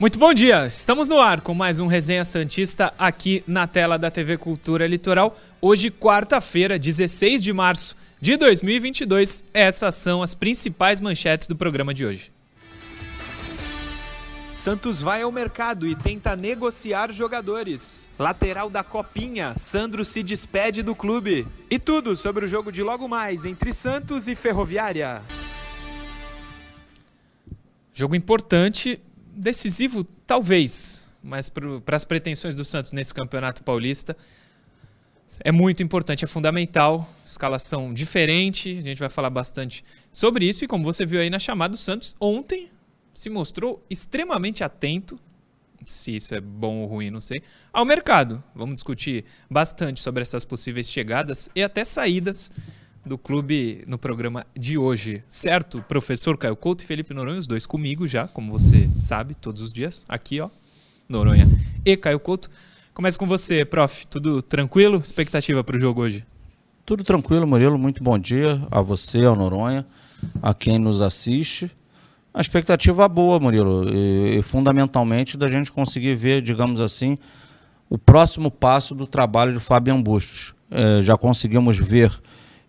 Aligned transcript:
Muito 0.00 0.16
bom 0.16 0.32
dia, 0.32 0.64
estamos 0.64 1.08
no 1.08 1.18
ar 1.18 1.40
com 1.40 1.52
mais 1.52 1.80
um 1.80 1.88
Resenha 1.88 2.24
Santista 2.24 2.94
aqui 2.96 3.42
na 3.48 3.66
tela 3.66 3.98
da 3.98 4.12
TV 4.12 4.38
Cultura 4.38 4.86
Litoral. 4.86 5.36
Hoje, 5.60 5.90
quarta-feira, 5.90 6.78
16 6.78 7.42
de 7.42 7.52
março 7.52 7.96
de 8.20 8.36
2022. 8.36 9.42
Essas 9.52 9.96
são 9.96 10.22
as 10.22 10.34
principais 10.34 11.00
manchetes 11.00 11.48
do 11.48 11.56
programa 11.56 11.92
de 11.92 12.06
hoje. 12.06 12.30
Santos 14.54 15.02
vai 15.02 15.22
ao 15.22 15.32
mercado 15.32 15.84
e 15.84 15.96
tenta 15.96 16.36
negociar 16.36 17.10
jogadores. 17.10 18.08
Lateral 18.16 18.70
da 18.70 18.84
Copinha, 18.84 19.54
Sandro 19.56 20.04
se 20.04 20.22
despede 20.22 20.80
do 20.80 20.94
clube. 20.94 21.44
E 21.68 21.76
tudo 21.76 22.14
sobre 22.14 22.44
o 22.44 22.48
jogo 22.48 22.70
de 22.70 22.84
logo 22.84 23.08
mais 23.08 23.44
entre 23.44 23.72
Santos 23.72 24.28
e 24.28 24.36
Ferroviária. 24.36 25.22
Jogo 27.92 28.14
importante 28.14 29.00
decisivo, 29.38 30.04
talvez, 30.26 31.06
mas 31.22 31.48
para 31.48 31.96
as 31.96 32.04
pretensões 32.04 32.54
do 32.54 32.64
Santos 32.64 32.92
nesse 32.92 33.14
campeonato 33.14 33.62
paulista, 33.62 34.16
é 35.40 35.52
muito 35.52 35.82
importante, 35.82 36.24
é 36.24 36.28
fundamental. 36.28 37.08
Escalação 37.24 37.92
diferente, 37.92 38.78
a 38.78 38.82
gente 38.82 38.98
vai 38.98 39.08
falar 39.08 39.30
bastante 39.30 39.84
sobre 40.10 40.46
isso. 40.48 40.64
E 40.64 40.68
como 40.68 40.84
você 40.84 41.04
viu 41.04 41.20
aí 41.20 41.30
na 41.30 41.38
chamada, 41.38 41.74
o 41.74 41.78
Santos 41.78 42.16
ontem 42.20 42.70
se 43.12 43.28
mostrou 43.28 43.84
extremamente 43.90 44.64
atento, 44.64 45.18
se 45.84 46.16
isso 46.16 46.34
é 46.34 46.40
bom 46.40 46.78
ou 46.78 46.86
ruim, 46.86 47.10
não 47.10 47.20
sei, 47.20 47.42
ao 47.72 47.84
mercado. 47.84 48.42
Vamos 48.54 48.74
discutir 48.74 49.24
bastante 49.50 50.02
sobre 50.02 50.22
essas 50.22 50.44
possíveis 50.44 50.90
chegadas 50.90 51.48
e 51.54 51.62
até 51.62 51.84
saídas 51.84 52.50
do 53.08 53.18
clube 53.18 53.82
no 53.86 53.98
programa 53.98 54.46
de 54.56 54.78
hoje, 54.78 55.24
certo? 55.28 55.82
Professor 55.82 56.36
Caio 56.36 56.54
Couto 56.54 56.84
e 56.84 56.86
Felipe 56.86 57.12
Noronha, 57.12 57.38
os 57.38 57.46
dois 57.46 57.66
comigo 57.66 58.06
já, 58.06 58.28
como 58.28 58.52
você 58.52 58.88
sabe, 58.94 59.34
todos 59.34 59.62
os 59.62 59.72
dias, 59.72 60.04
aqui, 60.08 60.40
ó, 60.40 60.50
Noronha 61.08 61.48
e 61.84 61.96
Caio 61.96 62.20
Couto. 62.20 62.50
Começa 62.92 63.18
com 63.18 63.26
você, 63.26 63.64
prof. 63.64 64.06
Tudo 64.08 64.42
tranquilo? 64.42 64.98
Expectativa 64.98 65.64
para 65.64 65.76
o 65.76 65.80
jogo 65.80 66.02
hoje? 66.02 66.24
Tudo 66.84 67.02
tranquilo, 67.02 67.46
Murilo. 67.46 67.78
Muito 67.78 68.02
bom 68.02 68.18
dia 68.18 68.60
a 68.70 68.80
você, 68.80 69.24
ao 69.24 69.34
Noronha, 69.34 69.86
a 70.42 70.52
quem 70.52 70.78
nos 70.78 71.00
assiste. 71.00 71.70
A 72.34 72.40
expectativa 72.40 73.08
boa, 73.08 73.40
Murilo, 73.40 73.88
e, 73.88 74.38
e 74.38 74.42
fundamentalmente 74.42 75.36
da 75.36 75.48
gente 75.48 75.72
conseguir 75.72 76.14
ver, 76.14 76.42
digamos 76.42 76.80
assim, 76.80 77.18
o 77.88 77.96
próximo 77.96 78.50
passo 78.50 78.94
do 78.94 79.06
trabalho 79.06 79.52
de 79.52 79.60
Fabian 79.60 80.00
Bustos. 80.02 80.54
É, 80.70 81.00
já 81.02 81.16
conseguimos 81.16 81.78
ver 81.78 82.12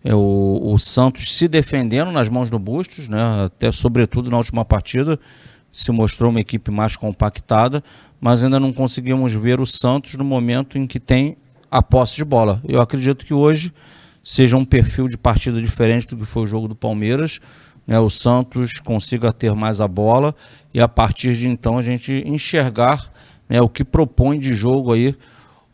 o, 0.04 0.72
o, 0.72 0.78
Santos 0.78 1.34
se 1.34 1.46
defendendo 1.46 2.10
nas 2.10 2.28
mãos 2.28 2.48
do 2.48 2.58
Bustos, 2.58 3.08
né? 3.08 3.44
até 3.44 3.70
sobretudo 3.70 4.30
na 4.30 4.38
última 4.38 4.64
partida, 4.64 5.20
se 5.70 5.92
mostrou 5.92 6.30
uma 6.30 6.40
equipe 6.40 6.70
mais 6.70 6.96
compactada, 6.96 7.84
mas 8.20 8.42
ainda 8.42 8.58
não 8.58 8.72
conseguimos 8.72 9.32
ver 9.32 9.60
o 9.60 9.66
Santos 9.66 10.14
no 10.14 10.24
momento 10.24 10.78
em 10.78 10.86
que 10.86 10.98
tem 10.98 11.36
a 11.70 11.82
posse 11.82 12.16
de 12.16 12.24
bola. 12.24 12.62
Eu 12.66 12.80
acredito 12.80 13.24
que 13.24 13.34
hoje 13.34 13.72
seja 14.22 14.56
um 14.56 14.64
perfil 14.64 15.08
de 15.08 15.16
partida 15.16 15.60
diferente 15.60 16.08
do 16.08 16.16
que 16.16 16.24
foi 16.24 16.42
o 16.42 16.46
jogo 16.46 16.66
do 16.66 16.74
Palmeiras. 16.74 17.40
Né? 17.86 17.98
O 18.00 18.10
Santos 18.10 18.80
consiga 18.80 19.32
ter 19.32 19.54
mais 19.54 19.80
a 19.80 19.88
bola 19.88 20.34
e 20.72 20.80
a 20.80 20.88
partir 20.88 21.34
de 21.34 21.48
então 21.48 21.78
a 21.78 21.82
gente 21.82 22.22
enxergar 22.26 23.12
né, 23.48 23.60
o 23.60 23.68
que 23.68 23.84
propõe 23.84 24.38
de 24.38 24.54
jogo 24.54 24.92
aí 24.92 25.14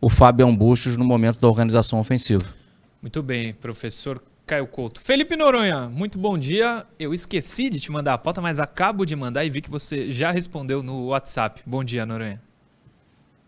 o 0.01 0.09
Fabian 0.09 0.55
Bustos 0.55 0.97
no 0.97 1.05
momento 1.05 1.41
da 1.41 1.49
organização 1.49 1.99
ofensiva. 1.99 2.45
Muito 3.07 3.23
bem, 3.23 3.55
professor 3.55 4.21
Caio 4.45 4.67
Couto. 4.67 5.01
Felipe 5.01 5.37
Noronha, 5.37 5.83
muito 5.83 6.19
bom 6.19 6.37
dia. 6.37 6.85
Eu 6.99 7.15
esqueci 7.15 7.71
de 7.71 7.79
te 7.79 7.93
mandar 7.93 8.15
a 8.15 8.19
pauta, 8.19 8.41
mas 8.41 8.59
acabo 8.59 9.07
de 9.07 9.15
mandar 9.15 9.45
e 9.45 9.49
vi 9.49 9.63
que 9.63 9.71
você 9.71 10.11
já 10.11 10.33
respondeu 10.33 10.83
no 10.83 11.07
WhatsApp. 11.07 11.63
Bom 11.65 11.85
dia, 11.85 12.05
Noronha. 12.05 12.43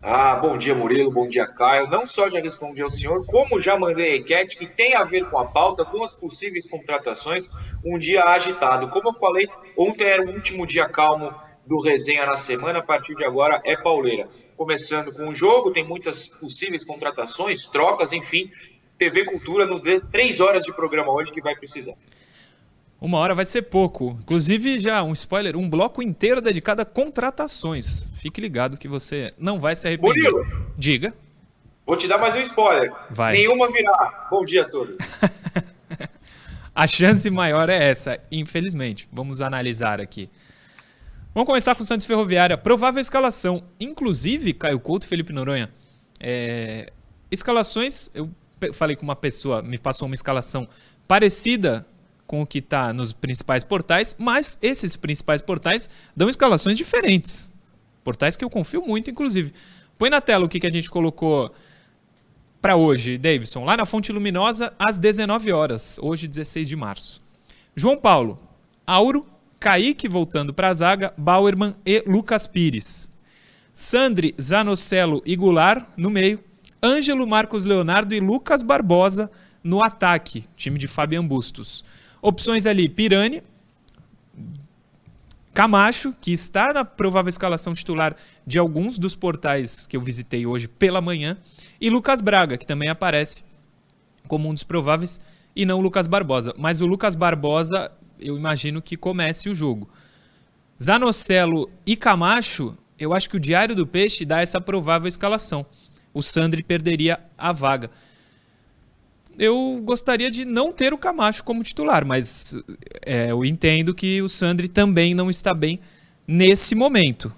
Ah, 0.01 0.37
bom 0.37 0.57
dia, 0.57 0.73
Murilo, 0.73 1.11
bom 1.11 1.27
dia, 1.27 1.45
Caio. 1.45 1.89
Não 1.89 2.07
só 2.07 2.29
já 2.29 2.39
respondi 2.39 2.81
ao 2.81 2.89
senhor, 2.89 3.25
como 3.25 3.59
já 3.59 3.77
mandei 3.77 4.13
a 4.13 4.15
enquete 4.15 4.55
que 4.55 4.65
tem 4.65 4.95
a 4.95 5.03
ver 5.03 5.29
com 5.29 5.37
a 5.37 5.45
pauta, 5.45 5.83
com 5.83 6.01
as 6.05 6.13
possíveis 6.13 6.65
contratações, 6.65 7.49
um 7.85 7.99
dia 7.99 8.23
agitado. 8.23 8.87
Como 8.87 9.09
eu 9.09 9.13
falei, 9.13 9.49
ontem 9.77 10.05
era 10.05 10.23
o 10.23 10.31
último 10.31 10.65
dia 10.65 10.87
calmo 10.87 11.35
do 11.65 11.81
resenha 11.81 12.25
na 12.25 12.37
semana, 12.37 12.79
a 12.79 12.81
partir 12.81 13.13
de 13.13 13.25
agora 13.25 13.61
é 13.65 13.75
pauleira. 13.75 14.29
Começando 14.55 15.11
com 15.11 15.27
o 15.27 15.35
jogo, 15.35 15.71
tem 15.71 15.85
muitas 15.85 16.27
possíveis 16.27 16.85
contratações, 16.85 17.67
trocas, 17.67 18.13
enfim, 18.13 18.49
TV 18.99 19.23
Cultura 19.23 19.65
nos 19.65 19.79
dê 19.79 20.01
três 20.01 20.41
horas 20.41 20.63
de 20.63 20.73
programa 20.73 21.11
hoje 21.11 21.31
que 21.31 21.41
vai 21.41 21.55
precisar. 21.55 21.93
Uma 22.99 23.17
hora 23.17 23.33
vai 23.33 23.45
ser 23.45 23.61
pouco. 23.63 24.17
Inclusive, 24.21 24.77
já 24.77 25.01
um 25.01 25.13
spoiler, 25.13 25.55
um 25.55 25.69
bloco 25.69 26.03
inteiro 26.03 26.41
dedicado 26.41 26.81
a 26.81 26.85
contratações. 26.85 28.09
Fique 28.17 28.41
ligado 28.41 28.77
que 28.77 28.89
você 28.89 29.33
não 29.37 29.57
vai 29.57 29.73
se 29.73 29.87
arrepender. 29.87 30.29
Murilo, 30.29 30.73
Diga. 30.77 31.13
Vou 31.85 31.95
te 31.95 32.09
dar 32.09 32.17
mais 32.17 32.35
um 32.35 32.41
spoiler. 32.41 32.93
Vai. 33.09 33.37
Nenhuma 33.37 33.71
virá. 33.71 34.27
Bom 34.29 34.43
dia 34.43 34.63
a 34.63 34.65
todos. 34.65 34.97
a 36.75 36.85
chance 36.85 37.29
maior 37.29 37.69
é 37.69 37.89
essa, 37.89 38.19
infelizmente. 38.29 39.07
Vamos 39.13 39.41
analisar 39.41 40.01
aqui. 40.01 40.29
Vamos 41.33 41.47
começar 41.47 41.73
com 41.75 41.83
o 41.83 41.85
Santos 41.85 42.05
Ferroviária. 42.05 42.57
Provável 42.57 42.99
escalação. 42.99 43.63
Inclusive, 43.79 44.51
Caio 44.53 44.79
Couto 44.79 45.05
e 45.05 45.07
Felipe 45.07 45.31
Noronha. 45.31 45.71
É... 46.19 46.91
Escalações, 47.31 48.11
eu 48.13 48.29
falei 48.73 48.95
com 48.95 49.03
uma 49.03 49.15
pessoa, 49.15 49.61
me 49.61 49.77
passou 49.77 50.05
uma 50.05 50.15
escalação 50.15 50.67
parecida 51.07 51.85
com 52.27 52.41
o 52.41 52.45
que 52.45 52.59
está 52.59 52.93
nos 52.93 53.11
principais 53.11 53.63
portais, 53.63 54.15
mas 54.19 54.57
esses 54.61 54.95
principais 54.95 55.41
portais 55.41 55.89
dão 56.15 56.29
escalações 56.29 56.77
diferentes. 56.77 57.51
Portais 58.03 58.35
que 58.35 58.45
eu 58.45 58.49
confio 58.49 58.81
muito, 58.81 59.09
inclusive. 59.09 59.51
Põe 59.97 60.09
na 60.09 60.21
tela 60.21 60.45
o 60.45 60.49
que, 60.49 60.59
que 60.59 60.67
a 60.67 60.71
gente 60.71 60.89
colocou 60.89 61.51
para 62.61 62.75
hoje, 62.75 63.17
Davidson. 63.17 63.65
Lá 63.65 63.75
na 63.75 63.85
Fonte 63.85 64.11
Luminosa, 64.11 64.73
às 64.77 64.97
19 64.97 65.51
horas, 65.51 65.97
hoje, 66.01 66.27
16 66.27 66.67
de 66.67 66.75
março. 66.75 67.21
João 67.75 67.97
Paulo, 67.97 68.39
Auro, 68.85 69.25
Kaique 69.59 70.07
voltando 70.07 70.53
para 70.53 70.69
a 70.69 70.73
zaga, 70.73 71.13
Bauerman 71.17 71.75
e 71.85 72.03
Lucas 72.05 72.47
Pires. 72.47 73.09
Sandri, 73.73 74.35
Zanocelo 74.39 75.21
e 75.25 75.35
Goulart 75.35 75.87
no 75.97 76.09
meio. 76.09 76.43
Ângelo 76.81 77.27
Marcos 77.27 77.65
Leonardo 77.65 78.15
e 78.15 78.19
Lucas 78.19 78.63
Barbosa 78.63 79.29
no 79.63 79.83
ataque, 79.83 80.45
time 80.55 80.77
de 80.77 80.87
Fabian 80.87 81.25
Bustos. 81.25 81.83
Opções 82.21 82.65
ali: 82.65 82.87
Pirani, 82.87 83.43
Camacho, 85.53 86.15
que 86.21 86.31
está 86.31 86.71
na 86.73 86.85
provável 86.85 87.29
escalação 87.29 87.73
titular 87.73 88.15
de 88.47 88.57
alguns 88.57 88.97
dos 88.97 89.13
portais 89.13 89.85
que 89.85 89.97
eu 89.97 90.01
visitei 90.01 90.45
hoje 90.45 90.67
pela 90.69 91.01
manhã, 91.01 91.37
e 91.81 91.89
Lucas 91.89 92.21
Braga, 92.21 92.57
que 92.57 92.65
também 92.65 92.89
aparece 92.89 93.43
como 94.27 94.47
um 94.47 94.53
dos 94.53 94.63
prováveis, 94.63 95.19
e 95.53 95.65
não 95.65 95.79
o 95.79 95.81
Lucas 95.81 96.07
Barbosa. 96.07 96.53
Mas 96.57 96.79
o 96.81 96.85
Lucas 96.85 97.13
Barbosa, 97.13 97.91
eu 98.19 98.37
imagino 98.37 98.81
que 98.81 98.95
comece 98.95 99.49
o 99.49 99.55
jogo. 99.55 99.89
Zanocelo 100.81 101.69
e 101.85 101.97
Camacho, 101.97 102.77
eu 102.97 103.13
acho 103.13 103.29
que 103.29 103.35
o 103.35 103.39
Diário 103.39 103.75
do 103.75 103.85
Peixe 103.85 104.23
dá 104.23 104.41
essa 104.41 104.61
provável 104.61 105.09
escalação 105.09 105.65
o 106.13 106.21
Sandri 106.21 106.63
perderia 106.63 107.19
a 107.37 107.51
vaga. 107.51 107.89
Eu 109.37 109.81
gostaria 109.83 110.29
de 110.29 110.43
não 110.43 110.71
ter 110.71 110.93
o 110.93 110.97
Camacho 110.97 111.43
como 111.43 111.63
titular, 111.63 112.05
mas 112.05 112.57
é, 113.05 113.31
eu 113.31 113.45
entendo 113.45 113.93
que 113.93 114.21
o 114.21 114.27
Sandri 114.27 114.67
também 114.67 115.13
não 115.13 115.29
está 115.29 115.53
bem 115.53 115.79
nesse 116.27 116.75
momento. 116.75 117.31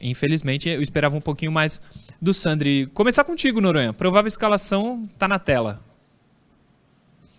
Infelizmente, 0.00 0.68
eu 0.68 0.82
esperava 0.82 1.16
um 1.16 1.20
pouquinho 1.20 1.50
mais 1.50 1.80
do 2.20 2.32
Sandri. 2.32 2.86
Começar 2.94 3.24
contigo, 3.24 3.60
Noronha. 3.60 3.92
Provável 3.92 4.28
escalação 4.28 5.02
está 5.12 5.26
na 5.26 5.38
tela. 5.38 5.82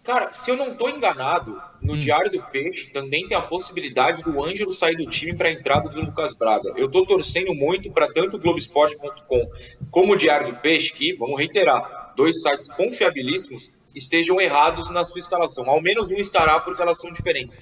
Cara, 0.06 0.32
se 0.32 0.52
eu 0.52 0.56
não 0.56 0.68
estou 0.68 0.88
enganado, 0.88 1.60
no 1.82 1.94
hum. 1.94 1.98
Diário 1.98 2.32
do 2.32 2.40
Peixe 2.44 2.92
também 2.92 3.28
tem 3.28 3.36
a 3.36 3.42
possibilidade 3.42 4.22
do 4.22 4.44
Ângelo 4.44 4.72
sair 4.72 4.96
do 4.96 5.10
time 5.10 5.36
para 5.36 5.50
a 5.50 5.52
entrada 5.52 5.90
do 5.90 6.00
Lucas 6.00 6.36
Braga. 6.36 6.72
Eu 6.78 6.86
estou 6.86 7.08
torcendo 7.08 7.56
muito 7.56 7.92
para 7.92 8.08
tanto 8.14 8.38
o 8.38 8.40
Globoesporte.com 8.40 9.52
como 9.90 10.14
o 10.14 10.16
Diário 10.16 10.54
do 10.54 10.60
Peixe, 10.60 10.94
que, 10.94 11.14
vamos 11.14 11.40
reiterar, 11.40 12.14
dois 12.16 12.40
sites 12.40 12.70
confiabilíssimos, 12.70 13.72
estejam 13.96 14.40
errados 14.40 14.92
na 14.92 15.04
sua 15.04 15.18
escalação. 15.18 15.68
Ao 15.68 15.82
menos 15.82 16.12
um 16.12 16.18
estará, 16.18 16.60
porque 16.60 16.84
elas 16.84 17.00
são 17.00 17.12
diferentes. 17.12 17.58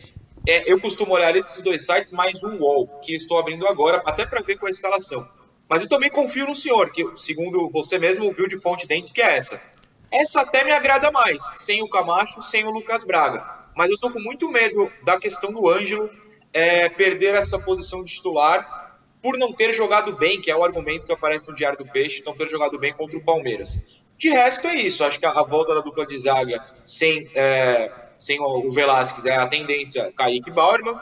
É, 0.45 0.69
eu 0.69 0.81
costumo 0.81 1.13
olhar 1.13 1.33
esses 1.37 1.63
dois 1.63 1.85
sites 1.85 2.11
mais 2.11 2.43
um 2.43 2.57
UOL, 2.57 2.99
que 3.01 3.15
estou 3.15 3.39
abrindo 3.39 3.65
agora, 3.65 4.01
até 4.05 4.25
para 4.25 4.41
ver 4.41 4.57
qual 4.57 4.67
é 4.67 4.71
a 4.71 4.73
escalação. 4.73 5.25
Mas 5.69 5.81
eu 5.81 5.87
também 5.87 6.09
confio 6.09 6.45
no 6.45 6.53
senhor, 6.53 6.91
que 6.91 7.09
segundo 7.15 7.69
você 7.69 7.97
mesmo 7.97 8.29
viu 8.33 8.49
de 8.49 8.61
fonte 8.61 8.85
dentro, 8.85 9.13
que 9.13 9.21
é 9.21 9.37
essa 9.37 9.63
essa 10.13 10.41
até 10.41 10.63
me 10.63 10.71
agrada 10.71 11.11
mais, 11.11 11.41
sem 11.55 11.81
o 11.81 11.89
Camacho, 11.89 12.41
sem 12.43 12.63
o 12.65 12.71
Lucas 12.71 13.03
Braga. 13.03 13.43
Mas 13.75 13.89
eu 13.89 13.99
tô 13.99 14.11
com 14.11 14.19
muito 14.19 14.51
medo 14.51 14.91
da 15.03 15.19
questão 15.19 15.51
do 15.51 15.67
Ângelo 15.67 16.09
é, 16.53 16.87
perder 16.87 17.33
essa 17.33 17.57
posição 17.57 18.03
de 18.03 18.13
titular 18.13 18.99
por 19.23 19.37
não 19.37 19.51
ter 19.51 19.73
jogado 19.73 20.15
bem, 20.15 20.39
que 20.39 20.51
é 20.51 20.55
o 20.55 20.63
argumento 20.63 21.05
que 21.05 21.11
aparece 21.11 21.49
no 21.49 21.55
Diário 21.55 21.79
do 21.79 21.91
Peixe, 21.91 22.21
não 22.25 22.35
ter 22.35 22.47
jogado 22.47 22.77
bem 22.77 22.93
contra 22.93 23.17
o 23.17 23.23
Palmeiras. 23.23 24.03
De 24.17 24.29
resto 24.29 24.67
é 24.67 24.75
isso, 24.75 25.03
acho 25.03 25.19
que 25.19 25.25
a, 25.25 25.43
volta 25.43 25.73
da 25.73 25.81
dupla 25.81 26.05
de 26.05 26.17
zaga 26.17 26.63
sem, 26.83 27.27
é, 27.33 27.91
sem 28.17 28.39
o 28.39 28.71
Velasquez 28.71 29.25
é 29.25 29.35
a 29.35 29.47
tendência 29.47 30.13
Kaique 30.15 30.51
Bauerman. 30.51 30.99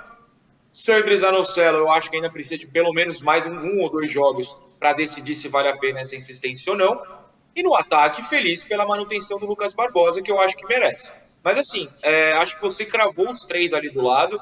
Sandro 0.69 1.17
Zanocelo, 1.17 1.79
eu 1.79 1.91
acho 1.91 2.09
que 2.09 2.15
ainda 2.15 2.31
precisa 2.31 2.57
de 2.57 2.67
pelo 2.67 2.93
menos 2.93 3.21
mais 3.21 3.45
um, 3.45 3.51
um 3.51 3.81
ou 3.81 3.91
dois 3.91 4.09
jogos 4.09 4.55
para 4.79 4.93
decidir 4.93 5.35
se 5.35 5.49
vale 5.49 5.67
a 5.67 5.77
pena 5.77 5.99
essa 5.99 6.15
insistência 6.15 6.71
ou 6.71 6.77
não. 6.77 7.20
E 7.55 7.63
no 7.63 7.75
ataque, 7.75 8.23
feliz 8.23 8.63
pela 8.63 8.85
manutenção 8.85 9.37
do 9.39 9.45
Lucas 9.45 9.73
Barbosa, 9.73 10.21
que 10.21 10.31
eu 10.31 10.39
acho 10.39 10.55
que 10.55 10.65
merece. 10.65 11.11
Mas 11.43 11.57
assim, 11.57 11.89
é, 12.01 12.33
acho 12.33 12.55
que 12.55 12.61
você 12.61 12.85
cravou 12.85 13.29
os 13.29 13.43
três 13.45 13.73
ali 13.73 13.89
do 13.89 14.01
lado, 14.01 14.39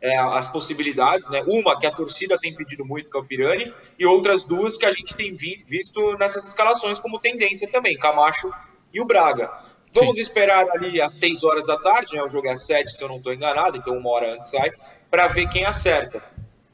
é, 0.00 0.16
as 0.18 0.48
possibilidades, 0.48 1.30
né? 1.30 1.42
Uma 1.46 1.78
que 1.78 1.86
a 1.86 1.90
torcida 1.90 2.38
tem 2.38 2.54
pedido 2.54 2.84
muito, 2.84 3.08
que 3.08 3.16
é 3.16 3.20
o 3.20 3.24
Pirani, 3.24 3.72
e 3.98 4.04
outras 4.04 4.44
duas 4.44 4.76
que 4.76 4.84
a 4.84 4.90
gente 4.90 5.14
tem 5.14 5.32
vi, 5.34 5.64
visto 5.68 6.18
nessas 6.18 6.46
escalações 6.46 6.98
como 6.98 7.20
tendência 7.20 7.70
também, 7.70 7.96
Camacho 7.96 8.52
e 8.92 9.00
o 9.00 9.06
Braga. 9.06 9.50
Vamos 9.94 10.16
Sim. 10.16 10.22
esperar 10.22 10.68
ali 10.70 11.00
às 11.00 11.12
6 11.18 11.44
horas 11.44 11.66
da 11.66 11.78
tarde, 11.78 12.16
né? 12.16 12.22
O 12.22 12.28
jogo 12.28 12.48
é 12.48 12.52
às 12.52 12.66
7, 12.66 12.90
se 12.90 13.02
eu 13.02 13.08
não 13.08 13.18
estou 13.18 13.32
enganado, 13.32 13.76
então 13.76 13.96
uma 13.96 14.10
hora 14.10 14.34
antes 14.34 14.50
sai, 14.50 14.72
para 15.10 15.28
ver 15.28 15.48
quem 15.48 15.64
acerta. 15.64 16.22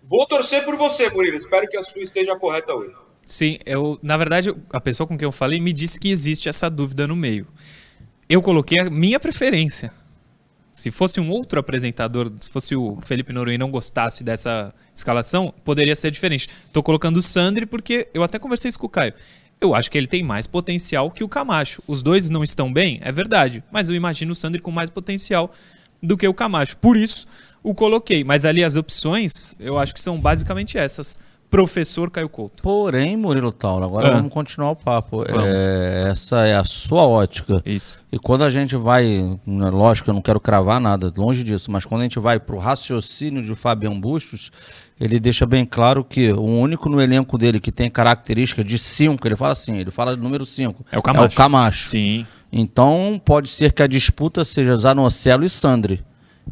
Vou 0.02 0.26
torcer 0.26 0.64
por 0.64 0.76
você, 0.76 1.10
Murilo. 1.10 1.36
Espero 1.36 1.68
que 1.68 1.76
a 1.76 1.82
sua 1.82 2.00
esteja 2.00 2.36
correta 2.36 2.74
hoje. 2.74 2.94
Sim, 3.28 3.58
eu, 3.66 3.98
na 4.02 4.16
verdade, 4.16 4.54
a 4.72 4.80
pessoa 4.80 5.06
com 5.06 5.18
quem 5.18 5.26
eu 5.26 5.30
falei 5.30 5.60
me 5.60 5.70
disse 5.70 6.00
que 6.00 6.08
existe 6.08 6.48
essa 6.48 6.70
dúvida 6.70 7.06
no 7.06 7.14
meio. 7.14 7.46
Eu 8.26 8.40
coloquei 8.40 8.80
a 8.80 8.88
minha 8.88 9.20
preferência. 9.20 9.92
Se 10.72 10.90
fosse 10.90 11.20
um 11.20 11.28
outro 11.28 11.60
apresentador, 11.60 12.32
se 12.40 12.48
fosse 12.48 12.74
o 12.74 12.98
Felipe 13.02 13.30
Noronha 13.30 13.58
não 13.58 13.70
gostasse 13.70 14.24
dessa 14.24 14.74
escalação, 14.94 15.52
poderia 15.62 15.94
ser 15.94 16.10
diferente. 16.10 16.48
Estou 16.68 16.82
colocando 16.82 17.18
o 17.18 17.22
Sandri 17.22 17.66
porque 17.66 18.08
eu 18.14 18.22
até 18.22 18.38
conversei 18.38 18.70
isso 18.70 18.78
com 18.78 18.86
o 18.86 18.90
Caio. 18.90 19.12
Eu 19.60 19.74
acho 19.74 19.90
que 19.90 19.98
ele 19.98 20.06
tem 20.06 20.22
mais 20.22 20.46
potencial 20.46 21.10
que 21.10 21.22
o 21.22 21.28
Camacho. 21.28 21.82
Os 21.86 22.02
dois 22.02 22.30
não 22.30 22.42
estão 22.42 22.72
bem, 22.72 22.98
é 23.02 23.12
verdade, 23.12 23.62
mas 23.70 23.90
eu 23.90 23.94
imagino 23.94 24.32
o 24.32 24.34
Sandri 24.34 24.62
com 24.62 24.70
mais 24.70 24.88
potencial 24.88 25.52
do 26.02 26.16
que 26.16 26.26
o 26.26 26.32
Camacho. 26.32 26.78
Por 26.78 26.96
isso, 26.96 27.26
o 27.62 27.74
coloquei. 27.74 28.24
Mas 28.24 28.46
ali 28.46 28.64
as 28.64 28.76
opções, 28.76 29.54
eu 29.60 29.78
acho 29.78 29.92
que 29.92 30.00
são 30.00 30.18
basicamente 30.18 30.78
essas 30.78 31.20
professor 31.50 32.10
Caio 32.10 32.28
Couto. 32.28 32.62
Porém, 32.62 33.16
Murilo 33.16 33.50
Tauro, 33.50 33.84
agora 33.84 34.08
ah. 34.08 34.16
vamos 34.16 34.32
continuar 34.32 34.70
o 34.70 34.76
papo. 34.76 35.24
É, 35.24 36.08
essa 36.10 36.46
é 36.46 36.54
a 36.54 36.64
sua 36.64 37.06
ótica. 37.06 37.62
Isso. 37.64 38.04
E 38.12 38.18
quando 38.18 38.44
a 38.44 38.50
gente 38.50 38.76
vai, 38.76 39.38
né, 39.46 39.70
lógico, 39.70 40.10
eu 40.10 40.14
não 40.14 40.22
quero 40.22 40.40
cravar 40.40 40.80
nada, 40.80 41.12
longe 41.16 41.42
disso, 41.42 41.70
mas 41.70 41.84
quando 41.84 42.02
a 42.02 42.04
gente 42.04 42.18
vai 42.18 42.38
para 42.38 42.54
o 42.54 42.58
raciocínio 42.58 43.42
de 43.42 43.54
Fabian 43.54 43.98
Bustos, 43.98 44.50
ele 45.00 45.18
deixa 45.18 45.46
bem 45.46 45.64
claro 45.64 46.04
que 46.04 46.32
o 46.32 46.42
único 46.42 46.88
no 46.88 47.00
elenco 47.00 47.38
dele 47.38 47.60
que 47.60 47.72
tem 47.72 47.90
característica 47.90 48.62
de 48.62 48.78
5, 48.78 49.26
ele 49.26 49.36
fala 49.36 49.52
assim, 49.52 49.76
ele 49.76 49.90
fala 49.90 50.16
do 50.16 50.22
número 50.22 50.44
5. 50.44 50.86
É 50.90 50.98
o 50.98 51.02
Camacho. 51.02 51.24
É 51.24 51.28
o 51.28 51.36
Camacho. 51.36 51.84
Sim. 51.84 52.26
Então 52.52 53.20
pode 53.24 53.48
ser 53.48 53.72
que 53.72 53.82
a 53.82 53.86
disputa 53.86 54.44
seja 54.44 54.74
Zanocelo 54.74 55.44
e 55.44 55.50
Sandri. 55.50 56.02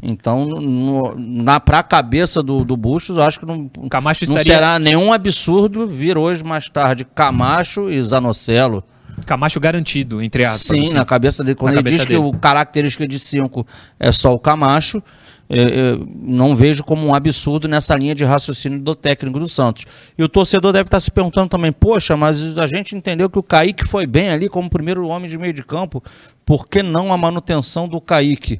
Então, 0.01 0.45
no, 0.45 1.15
na 1.17 1.59
pra 1.59 1.81
cabeça 1.81 2.43
do, 2.43 2.63
do 2.63 2.77
Bustos, 2.77 3.17
eu 3.17 3.23
acho 3.23 3.39
que 3.39 3.45
não, 3.45 3.67
Camacho 3.89 4.25
não 4.27 4.37
estaria... 4.37 4.53
será 4.53 4.79
nenhum 4.79 5.11
absurdo 5.11 5.87
vir 5.87 6.17
hoje 6.17 6.43
mais 6.43 6.69
tarde 6.69 7.05
Camacho 7.05 7.89
e 7.89 8.01
Zanocelo. 8.01 8.83
Camacho 9.25 9.59
garantido, 9.59 10.21
entre 10.21 10.45
aspas. 10.45 10.77
Sim, 10.77 10.83
assim. 10.83 10.93
na 10.93 11.03
cabeça 11.03 11.43
dele. 11.43 11.55
Quando 11.55 11.73
na 11.73 11.79
ele 11.79 11.89
diz 11.89 12.05
dele. 12.05 12.09
que 12.09 12.15
o 12.15 12.31
característica 12.33 13.07
de 13.07 13.17
5 13.17 13.65
é 13.99 14.11
só 14.11 14.33
o 14.33 14.39
Camacho, 14.39 15.01
eu, 15.49 15.67
eu 15.67 16.07
não 16.21 16.55
vejo 16.55 16.83
como 16.83 17.07
um 17.07 17.15
absurdo 17.15 17.67
nessa 17.67 17.95
linha 17.95 18.13
de 18.13 18.23
raciocínio 18.23 18.79
do 18.79 18.93
técnico 18.93 19.39
do 19.39 19.49
Santos. 19.49 19.85
E 20.17 20.23
o 20.23 20.29
torcedor 20.29 20.71
deve 20.71 20.87
estar 20.87 20.99
se 20.99 21.09
perguntando 21.09 21.49
também, 21.49 21.71
poxa, 21.71 22.15
mas 22.15 22.57
a 22.57 22.67
gente 22.67 22.95
entendeu 22.95 23.29
que 23.29 23.39
o 23.39 23.43
Kaique 23.43 23.85
foi 23.85 24.05
bem 24.05 24.29
ali 24.29 24.47
como 24.49 24.69
primeiro 24.69 25.07
homem 25.07 25.29
de 25.29 25.37
meio 25.37 25.53
de 25.53 25.63
campo, 25.63 26.03
por 26.45 26.67
que 26.67 26.83
não 26.83 27.11
a 27.11 27.17
manutenção 27.17 27.87
do 27.87 27.99
Kaique? 27.99 28.59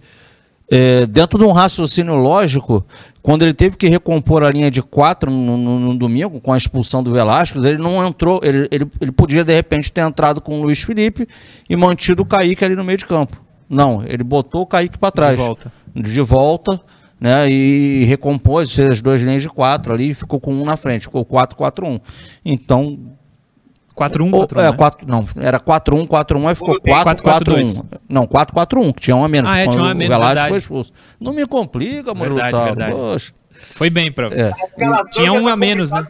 É, 0.69 1.05
dentro 1.05 1.39
de 1.39 1.45
um 1.45 1.53
raciocínio 1.53 2.15
lógico, 2.15 2.85
quando 3.21 3.43
ele 3.43 3.53
teve 3.53 3.77
que 3.77 3.87
recompor 3.87 4.43
a 4.43 4.51
linha 4.51 4.69
de 4.69 4.81
quatro 4.81 5.31
no, 5.31 5.57
no, 5.57 5.79
no 5.79 5.97
domingo, 5.97 6.41
com 6.41 6.51
a 6.51 6.57
expulsão 6.57 7.01
do 7.01 7.11
Velasquez, 7.11 7.63
ele 7.63 7.77
não 7.77 8.05
entrou, 8.05 8.41
ele, 8.43 8.67
ele, 8.69 8.85
ele, 8.99 9.11
podia 9.13 9.45
de 9.45 9.53
repente 9.53 9.91
ter 9.91 10.01
entrado 10.01 10.41
com 10.41 10.59
o 10.59 10.63
Luiz 10.63 10.81
Felipe 10.83 11.27
e 11.69 11.75
mantido 11.77 12.23
o 12.23 12.25
Kaique 12.25 12.65
ali 12.65 12.75
no 12.75 12.83
meio 12.83 12.97
de 12.97 13.05
campo. 13.05 13.41
Não, 13.69 14.03
ele 14.05 14.23
botou 14.23 14.61
o 14.61 14.65
Kaique 14.65 14.97
para 14.97 15.11
trás. 15.11 15.37
De 15.37 15.41
volta. 15.41 15.71
De 15.95 16.21
volta, 16.21 16.81
né? 17.19 17.49
E 17.49 18.03
recompôs, 18.03 18.73
fez 18.73 18.89
as 18.89 19.01
duas 19.01 19.21
linhas 19.21 19.41
de 19.41 19.49
quatro 19.49 19.93
ali 19.93 20.11
e 20.11 20.13
ficou 20.13 20.39
com 20.39 20.53
um 20.53 20.65
na 20.65 20.75
frente, 20.75 21.03
ficou 21.03 21.25
4-4-1. 21.25 22.01
Então, 22.45 23.16
4-1, 23.97 24.29
4-1. 24.29 24.59
É, 24.63 24.71
4, 24.71 25.07
não, 25.07 25.25
era 25.39 25.59
4-1, 25.59 26.07
4-1, 26.07 26.47
aí 26.47 26.55
ficou 26.55 26.79
4-4-1. 26.79 27.85
Não, 28.07 28.27
4-4-1, 28.27 28.93
que 28.93 29.01
tinha 29.01 29.15
um 29.15 29.23
a 29.23 29.27
menos. 29.27 29.49
Ah, 29.51 29.57
é, 29.57 29.67
tinha 29.67 29.83
um 29.83 29.87
a 29.87 29.93
menos. 29.95 30.15
O 30.15 30.19
Velasco 30.19 30.49
foi 30.49 30.57
expulso. 30.59 30.93
Não 31.19 31.33
me 31.33 31.45
complica, 31.47 32.13
mano. 32.13 32.35
Verdade, 32.35 32.63
verdade. 32.63 32.91
Poxa. 32.95 33.33
Foi 33.71 33.89
bem, 33.89 34.11
pra. 34.11 34.27
É. 34.27 34.51
Tinha 35.13 35.33
um 35.33 35.47
a 35.47 35.55
menos, 35.55 35.91
né? 35.91 36.03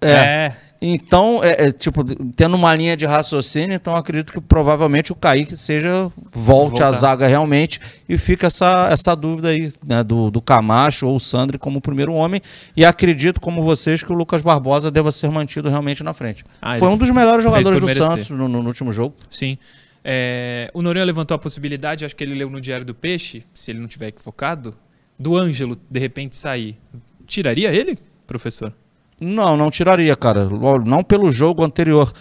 É. 0.00 0.10
é. 0.10 0.56
Então, 0.80 1.40
é, 1.42 1.68
é, 1.68 1.72
tipo, 1.72 2.04
tendo 2.32 2.54
uma 2.54 2.74
linha 2.74 2.96
de 2.96 3.06
raciocínio, 3.06 3.74
então 3.74 3.96
acredito 3.96 4.32
que 4.32 4.40
provavelmente 4.40 5.12
o 5.12 5.14
Kaique 5.14 5.56
seja 5.56 6.10
volte 6.32 6.82
à 6.82 6.90
zaga 6.90 7.26
realmente 7.26 7.80
e 8.08 8.18
fica 8.18 8.48
essa, 8.48 8.88
essa 8.90 9.14
dúvida 9.14 9.48
aí, 9.48 9.72
né, 9.86 10.04
do, 10.04 10.30
do 10.30 10.40
Camacho 10.40 11.06
ou 11.06 11.16
o 11.16 11.20
Sandri 11.20 11.58
como 11.58 11.80
primeiro 11.80 12.12
homem. 12.12 12.42
E 12.76 12.84
acredito, 12.84 13.40
como 13.40 13.62
vocês, 13.62 14.02
que 14.02 14.12
o 14.12 14.14
Lucas 14.14 14.42
Barbosa 14.42 14.90
deva 14.90 15.10
ser 15.10 15.30
mantido 15.30 15.68
realmente 15.68 16.02
na 16.02 16.12
frente. 16.12 16.44
Ah, 16.60 16.78
Foi 16.78 16.88
um 16.88 16.96
dos 16.96 17.10
melhores 17.10 17.42
jogadores 17.42 17.80
do 17.80 17.94
Santos 17.94 18.30
no, 18.30 18.48
no, 18.48 18.66
último 18.66 18.92
jogo. 18.92 19.14
Sim. 19.30 19.58
É, 20.04 20.70
o 20.72 20.82
Noronha 20.82 21.04
levantou 21.04 21.34
a 21.34 21.38
possibilidade, 21.38 22.04
acho 22.04 22.14
que 22.14 22.22
ele 22.22 22.34
leu 22.34 22.48
no 22.48 22.60
Diário 22.60 22.86
do 22.86 22.94
Peixe, 22.94 23.44
se 23.52 23.72
ele 23.72 23.80
não 23.80 23.88
tiver 23.88 24.08
equivocado, 24.08 24.76
do 25.18 25.36
Ângelo 25.36 25.76
de 25.90 25.98
repente 25.98 26.36
sair. 26.36 26.78
Tiraria 27.26 27.72
ele, 27.72 27.98
professor? 28.26 28.72
Não, 29.20 29.56
não 29.56 29.70
tiraria, 29.70 30.14
cara. 30.14 30.48
Não 30.84 31.02
pelo 31.02 31.30
jogo 31.30 31.64
anterior. 31.64 32.12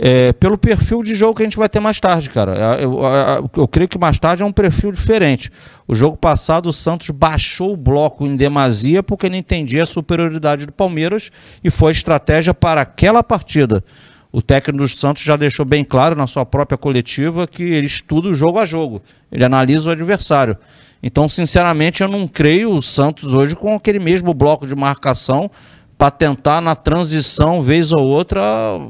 É, 0.00 0.32
pelo 0.32 0.56
perfil 0.56 1.02
de 1.02 1.12
jogo 1.12 1.34
que 1.34 1.42
a 1.42 1.44
gente 1.44 1.56
vai 1.56 1.68
ter 1.68 1.80
mais 1.80 1.98
tarde, 1.98 2.30
cara. 2.30 2.76
É, 2.76 2.84
eu, 2.84 3.00
eu, 3.02 3.50
eu, 3.56 3.66
creio 3.66 3.88
que 3.88 3.98
mais 3.98 4.16
tarde 4.16 4.44
é 4.44 4.46
um 4.46 4.52
perfil 4.52 4.92
diferente. 4.92 5.50
O 5.88 5.94
jogo 5.94 6.16
passado, 6.16 6.68
o 6.68 6.72
Santos 6.72 7.10
baixou 7.10 7.72
o 7.72 7.76
bloco 7.76 8.24
em 8.24 8.36
demasia 8.36 9.02
porque 9.02 9.28
não 9.28 9.36
entendia 9.36 9.82
a 9.82 9.86
superioridade 9.86 10.66
do 10.66 10.72
Palmeiras 10.72 11.32
e 11.64 11.70
foi 11.70 11.90
estratégia 11.90 12.54
para 12.54 12.82
aquela 12.82 13.24
partida. 13.24 13.82
O 14.30 14.40
técnico 14.40 14.84
do 14.84 14.88
Santos 14.88 15.22
já 15.22 15.36
deixou 15.36 15.64
bem 15.64 15.84
claro 15.84 16.14
na 16.14 16.28
sua 16.28 16.46
própria 16.46 16.78
coletiva 16.78 17.46
que 17.46 17.64
ele 17.64 17.88
estuda 17.88 18.28
o 18.28 18.34
jogo 18.34 18.60
a 18.60 18.64
jogo, 18.64 19.02
ele 19.32 19.44
analisa 19.44 19.88
o 19.88 19.92
adversário. 19.92 20.56
Então, 21.02 21.28
sinceramente, 21.28 22.02
eu 22.02 22.08
não 22.08 22.28
creio 22.28 22.70
o 22.70 22.82
Santos 22.82 23.32
hoje 23.32 23.56
com 23.56 23.74
aquele 23.74 23.98
mesmo 23.98 24.34
bloco 24.34 24.66
de 24.66 24.74
marcação 24.76 25.50
para 25.98 26.12
tentar 26.12 26.60
na 26.60 26.76
transição, 26.76 27.60
vez 27.60 27.90
ou 27.90 28.06
outra, 28.06 28.40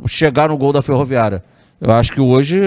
chegar 0.07 0.51
no 0.51 0.59
gol 0.59 0.75
da 0.75 0.83
Ferroviária. 0.83 1.43
Eu 1.81 1.93
acho 1.93 2.13
que 2.13 2.21
hoje, 2.21 2.61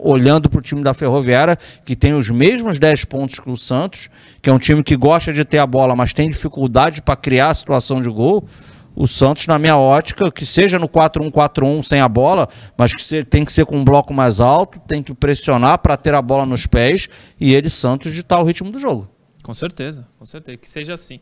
olhando 0.00 0.48
para 0.48 0.58
o 0.58 0.62
time 0.62 0.82
da 0.82 0.94
Ferroviária, 0.94 1.58
que 1.84 1.94
tem 1.94 2.14
os 2.14 2.30
mesmos 2.30 2.78
10 2.78 3.04
pontos 3.04 3.38
que 3.38 3.50
o 3.50 3.56
Santos, 3.56 4.08
que 4.40 4.48
é 4.48 4.52
um 4.52 4.58
time 4.58 4.82
que 4.82 4.96
gosta 4.96 5.32
de 5.32 5.44
ter 5.44 5.58
a 5.58 5.66
bola, 5.66 5.94
mas 5.94 6.14
tem 6.14 6.30
dificuldade 6.30 7.02
para 7.02 7.16
criar 7.16 7.50
a 7.50 7.54
situação 7.54 8.00
de 8.00 8.08
gol, 8.08 8.48
o 8.96 9.08
Santos, 9.08 9.48
na 9.48 9.58
minha 9.58 9.76
ótica, 9.76 10.30
que 10.30 10.46
seja 10.46 10.78
no 10.78 10.88
4-1-4-1 10.88 11.82
sem 11.82 12.00
a 12.00 12.08
bola, 12.08 12.48
mas 12.78 12.94
que 12.94 13.24
tem 13.24 13.44
que 13.44 13.52
ser 13.52 13.66
com 13.66 13.76
um 13.76 13.84
bloco 13.84 14.14
mais 14.14 14.40
alto, 14.40 14.78
tem 14.86 15.02
que 15.02 15.12
pressionar 15.12 15.78
para 15.78 15.96
ter 15.96 16.14
a 16.14 16.22
bola 16.22 16.46
nos 16.46 16.64
pés 16.64 17.08
e 17.38 17.52
ele, 17.52 17.68
Santos, 17.68 18.12
ditar 18.12 18.40
o 18.40 18.44
ritmo 18.44 18.70
do 18.70 18.78
jogo. 18.78 19.10
Com 19.42 19.52
certeza, 19.52 20.06
com 20.16 20.24
certeza. 20.24 20.56
Que 20.56 20.68
seja 20.68 20.94
assim 20.94 21.18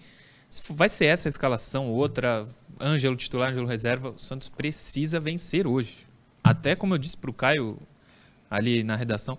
vai 0.70 0.88
ser 0.88 1.06
essa 1.06 1.28
a 1.28 1.30
escalação, 1.30 1.88
outra, 1.88 2.46
Ângelo 2.80 3.16
titular, 3.16 3.50
Ângelo 3.50 3.66
reserva, 3.66 4.10
o 4.10 4.18
Santos 4.18 4.48
precisa 4.48 5.20
vencer 5.20 5.66
hoje. 5.66 6.06
Até 6.42 6.74
como 6.74 6.94
eu 6.94 6.98
disse 6.98 7.16
para 7.16 7.30
o 7.30 7.34
Caio 7.34 7.78
ali 8.50 8.82
na 8.82 8.96
redação, 8.96 9.38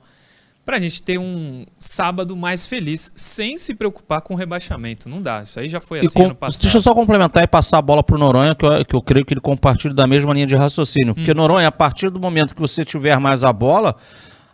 para 0.65 0.77
a 0.77 0.79
gente 0.79 1.03
ter 1.03 1.17
um 1.17 1.65
sábado 1.77 2.35
mais 2.37 2.65
feliz, 2.65 3.11
sem 3.15 3.57
se 3.57 3.75
preocupar 3.75 4.21
com 4.21 4.33
o 4.33 4.37
rebaixamento. 4.37 5.09
Não 5.09 5.21
dá, 5.21 5.43
isso 5.43 5.59
aí 5.59 5.67
já 5.67 5.81
foi 5.81 5.99
assim 5.99 6.17
com, 6.17 6.25
ano 6.25 6.35
passado. 6.35 6.61
Deixa 6.61 6.77
eu 6.77 6.81
só 6.81 6.95
complementar 6.95 7.43
e 7.43 7.47
passar 7.47 7.79
a 7.79 7.81
bola 7.81 8.01
para 8.01 8.15
o 8.15 8.17
Noronha, 8.17 8.55
que 8.55 8.65
eu, 8.65 8.85
que 8.85 8.95
eu 8.95 9.01
creio 9.01 9.25
que 9.25 9.33
ele 9.33 9.41
compartilha 9.41 9.93
da 9.93 10.07
mesma 10.07 10.33
linha 10.33 10.47
de 10.47 10.55
raciocínio. 10.55 11.13
Porque, 11.13 11.31
hum. 11.31 11.35
Noronha, 11.35 11.67
a 11.67 11.71
partir 11.71 12.09
do 12.09 12.19
momento 12.19 12.55
que 12.55 12.61
você 12.61 12.85
tiver 12.85 13.19
mais 13.19 13.43
a 13.43 13.51
bola, 13.51 13.97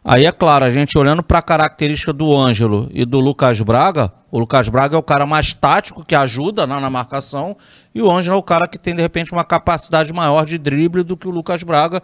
Aí 0.04 0.26
é 0.26 0.32
claro, 0.32 0.64
a 0.64 0.72
gente 0.72 0.98
olhando 0.98 1.22
para 1.22 1.40
a 1.40 1.42
característica 1.42 2.14
do 2.14 2.36
Ângelo 2.36 2.90
e 2.92 3.04
do 3.04 3.20
Lucas 3.20 3.60
Braga, 3.60 4.12
o 4.32 4.40
Lucas 4.40 4.70
Braga 4.70 4.96
é 4.96 5.00
o 5.00 5.04
cara 5.04 5.26
mais 5.26 5.54
tático 5.54 6.06
que 6.06 6.16
ajuda 6.16 6.66
na, 6.66 6.80
na 6.80 6.90
marcação 6.90 7.58
e 7.94 8.02
o 8.02 8.10
Ângelo 8.10 8.38
é 8.38 8.40
o 8.40 8.44
cara 8.44 8.68
que 8.68 8.78
tem 8.78 8.96
de 8.96 9.02
repente 9.02 9.34
uma 9.34 9.44
capacidade 9.44 10.14
maior 10.14 10.46
de 10.46 10.58
drible 10.58 11.04
do 11.04 11.18
que 11.18 11.28
o 11.28 11.32
Lucas 11.32 11.64
Braga 11.64 12.02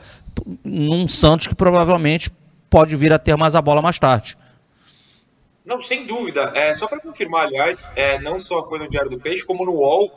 num 0.63 1.07
Santos 1.07 1.47
que 1.47 1.55
provavelmente 1.55 2.29
pode 2.69 2.95
vir 2.97 3.13
a 3.13 3.19
ter 3.19 3.37
mais 3.37 3.55
a 3.55 3.61
bola 3.61 3.81
mais 3.81 3.97
tarde. 3.97 4.37
Não, 5.65 5.81
sem 5.81 6.05
dúvida. 6.05 6.51
É, 6.53 6.73
só 6.73 6.87
para 6.87 6.99
confirmar, 6.99 7.47
aliás, 7.47 7.89
é, 7.95 8.19
não 8.19 8.37
só 8.37 8.63
foi 8.67 8.77
no 8.77 8.89
Diário 8.89 9.09
do 9.09 9.19
Peixe, 9.19 9.43
como 9.43 9.65
no 9.65 9.71
UOL, 9.71 10.11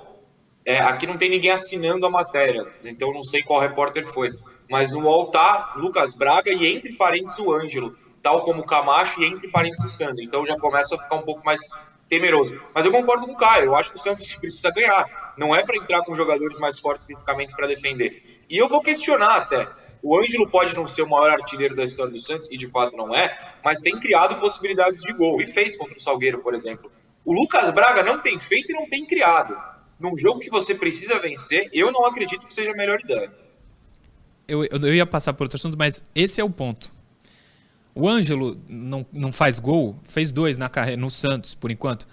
é, 0.64 0.78
aqui 0.80 1.06
não 1.06 1.16
tem 1.16 1.30
ninguém 1.30 1.50
assinando 1.50 2.04
a 2.04 2.10
matéria, 2.10 2.66
então 2.84 3.12
não 3.14 3.24
sei 3.24 3.42
qual 3.42 3.60
repórter 3.60 4.06
foi. 4.06 4.30
Mas 4.70 4.92
no 4.92 5.26
tá 5.26 5.74
Lucas 5.76 6.14
Braga 6.14 6.52
e 6.52 6.66
entre 6.66 6.92
parênteses 6.94 7.38
o 7.38 7.52
Ângelo, 7.52 7.96
tal 8.22 8.42
como 8.42 8.62
o 8.62 8.66
Camacho 8.66 9.22
e 9.22 9.26
entre 9.26 9.48
parênteses 9.48 9.86
o 9.86 9.96
Sandro. 9.96 10.22
Então 10.22 10.44
já 10.44 10.56
começa 10.58 10.94
a 10.94 10.98
ficar 10.98 11.16
um 11.16 11.22
pouco 11.22 11.44
mais 11.44 11.60
temeroso. 12.08 12.60
Mas 12.74 12.84
eu 12.84 12.92
concordo 12.92 13.26
com 13.26 13.32
o 13.32 13.36
Caio, 13.36 13.66
eu 13.66 13.76
acho 13.76 13.90
que 13.90 13.96
o 13.96 14.00
Santos 14.00 14.34
precisa 14.34 14.70
ganhar. 14.70 15.34
Não 15.36 15.54
é 15.54 15.62
para 15.62 15.76
entrar 15.76 16.02
com 16.02 16.14
jogadores 16.14 16.58
mais 16.58 16.78
fortes 16.78 17.06
fisicamente 17.06 17.54
para 17.54 17.66
defender. 17.66 18.22
E 18.48 18.56
eu 18.56 18.68
vou 18.68 18.80
questionar 18.80 19.36
até. 19.36 19.68
O 20.02 20.16
Ângelo 20.16 20.48
pode 20.48 20.74
não 20.74 20.86
ser 20.86 21.02
o 21.02 21.08
maior 21.08 21.30
artilheiro 21.30 21.74
da 21.74 21.84
história 21.84 22.12
do 22.12 22.20
Santos, 22.20 22.50
e 22.50 22.56
de 22.56 22.68
fato 22.68 22.96
não 22.96 23.14
é, 23.14 23.36
mas 23.64 23.80
tem 23.80 23.98
criado 23.98 24.38
possibilidades 24.40 25.02
de 25.02 25.12
gol. 25.12 25.40
E 25.40 25.46
fez 25.46 25.76
contra 25.76 25.96
o 25.96 26.00
Salgueiro, 26.00 26.38
por 26.40 26.54
exemplo. 26.54 26.90
O 27.24 27.32
Lucas 27.32 27.72
Braga 27.72 28.02
não 28.02 28.20
tem 28.20 28.38
feito 28.38 28.70
e 28.70 28.74
não 28.74 28.88
tem 28.88 29.04
criado. 29.04 29.56
Num 29.98 30.16
jogo 30.16 30.38
que 30.38 30.50
você 30.50 30.74
precisa 30.74 31.18
vencer, 31.18 31.68
eu 31.72 31.90
não 31.90 32.04
acredito 32.04 32.46
que 32.46 32.54
seja 32.54 32.70
a 32.70 32.76
melhor 32.76 33.00
ideia. 33.00 33.32
Eu, 34.48 34.64
eu 34.64 34.94
ia 34.94 35.06
passar 35.06 35.34
por 35.34 35.44
outro 35.44 35.56
assunto, 35.56 35.76
mas 35.78 36.02
esse 36.14 36.40
é 36.40 36.44
o 36.44 36.50
ponto. 36.50 36.92
O 37.94 38.08
Ângelo 38.08 38.58
não, 38.68 39.04
não 39.12 39.30
faz 39.30 39.58
gol, 39.58 39.98
fez 40.02 40.32
dois 40.32 40.56
na 40.56 40.68
carreira 40.68 41.00
no 41.00 41.10
Santos, 41.10 41.54
por 41.54 41.70
enquanto. 41.70 42.08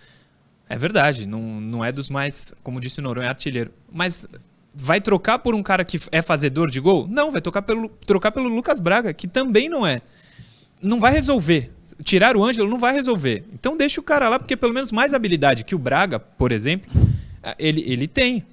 É 0.68 0.78
verdade, 0.78 1.26
não, 1.26 1.62
não 1.62 1.86
é 1.86 1.92
dos 1.92 2.10
mais, 2.10 2.54
como 2.64 2.80
disse 2.80 3.00
o 3.00 3.04
Noronha, 3.04 3.28
é 3.28 3.30
artilheiro. 3.30 3.72
Mas 3.92 4.28
vai 4.74 5.00
trocar 5.00 5.40
por 5.40 5.56
um 5.56 5.64
cara 5.64 5.86
que 5.86 6.00
é 6.12 6.22
fazedor 6.22 6.70
de 6.70 6.80
gol? 6.80 7.08
Não, 7.08 7.32
vai 7.32 7.40
trocar 7.40 7.62
pelo, 7.62 7.88
trocar 7.88 8.32
pelo 8.32 8.50
Lucas 8.50 8.80
Braga, 8.80 9.14
que 9.14 9.28
também 9.28 9.70
não 9.70 9.86
é. 9.86 10.02
Não 10.82 11.00
vai 11.00 11.14
resolver. 11.14 11.72
Tirar 12.04 12.36
o 12.36 12.44
Ângelo 12.44 12.70
não 12.70 12.80
vai 12.80 12.94
resolver. 12.94 13.46
Então 13.54 13.78
deixa 13.78 14.02
o 14.02 14.04
cara 14.04 14.28
lá, 14.28 14.40
porque 14.40 14.58
pelo 14.58 14.74
menos 14.74 14.92
mais 14.92 15.14
habilidade 15.14 15.64
que 15.64 15.76
o 15.76 15.80
Braga, 15.80 16.20
por 16.20 16.52
exemplo, 16.52 16.92
ele, 17.58 17.84
ele 17.86 18.08
tem. 18.08 18.46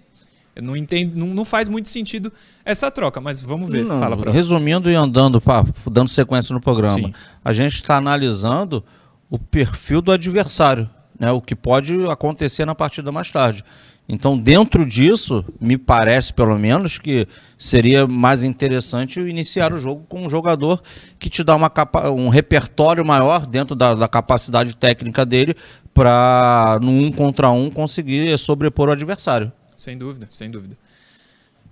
Eu 0.54 0.62
não 0.62 0.76
entendo, 0.76 1.16
não, 1.16 1.28
não, 1.28 1.44
faz 1.44 1.68
muito 1.68 1.88
sentido 1.88 2.30
essa 2.64 2.90
troca, 2.90 3.20
mas 3.20 3.42
vamos 3.42 3.70
ver. 3.70 3.84
Não, 3.84 3.98
Fala 3.98 4.16
pra 4.16 4.30
resumindo 4.30 4.90
e 4.90 4.94
andando, 4.94 5.42
dando 5.90 6.08
sequência 6.08 6.52
no 6.52 6.60
programa, 6.60 6.94
Sim. 6.94 7.14
a 7.42 7.52
gente 7.52 7.76
está 7.76 7.96
analisando 7.96 8.84
o 9.30 9.38
perfil 9.38 10.02
do 10.02 10.12
adversário, 10.12 10.88
né, 11.18 11.32
o 11.32 11.40
que 11.40 11.56
pode 11.56 11.94
acontecer 12.10 12.66
na 12.66 12.74
partida 12.74 13.10
mais 13.10 13.30
tarde. 13.30 13.64
Então, 14.08 14.36
dentro 14.36 14.84
disso, 14.84 15.44
me 15.60 15.78
parece 15.78 16.34
pelo 16.34 16.58
menos 16.58 16.98
que 16.98 17.26
seria 17.56 18.06
mais 18.06 18.44
interessante 18.44 19.20
iniciar 19.20 19.72
o 19.72 19.78
jogo 19.78 20.04
com 20.08 20.26
um 20.26 20.28
jogador 20.28 20.82
que 21.18 21.30
te 21.30 21.42
dá 21.42 21.54
uma 21.54 21.70
capa 21.70 22.10
um 22.10 22.28
repertório 22.28 23.04
maior 23.04 23.46
dentro 23.46 23.74
da, 23.74 23.94
da 23.94 24.08
capacidade 24.08 24.76
técnica 24.76 25.24
dele 25.24 25.54
para, 25.94 26.78
no 26.82 26.90
um 26.90 27.12
contra 27.12 27.50
um, 27.50 27.70
conseguir 27.70 28.36
sobrepor 28.38 28.88
o 28.88 28.92
adversário. 28.92 29.52
Sem 29.82 29.98
dúvida, 29.98 30.28
sem 30.30 30.48
dúvida. 30.48 30.78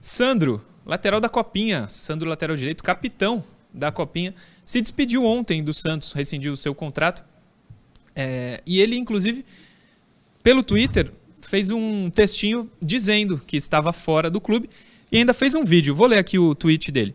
Sandro, 0.00 0.60
lateral 0.84 1.20
da 1.20 1.28
Copinha. 1.28 1.88
Sandro, 1.88 2.28
lateral 2.28 2.56
direito, 2.56 2.82
capitão 2.82 3.44
da 3.72 3.92
Copinha. 3.92 4.34
Se 4.64 4.80
despediu 4.80 5.24
ontem 5.24 5.62
do 5.62 5.72
Santos, 5.72 6.12
rescindiu 6.12 6.52
o 6.52 6.56
seu 6.56 6.74
contrato. 6.74 7.24
É, 8.16 8.60
e 8.66 8.80
ele, 8.80 8.96
inclusive, 8.96 9.44
pelo 10.42 10.64
Twitter, 10.64 11.12
fez 11.40 11.70
um 11.70 12.10
textinho 12.10 12.68
dizendo 12.82 13.40
que 13.46 13.56
estava 13.56 13.92
fora 13.92 14.28
do 14.28 14.40
clube 14.40 14.68
e 15.12 15.18
ainda 15.18 15.32
fez 15.32 15.54
um 15.54 15.64
vídeo. 15.64 15.94
Vou 15.94 16.08
ler 16.08 16.18
aqui 16.18 16.36
o 16.36 16.52
tweet 16.52 16.90
dele. 16.90 17.14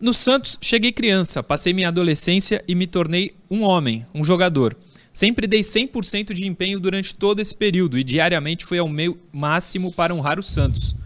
No 0.00 0.12
Santos, 0.12 0.58
cheguei 0.60 0.90
criança, 0.90 1.44
passei 1.44 1.72
minha 1.72 1.88
adolescência 1.90 2.60
e 2.66 2.74
me 2.74 2.88
tornei 2.88 3.36
um 3.48 3.62
homem, 3.62 4.04
um 4.12 4.24
jogador. 4.24 4.76
Sempre 5.14 5.46
dei 5.46 5.60
100% 5.60 6.32
de 6.32 6.44
empenho 6.44 6.80
durante 6.80 7.14
todo 7.14 7.38
esse 7.38 7.54
período 7.54 7.96
e 7.96 8.02
diariamente 8.02 8.64
fui 8.64 8.78
ao 8.78 8.88
meu 8.88 9.16
máximo 9.32 9.92
para 9.92 10.12
honrar 10.12 10.40
o 10.40 10.42
Santos. 10.42 10.96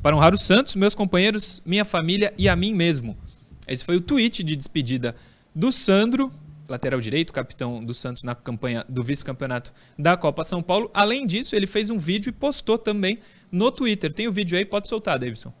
Para 0.00 0.14
honrar 0.14 0.32
o 0.32 0.38
Santos, 0.38 0.76
meus 0.76 0.94
companheiros, 0.94 1.60
minha 1.66 1.84
família 1.84 2.32
e 2.38 2.48
a 2.48 2.54
mim 2.54 2.72
mesmo. 2.72 3.18
Esse 3.66 3.84
foi 3.84 3.96
o 3.96 4.00
tweet 4.00 4.44
de 4.44 4.54
despedida 4.54 5.16
do 5.52 5.72
Sandro, 5.72 6.32
lateral 6.68 7.00
direito, 7.00 7.32
capitão 7.32 7.84
do 7.84 7.92
Santos 7.92 8.22
na 8.22 8.36
campanha 8.36 8.86
do 8.88 9.02
vice-campeonato 9.02 9.72
da 9.98 10.16
Copa 10.16 10.44
São 10.44 10.62
Paulo. 10.62 10.88
Além 10.94 11.26
disso, 11.26 11.56
ele 11.56 11.66
fez 11.66 11.90
um 11.90 11.98
vídeo 11.98 12.30
e 12.30 12.32
postou 12.32 12.78
também 12.78 13.18
no 13.50 13.72
Twitter. 13.72 14.12
Tem 14.12 14.28
o 14.28 14.32
vídeo 14.32 14.56
aí, 14.56 14.64
pode 14.64 14.86
soltar, 14.86 15.18
Davidson. 15.18 15.52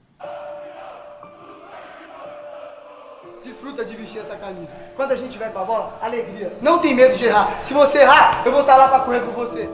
Desfruta 3.42 3.84
de 3.84 3.96
vestir 3.96 4.20
essa 4.20 4.36
camisa. 4.36 4.70
Quando 4.94 5.12
a 5.12 5.16
gente 5.16 5.36
vai 5.38 5.50
pra 5.50 5.64
bola, 5.64 5.98
alegria. 6.00 6.52
Não 6.62 6.78
tem 6.78 6.94
medo 6.94 7.16
de 7.16 7.24
errar. 7.24 7.60
Se 7.64 7.74
você 7.74 7.98
errar, 7.98 8.42
eu 8.44 8.52
vou 8.52 8.60
estar 8.60 8.74
tá 8.74 8.78
lá 8.78 8.88
pra 8.88 9.00
correr 9.00 9.20
com 9.20 9.32
você. 9.32 9.68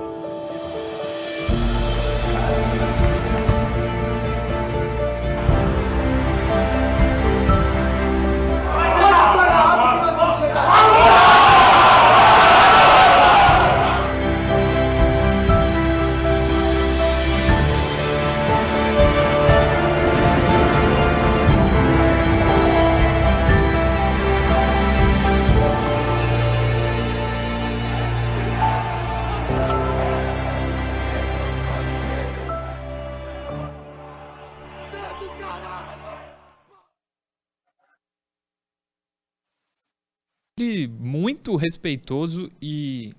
Muito 41.01 41.57
respeitoso 41.57 42.51
e 42.61 43.13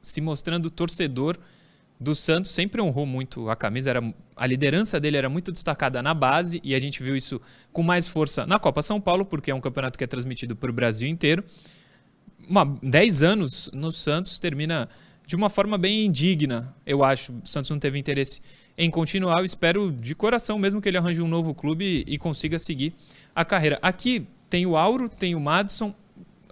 se 0.00 0.20
mostrando 0.20 0.70
torcedor 0.70 1.38
do 1.98 2.14
Santos, 2.14 2.50
sempre 2.50 2.80
honrou 2.80 3.06
muito 3.06 3.48
a 3.48 3.56
camisa, 3.56 3.90
era, 3.90 4.14
a 4.36 4.46
liderança 4.46 5.00
dele 5.00 5.16
era 5.16 5.28
muito 5.28 5.50
destacada 5.50 6.02
na 6.02 6.12
base 6.12 6.60
e 6.62 6.74
a 6.74 6.78
gente 6.78 7.02
viu 7.02 7.16
isso 7.16 7.40
com 7.72 7.82
mais 7.82 8.06
força 8.06 8.46
na 8.46 8.58
Copa 8.58 8.82
São 8.82 9.00
Paulo, 9.00 9.24
porque 9.24 9.50
é 9.50 9.54
um 9.54 9.60
campeonato 9.60 9.98
que 9.98 10.04
é 10.04 10.06
transmitido 10.06 10.54
para 10.54 10.70
o 10.70 10.72
Brasil 10.72 11.08
inteiro. 11.08 11.42
Uma, 12.48 12.64
10 12.82 13.22
anos 13.22 13.70
no 13.72 13.90
Santos 13.90 14.38
termina 14.38 14.88
de 15.26 15.34
uma 15.34 15.50
forma 15.50 15.76
bem 15.76 16.06
indigna, 16.06 16.72
eu 16.86 17.02
acho. 17.02 17.32
O 17.32 17.48
Santos 17.48 17.68
não 17.70 17.78
teve 17.78 17.98
interesse 17.98 18.40
em 18.78 18.88
continuar. 18.88 19.38
Eu 19.38 19.44
espero 19.44 19.90
de 19.90 20.14
coração 20.14 20.58
mesmo 20.58 20.80
que 20.80 20.88
ele 20.88 20.98
arranje 20.98 21.20
um 21.20 21.26
novo 21.26 21.52
clube 21.52 22.04
e 22.06 22.16
consiga 22.16 22.58
seguir 22.58 22.94
a 23.34 23.44
carreira. 23.44 23.78
Aqui 23.82 24.26
tem 24.48 24.66
o 24.66 24.76
Auro, 24.76 25.08
tem 25.08 25.34
o 25.34 25.40
Madison, 25.40 25.92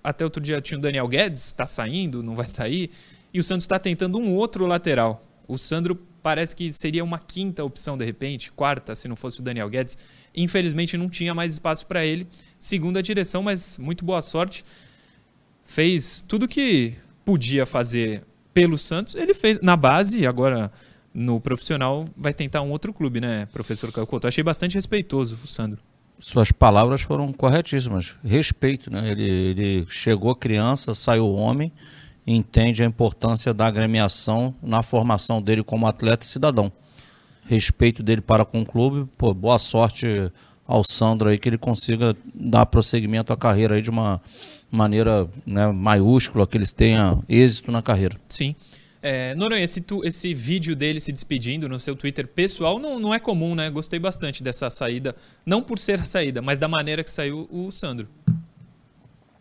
até 0.04 0.22
outro 0.22 0.42
dia 0.42 0.60
tinha 0.60 0.76
o 0.76 0.80
Daniel 0.80 1.08
Guedes, 1.08 1.46
está 1.46 1.66
saindo, 1.66 2.22
não 2.22 2.34
vai 2.34 2.46
sair. 2.46 2.90
E 3.32 3.40
o 3.40 3.42
Santos 3.42 3.64
está 3.64 3.78
tentando 3.78 4.18
um 4.18 4.34
outro 4.34 4.66
lateral. 4.66 5.24
O 5.48 5.56
Sandro 5.56 5.96
parece 6.22 6.54
que 6.54 6.70
seria 6.72 7.02
uma 7.02 7.18
quinta 7.18 7.64
opção 7.64 7.96
de 7.96 8.04
repente, 8.04 8.52
quarta, 8.52 8.94
se 8.94 9.08
não 9.08 9.16
fosse 9.16 9.40
o 9.40 9.42
Daniel 9.42 9.68
Guedes. 9.68 9.96
Infelizmente 10.36 10.98
não 10.98 11.08
tinha 11.08 11.32
mais 11.32 11.54
espaço 11.54 11.86
para 11.86 12.04
ele. 12.04 12.26
Segunda 12.58 13.02
direção, 13.02 13.42
mas 13.42 13.78
muito 13.78 14.04
boa 14.04 14.20
sorte. 14.20 14.62
Fez 15.64 16.22
tudo 16.28 16.46
que 16.46 16.94
podia 17.24 17.64
fazer 17.64 18.26
pelo 18.52 18.76
Santos, 18.76 19.14
ele 19.16 19.34
fez 19.34 19.58
na 19.60 19.76
base 19.76 20.18
e 20.20 20.26
agora 20.26 20.70
no 21.12 21.40
profissional 21.40 22.06
vai 22.16 22.32
tentar 22.32 22.62
um 22.62 22.70
outro 22.70 22.92
clube, 22.92 23.20
né, 23.20 23.46
professor 23.46 23.90
Caio? 23.90 24.06
Achei 24.22 24.44
bastante 24.44 24.74
respeitoso 24.74 25.38
o 25.42 25.46
Sandro 25.46 25.80
suas 26.18 26.50
palavras 26.52 27.02
foram 27.02 27.32
corretíssimas. 27.32 28.16
Respeito, 28.24 28.90
né? 28.90 29.10
Ele, 29.10 29.24
ele 29.24 29.86
chegou 29.88 30.34
criança, 30.34 30.94
saiu 30.94 31.30
homem, 31.32 31.72
entende 32.26 32.82
a 32.82 32.86
importância 32.86 33.52
da 33.52 33.66
agremiação 33.66 34.54
na 34.62 34.82
formação 34.82 35.42
dele 35.42 35.62
como 35.62 35.86
atleta 35.86 36.24
e 36.24 36.28
cidadão. 36.28 36.72
Respeito 37.46 38.02
dele 38.02 38.20
para 38.20 38.44
com 38.44 38.62
o 38.62 38.66
clube. 38.66 39.08
Pô, 39.18 39.34
boa 39.34 39.58
sorte 39.58 40.32
ao 40.66 40.82
Sandro 40.82 41.28
aí 41.28 41.38
que 41.38 41.48
ele 41.48 41.58
consiga 41.58 42.16
dar 42.34 42.66
prosseguimento 42.66 43.32
à 43.32 43.36
carreira 43.36 43.74
aí 43.74 43.82
de 43.82 43.90
uma 43.90 44.20
maneira 44.70 45.28
né, 45.46 45.70
maiúscula, 45.70 46.46
que 46.46 46.56
eles 46.56 46.72
tenham 46.72 47.22
êxito 47.28 47.70
na 47.70 47.82
carreira. 47.82 48.16
Sim. 48.28 48.54
É, 49.06 49.34
Noronha, 49.34 49.62
esse, 49.62 49.82
tu, 49.82 50.02
esse 50.02 50.32
vídeo 50.32 50.74
dele 50.74 50.98
se 50.98 51.12
despedindo 51.12 51.68
no 51.68 51.78
seu 51.78 51.94
Twitter 51.94 52.26
pessoal 52.26 52.78
não, 52.78 52.98
não 52.98 53.12
é 53.12 53.18
comum, 53.20 53.54
né? 53.54 53.68
Gostei 53.68 53.98
bastante 53.98 54.42
dessa 54.42 54.70
saída. 54.70 55.14
Não 55.44 55.60
por 55.60 55.78
ser 55.78 56.00
a 56.00 56.04
saída, 56.04 56.40
mas 56.40 56.56
da 56.56 56.68
maneira 56.68 57.04
que 57.04 57.10
saiu 57.10 57.46
o 57.52 57.70
Sandro. 57.70 58.08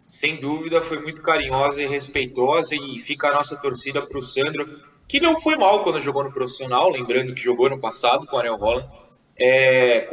Sem 0.05 0.35
dúvida, 0.35 0.81
foi 0.81 1.01
muito 1.01 1.21
carinhosa 1.21 1.81
e 1.81 1.87
respeitosa. 1.87 2.75
E 2.75 2.99
fica 2.99 3.29
a 3.29 3.35
nossa 3.35 3.55
torcida 3.55 4.01
para 4.01 4.19
o 4.19 4.21
Sandro, 4.21 4.69
que 5.07 5.21
não 5.21 5.39
foi 5.39 5.55
mal 5.55 5.81
quando 5.81 6.01
jogou 6.01 6.25
no 6.25 6.33
profissional, 6.33 6.89
lembrando 6.89 7.33
que 7.33 7.41
jogou 7.41 7.69
no 7.69 7.79
passado 7.79 8.27
com 8.27 8.35
o 8.35 8.39
Ariel 8.39 8.57
Holland. 8.57 8.89
É, 9.39 10.05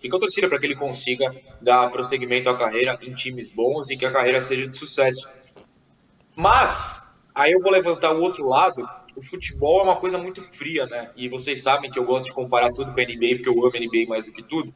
fica 0.00 0.16
a 0.16 0.20
torcida 0.20 0.48
para 0.48 0.60
que 0.60 0.66
ele 0.66 0.76
consiga 0.76 1.34
dar 1.60 1.90
prosseguimento 1.90 2.48
à 2.48 2.56
carreira 2.56 2.96
em 3.02 3.12
times 3.12 3.48
bons 3.48 3.90
e 3.90 3.96
que 3.96 4.06
a 4.06 4.12
carreira 4.12 4.40
seja 4.40 4.64
de 4.68 4.76
sucesso. 4.76 5.28
Mas 6.36 7.11
Aí 7.34 7.52
eu 7.52 7.60
vou 7.60 7.72
levantar 7.72 8.12
o 8.12 8.20
outro 8.20 8.46
lado. 8.46 8.88
O 9.16 9.22
futebol 9.22 9.80
é 9.80 9.84
uma 9.84 9.96
coisa 9.96 10.18
muito 10.18 10.42
fria, 10.42 10.86
né? 10.86 11.10
E 11.16 11.28
vocês 11.28 11.62
sabem 11.62 11.90
que 11.90 11.98
eu 11.98 12.04
gosto 12.04 12.26
de 12.26 12.32
comparar 12.32 12.72
tudo 12.72 12.92
com 12.92 13.00
a 13.00 13.04
NBA, 13.04 13.36
porque 13.36 13.48
eu 13.48 13.64
amo 13.64 13.72
a 13.74 13.80
NBA 13.80 14.08
mais 14.08 14.26
do 14.26 14.32
que 14.32 14.42
tudo. 14.42 14.74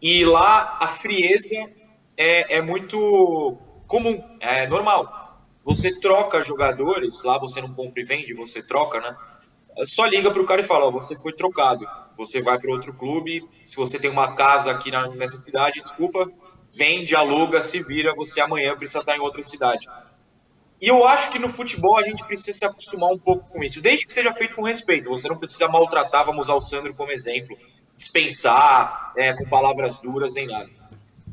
E 0.00 0.24
lá 0.24 0.78
a 0.80 0.88
frieza 0.88 1.68
é, 2.16 2.56
é 2.56 2.60
muito 2.62 3.56
comum, 3.86 4.22
é 4.40 4.66
normal. 4.66 5.44
você 5.64 5.98
troca 6.00 6.42
jogadores, 6.42 7.22
lá 7.22 7.38
você 7.38 7.60
não 7.60 7.72
compra 7.72 8.00
e 8.00 8.04
vende, 8.04 8.34
você 8.34 8.62
troca, 8.62 9.00
né? 9.00 9.16
Só 9.84 10.06
liga 10.06 10.30
pro 10.30 10.46
cara 10.46 10.60
e 10.60 10.64
fala, 10.64 10.86
ó, 10.86 10.90
você 10.90 11.16
foi 11.16 11.32
trocado, 11.32 11.86
você 12.16 12.40
vai 12.40 12.58
para 12.58 12.70
outro 12.70 12.94
clube, 12.94 13.46
se 13.64 13.76
você 13.76 13.98
tem 13.98 14.10
uma 14.10 14.34
casa 14.34 14.70
aqui 14.70 14.90
na, 14.90 15.08
nessa 15.08 15.36
cidade, 15.36 15.82
desculpa, 15.82 16.30
vende, 16.72 17.14
aluga, 17.14 17.60
se 17.60 17.82
vira, 17.82 18.14
você 18.14 18.40
amanhã 18.40 18.76
precisa 18.76 19.00
estar 19.00 19.16
em 19.16 19.20
outra 19.20 19.42
cidade. 19.42 19.86
E 20.80 20.88
eu 20.88 21.06
acho 21.06 21.30
que 21.30 21.38
no 21.38 21.48
futebol 21.48 21.98
a 21.98 22.02
gente 22.02 22.24
precisa 22.26 22.58
se 22.58 22.64
acostumar 22.64 23.10
um 23.10 23.18
pouco 23.18 23.48
com 23.48 23.62
isso, 23.62 23.80
desde 23.80 24.06
que 24.06 24.12
seja 24.12 24.32
feito 24.32 24.56
com 24.56 24.62
respeito. 24.62 25.08
Você 25.08 25.28
não 25.28 25.36
precisa 25.36 25.68
maltratar, 25.68 26.24
vamos 26.24 26.46
usar 26.46 26.54
o 26.54 26.60
Sandro 26.60 26.94
como 26.94 27.10
exemplo, 27.10 27.56
dispensar 27.94 29.12
é, 29.16 29.32
com 29.32 29.48
palavras 29.48 29.98
duras 29.98 30.34
nem 30.34 30.46
nada. 30.46 30.68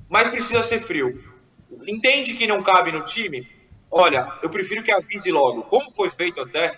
Mas 0.09 0.29
precisa 0.29 0.63
ser 0.63 0.81
frio. 0.81 1.21
Entende 1.87 2.35
que 2.35 2.47
não 2.47 2.63
cabe 2.63 2.91
no 2.91 3.03
time? 3.03 3.47
Olha, 3.91 4.27
eu 4.41 4.49
prefiro 4.49 4.83
que 4.83 4.91
avise 4.91 5.31
logo. 5.31 5.63
Como 5.63 5.91
foi 5.91 6.09
feito 6.09 6.39
até, 6.41 6.77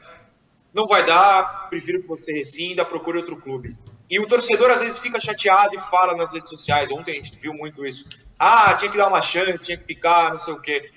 não 0.74 0.88
vai 0.88 1.06
dar, 1.06 1.70
prefiro 1.70 2.02
que 2.02 2.08
você 2.08 2.34
rescinda, 2.34 2.84
procure 2.84 3.20
outro 3.20 3.40
clube. 3.40 3.76
E 4.10 4.20
o 4.20 4.28
torcedor 4.28 4.70
às 4.70 4.82
vezes 4.82 5.00
fica 5.00 5.20
chateado 5.20 5.76
e 5.76 5.80
fala 5.80 6.16
nas 6.16 6.34
redes 6.34 6.50
sociais. 6.50 6.92
Ontem 6.92 7.12
a 7.12 7.16
gente 7.16 7.40
viu 7.40 7.54
muito 7.54 7.86
isso. 7.86 8.06
Ah, 8.38 8.74
tinha 8.74 8.92
que 8.92 8.98
dar 8.98 9.08
uma 9.08 9.22
chance, 9.22 9.66
tinha 9.66 9.78
que 9.78 9.86
ficar, 9.86 10.32
não 10.32 10.38
sei 10.38 10.54
o 10.54 10.62
quê. 10.62 10.92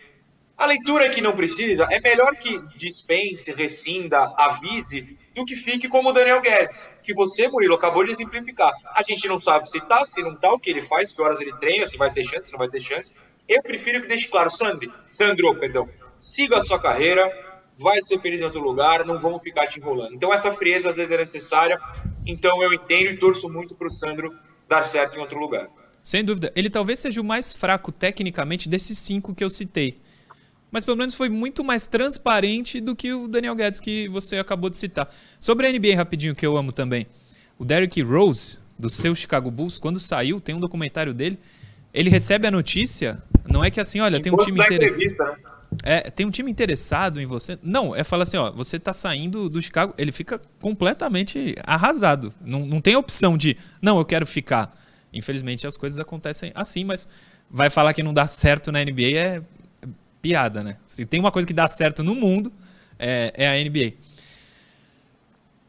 A 0.59 0.67
leitura 0.67 1.09
que 1.09 1.21
não 1.21 1.37
precisa, 1.37 1.87
é 1.89 2.01
melhor 2.01 2.35
que 2.35 2.61
dispense, 2.77 3.53
rescinda, 3.53 4.35
avise, 4.37 5.17
do 5.33 5.45
que 5.45 5.55
fique 5.55 5.89
como 5.89 6.09
o 6.09 6.13
Daniel 6.13 6.41
Guedes, 6.41 6.91
que 7.05 7.15
você, 7.15 7.47
Murilo, 7.47 7.77
acabou 7.77 8.05
de 8.05 8.11
exemplificar. 8.11 8.73
A 8.93 9.05
gente 9.05 9.29
não 9.29 9.39
sabe 9.39 9.71
se 9.71 9.81
tá, 9.81 10.05
se 10.05 10.21
não 10.21 10.35
tá, 10.35 10.53
o 10.53 10.59
que 10.59 10.69
ele 10.69 10.83
faz, 10.83 11.13
que 11.13 11.23
horas 11.23 11.41
ele 11.41 11.57
treina, 11.59 11.87
se 11.87 11.97
vai 11.97 12.13
ter 12.13 12.25
chance, 12.25 12.47
se 12.49 12.53
não 12.53 12.59
vai 12.59 12.69
ter 12.69 12.81
chance. 12.81 13.13
Eu 13.49 13.63
prefiro 13.63 14.03
que 14.03 14.09
deixe 14.09 14.27
claro, 14.27 14.51
Sandro, 14.51 14.93
Sandro, 15.09 15.55
perdão, 15.61 15.89
siga 16.19 16.59
a 16.59 16.63
sua 16.63 16.83
carreira, 16.83 17.31
vai 17.79 18.03
ser 18.03 18.19
feliz 18.19 18.41
em 18.41 18.45
outro 18.45 18.61
lugar, 18.61 19.07
não 19.07 19.21
vamos 19.21 19.45
ficar 19.45 19.69
te 19.69 19.79
enrolando. 19.79 20.13
Então 20.13 20.35
essa 20.35 20.53
frieza 20.53 20.91
às 20.91 20.97
vezes 20.97 21.13
é 21.13 21.19
necessária, 21.19 21.79
então 22.27 22.61
eu 22.65 22.75
entendo 22.75 23.13
e 23.13 23.17
torço 23.17 23.49
muito 23.49 23.77
para 23.77 23.87
o 23.87 23.93
Sandro 23.93 24.37
dar 24.69 24.83
certo 24.83 25.17
em 25.17 25.21
outro 25.21 25.39
lugar. 25.39 25.69
Sem 26.03 26.25
dúvida. 26.25 26.53
Ele 26.57 26.69
talvez 26.69 26.99
seja 26.99 27.21
o 27.21 27.25
mais 27.25 27.55
fraco 27.55 27.93
tecnicamente 27.93 28.69
desses 28.69 28.99
cinco 28.99 29.33
que 29.33 29.45
eu 29.45 29.51
citei 29.51 30.01
mas 30.71 30.85
pelo 30.85 30.97
menos 30.97 31.15
foi 31.15 31.29
muito 31.29 31.65
mais 31.65 31.87
transparente 31.87 32.81
do 32.81 32.95
que 32.95 33.13
o 33.13 33.29
Daniel 33.29 33.55
Guedes 33.55 33.81
que 33.81 34.09
você 34.09 34.37
acabou 34.39 34.69
de 34.71 34.77
citar. 34.77 35.13
Sobre 35.39 35.67
a 35.67 35.73
NBA 35.73 35.97
rapidinho 35.97 36.35
que 36.35 36.47
eu 36.47 36.57
amo 36.57 36.73
também. 36.73 37.07
O 37.59 37.65
Derrick 37.65 38.01
Rose 38.03 38.61
do 38.79 38.89
seu 38.89 39.15
Chicago 39.15 39.51
Bulls, 39.51 39.79
quando 39.79 39.99
saiu, 39.99 40.41
tem 40.41 40.55
um 40.55 40.61
documentário 40.61 41.13
dele, 41.13 41.39
ele 41.93 42.11
recebe 42.11 42.47
a 42.47 42.51
notícia, 42.51 43.21
não 43.49 43.65
é 43.65 43.71
que 43.71 43.81
assim, 43.81 44.01
olha, 44.01 44.21
tem 44.21 44.33
um 44.33 44.37
time 44.37 44.61
interessado. 44.61 45.19
Né? 45.19 45.37
É, 45.83 46.11
tem 46.11 46.25
um 46.25 46.31
time 46.31 46.51
interessado 46.51 47.21
em 47.21 47.27
você. 47.27 47.59
Não, 47.63 47.95
é 47.95 48.03
falar 48.03 48.23
assim, 48.23 48.37
ó, 48.37 48.51
você 48.51 48.79
tá 48.79 48.93
saindo 48.93 49.49
do 49.49 49.61
Chicago, 49.61 49.95
ele 49.99 50.13
fica 50.13 50.41
completamente 50.61 51.57
arrasado. 51.65 52.33
Não, 52.41 52.67
não 52.67 52.81
tem 52.81 52.97
opção 52.97 53.37
de, 53.37 53.57
não, 53.81 53.99
eu 53.99 54.05
quero 54.05 54.27
ficar. 54.27 54.75
Infelizmente 55.13 55.67
as 55.67 55.77
coisas 55.77 55.99
acontecem 55.99 56.53
assim, 56.55 56.85
mas 56.85 57.09
vai 57.51 57.71
falar 57.71 57.95
que 57.95 58.03
não 58.03 58.13
dá 58.13 58.27
certo 58.27 58.71
na 58.71 58.85
NBA 58.85 59.17
é, 59.17 59.43
piada, 60.21 60.63
né? 60.63 60.77
Se 60.85 61.05
tem 61.05 61.21
uma 61.21 61.31
coisa 61.31 61.47
que 61.47 61.55
dá 61.55 61.67
certo 61.69 62.03
no 62.03 62.15
mundo, 62.15 62.53
é, 62.99 63.33
é 63.35 63.49
a 63.49 63.65
NBA. 63.65 63.95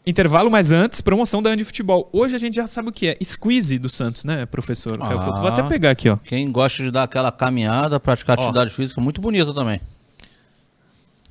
Intervalo, 0.05 0.49
mas 0.49 0.71
antes, 0.71 1.01
promoção 1.01 1.41
da 1.41 1.51
Andy 1.51 1.63
Futebol. 1.63 2.09
Hoje 2.12 2.35
a 2.35 2.39
gente 2.39 2.55
já 2.55 2.65
sabe 2.65 2.89
o 2.89 2.91
que 2.91 3.09
é. 3.09 3.17
Squeeze 3.23 3.77
do 3.77 3.89
Santos, 3.89 4.23
né, 4.23 4.45
professor? 4.45 4.97
Ah, 4.99 5.15
Vou 5.39 5.47
até 5.47 5.62
pegar 5.63 5.91
aqui, 5.91 6.09
ó. 6.09 6.17
Quem 6.17 6.51
gosta 6.51 6.81
de 6.81 6.89
dar 6.89 7.03
aquela 7.03 7.31
caminhada, 7.31 7.99
praticar 7.99 8.38
ó. 8.38 8.41
atividade 8.41 8.71
física, 8.71 8.99
muito 8.99 9.21
bonita 9.21 9.53
também. 9.53 9.79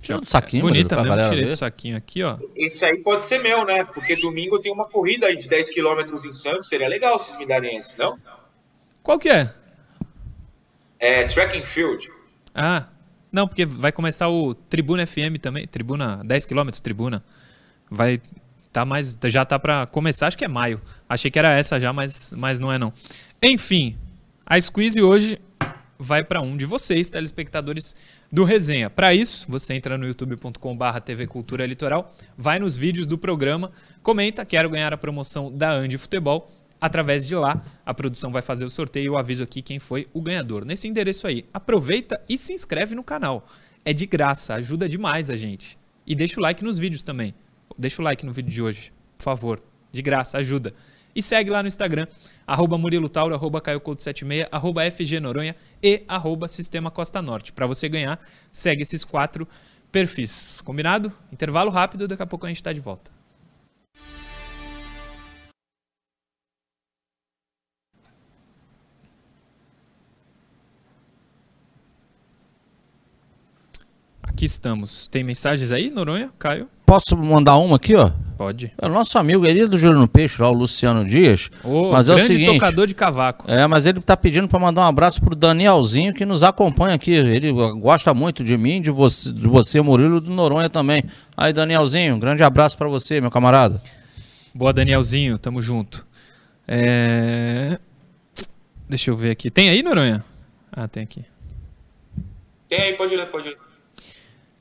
Tira 0.00 0.20
do 0.20 0.26
saquinho, 0.26 0.60
é, 0.60 0.62
Bonita 0.62 1.02
mesmo, 1.02 1.22
tirei 1.24 1.44
ver. 1.44 1.50
do 1.50 1.56
saquinho 1.56 1.96
aqui, 1.96 2.22
ó. 2.22 2.38
Esse 2.54 2.84
aí 2.84 2.98
pode 3.02 3.24
ser 3.24 3.42
meu, 3.42 3.64
né? 3.64 3.84
Porque 3.84 4.14
domingo 4.14 4.60
tem 4.60 4.72
uma 4.72 4.84
corrida 4.84 5.26
aí 5.26 5.36
de 5.36 5.48
10 5.48 5.70
km 5.70 6.14
em 6.24 6.32
Santos. 6.32 6.68
Seria 6.68 6.88
legal 6.88 7.18
vocês 7.18 7.36
me 7.36 7.44
darem 7.44 7.76
esse, 7.76 7.98
não? 7.98 8.16
Qual 9.02 9.18
que 9.18 9.28
é? 9.28 9.52
É 11.00 11.24
Track 11.24 11.58
and 11.58 11.62
Field. 11.62 12.08
Ah, 12.54 12.86
não, 13.30 13.46
porque 13.46 13.64
vai 13.64 13.92
começar 13.92 14.28
o 14.28 14.54
Tribuna 14.54 15.06
FM 15.06 15.38
também, 15.40 15.66
Tribuna 15.66 16.22
10 16.24 16.46
km, 16.46 16.68
Tribuna. 16.82 17.22
Vai 17.90 18.20
tá 18.72 18.84
mais 18.84 19.16
já 19.26 19.44
tá 19.44 19.58
para 19.58 19.86
começar, 19.86 20.26
acho 20.26 20.38
que 20.38 20.44
é 20.44 20.48
maio. 20.48 20.80
Achei 21.08 21.30
que 21.30 21.38
era 21.38 21.56
essa 21.56 21.78
já, 21.78 21.92
mas 21.92 22.32
mas 22.36 22.60
não 22.60 22.72
é 22.72 22.78
não. 22.78 22.92
Enfim, 23.42 23.96
a 24.46 24.60
squeeze 24.60 25.02
hoje 25.02 25.38
vai 25.98 26.22
para 26.22 26.40
um 26.40 26.56
de 26.56 26.64
vocês, 26.64 27.10
telespectadores 27.10 27.94
do 28.30 28.44
Resenha. 28.44 28.88
Para 28.88 29.12
isso, 29.14 29.46
você 29.48 29.74
entra 29.74 29.98
no 29.98 30.06
youtube.com/barra 30.06 31.00
TV 31.00 31.26
Cultura 31.26 31.66
Litoral, 31.66 32.14
vai 32.36 32.58
nos 32.58 32.76
vídeos 32.76 33.06
do 33.06 33.18
programa, 33.18 33.72
comenta, 34.02 34.44
quero 34.44 34.70
ganhar 34.70 34.92
a 34.92 34.96
promoção 34.96 35.50
da 35.50 35.72
Andi 35.72 35.98
Futebol 35.98 36.50
Através 36.80 37.26
de 37.26 37.34
lá, 37.34 37.60
a 37.84 37.92
produção 37.92 38.30
vai 38.30 38.40
fazer 38.40 38.64
o 38.64 38.70
sorteio 38.70 39.04
e 39.04 39.06
eu 39.08 39.18
aviso 39.18 39.42
aqui 39.42 39.60
quem 39.60 39.78
foi 39.78 40.06
o 40.12 40.22
ganhador. 40.22 40.64
Nesse 40.64 40.86
endereço 40.86 41.26
aí, 41.26 41.44
aproveita 41.52 42.20
e 42.28 42.38
se 42.38 42.52
inscreve 42.52 42.94
no 42.94 43.02
canal. 43.02 43.46
É 43.84 43.92
de 43.92 44.06
graça, 44.06 44.54
ajuda 44.54 44.88
demais 44.88 45.28
a 45.28 45.36
gente. 45.36 45.78
E 46.06 46.14
deixa 46.14 46.38
o 46.38 46.42
like 46.42 46.62
nos 46.62 46.78
vídeos 46.78 47.02
também. 47.02 47.34
Deixa 47.76 48.00
o 48.00 48.04
like 48.04 48.24
no 48.24 48.32
vídeo 48.32 48.50
de 48.50 48.62
hoje, 48.62 48.92
por 49.16 49.24
favor. 49.24 49.60
De 49.90 50.02
graça, 50.02 50.38
ajuda. 50.38 50.72
E 51.14 51.22
segue 51.22 51.50
lá 51.50 51.62
no 51.62 51.68
Instagram, 51.68 52.06
arroba 52.46 52.78
Murilo 52.78 53.08
Tauro, 53.08 53.34
arroba 53.34 53.60
76 53.64 54.46
arroba 54.52 54.88
FG 54.88 55.18
Noronha 55.18 55.56
e 55.82 56.04
arroba 56.06 56.46
Sistema 56.46 56.90
Costa 56.90 57.20
Norte. 57.20 57.52
Para 57.52 57.66
você 57.66 57.88
ganhar, 57.88 58.20
segue 58.52 58.82
esses 58.82 59.04
quatro 59.04 59.48
perfis. 59.90 60.60
Combinado? 60.60 61.12
Intervalo 61.32 61.70
rápido, 61.70 62.06
daqui 62.06 62.22
a 62.22 62.26
pouco 62.26 62.46
a 62.46 62.48
gente 62.48 62.58
está 62.58 62.72
de 62.72 62.80
volta. 62.80 63.17
Aqui 74.38 74.44
estamos. 74.44 75.08
Tem 75.08 75.24
mensagens 75.24 75.72
aí, 75.72 75.90
Noronha, 75.90 76.30
Caio? 76.38 76.68
Posso 76.86 77.16
mandar 77.16 77.56
uma 77.56 77.74
aqui, 77.74 77.96
ó? 77.96 78.12
Pode. 78.36 78.72
É 78.80 78.86
o 78.86 78.88
nosso 78.88 79.18
amigo 79.18 79.44
ele 79.44 79.62
é 79.62 79.66
do 79.66 79.76
Júlio 79.76 79.98
no 79.98 80.06
Peixe, 80.06 80.40
lá, 80.40 80.48
o 80.48 80.52
Luciano 80.52 81.04
Dias. 81.04 81.50
Oh, 81.64 81.90
mas 81.90 82.06
grande 82.06 82.22
é 82.22 82.24
o 82.24 82.28
seguinte, 82.28 82.52
tocador 82.52 82.86
de 82.86 82.94
cavaco. 82.94 83.50
É, 83.50 83.66
mas 83.66 83.84
ele 83.84 84.00
tá 84.00 84.16
pedindo 84.16 84.46
para 84.46 84.60
mandar 84.60 84.82
um 84.82 84.84
abraço 84.84 85.20
pro 85.20 85.34
Danielzinho, 85.34 86.14
que 86.14 86.24
nos 86.24 86.44
acompanha 86.44 86.94
aqui. 86.94 87.10
Ele 87.10 87.50
gosta 87.50 88.14
muito 88.14 88.44
de 88.44 88.56
mim, 88.56 88.80
de 88.80 88.92
você, 88.92 89.32
de 89.32 89.48
você 89.48 89.80
Murilo, 89.80 90.20
do 90.20 90.30
Noronha 90.30 90.70
também. 90.70 91.02
Aí, 91.36 91.52
Danielzinho, 91.52 92.14
um 92.14 92.20
grande 92.20 92.44
abraço 92.44 92.78
para 92.78 92.86
você, 92.86 93.20
meu 93.20 93.32
camarada. 93.32 93.82
Boa, 94.54 94.72
Danielzinho, 94.72 95.36
tamo 95.36 95.60
junto. 95.60 96.06
É... 96.68 97.76
Deixa 98.88 99.10
eu 99.10 99.16
ver 99.16 99.32
aqui. 99.32 99.50
Tem 99.50 99.68
aí, 99.68 99.82
Noronha? 99.82 100.24
Ah, 100.70 100.86
tem 100.86 101.02
aqui. 101.02 101.24
Tem 102.68 102.80
aí, 102.80 102.92
pode 102.92 103.16
ler, 103.16 103.26
pode 103.26 103.48
ler. 103.48 103.67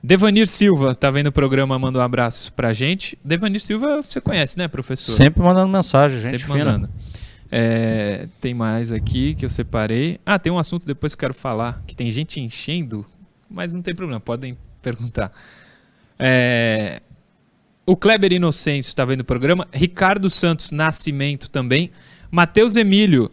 Devanir 0.08 0.48
Silva 0.48 0.96
tá 0.96 1.12
vendo 1.12 1.28
o 1.28 1.32
programa, 1.34 1.78
manda 1.78 2.00
um 2.00 2.02
abraço 2.02 2.54
pra 2.54 2.72
gente. 2.72 3.20
Devanir 3.22 3.60
Silva, 3.60 4.02
você 4.02 4.22
conhece, 4.22 4.58
né, 4.58 4.66
professor? 4.66 5.12
Sempre 5.12 5.44
mandando 5.44 5.68
mensagem, 5.68 6.22
gente. 6.22 6.40
Sempre 6.40 6.54
fina. 6.54 6.64
mandando. 6.64 6.90
É, 7.52 8.30
tem 8.40 8.54
mais 8.54 8.94
aqui 8.94 9.36
que 9.36 9.44
eu 9.44 9.50
separei. 9.50 10.18
Ah, 10.26 10.40
tem 10.40 10.50
um 10.50 10.58
assunto 10.58 10.88
depois 10.88 11.14
que 11.14 11.18
eu 11.18 11.28
quero 11.28 11.34
falar, 11.34 11.84
que 11.86 11.94
tem 11.94 12.10
gente 12.10 12.40
enchendo, 12.40 13.06
mas 13.50 13.74
não 13.74 13.82
tem 13.82 13.94
problema, 13.94 14.22
podem 14.22 14.58
perguntar. 14.82 15.30
É, 16.18 17.02
o 17.86 17.98
Kleber 17.98 18.32
Inocêncio 18.32 18.92
está 18.92 19.04
vendo 19.04 19.20
o 19.20 19.26
programa. 19.26 19.68
Ricardo 19.74 20.30
Santos 20.30 20.72
Nascimento 20.72 21.50
também. 21.50 21.92
Matheus 22.32 22.78
Emílio, 22.78 23.30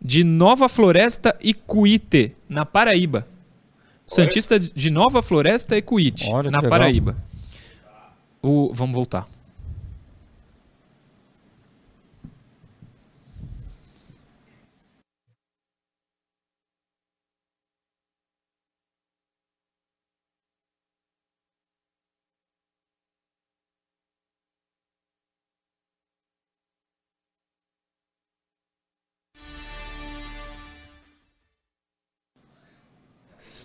de 0.00 0.24
Nova 0.24 0.66
Floresta 0.66 1.36
e 1.42 1.52
Cuíte, 1.52 2.34
na 2.48 2.64
Paraíba. 2.64 3.28
Santista 4.06 4.58
de 4.58 4.90
Nova 4.90 5.22
Floresta 5.22 5.76
e 5.76 5.82
Cuíte, 5.82 6.30
na 6.50 6.62
Paraíba. 6.62 7.16
O, 8.40 8.72
vamos 8.72 8.94
voltar. 8.94 9.26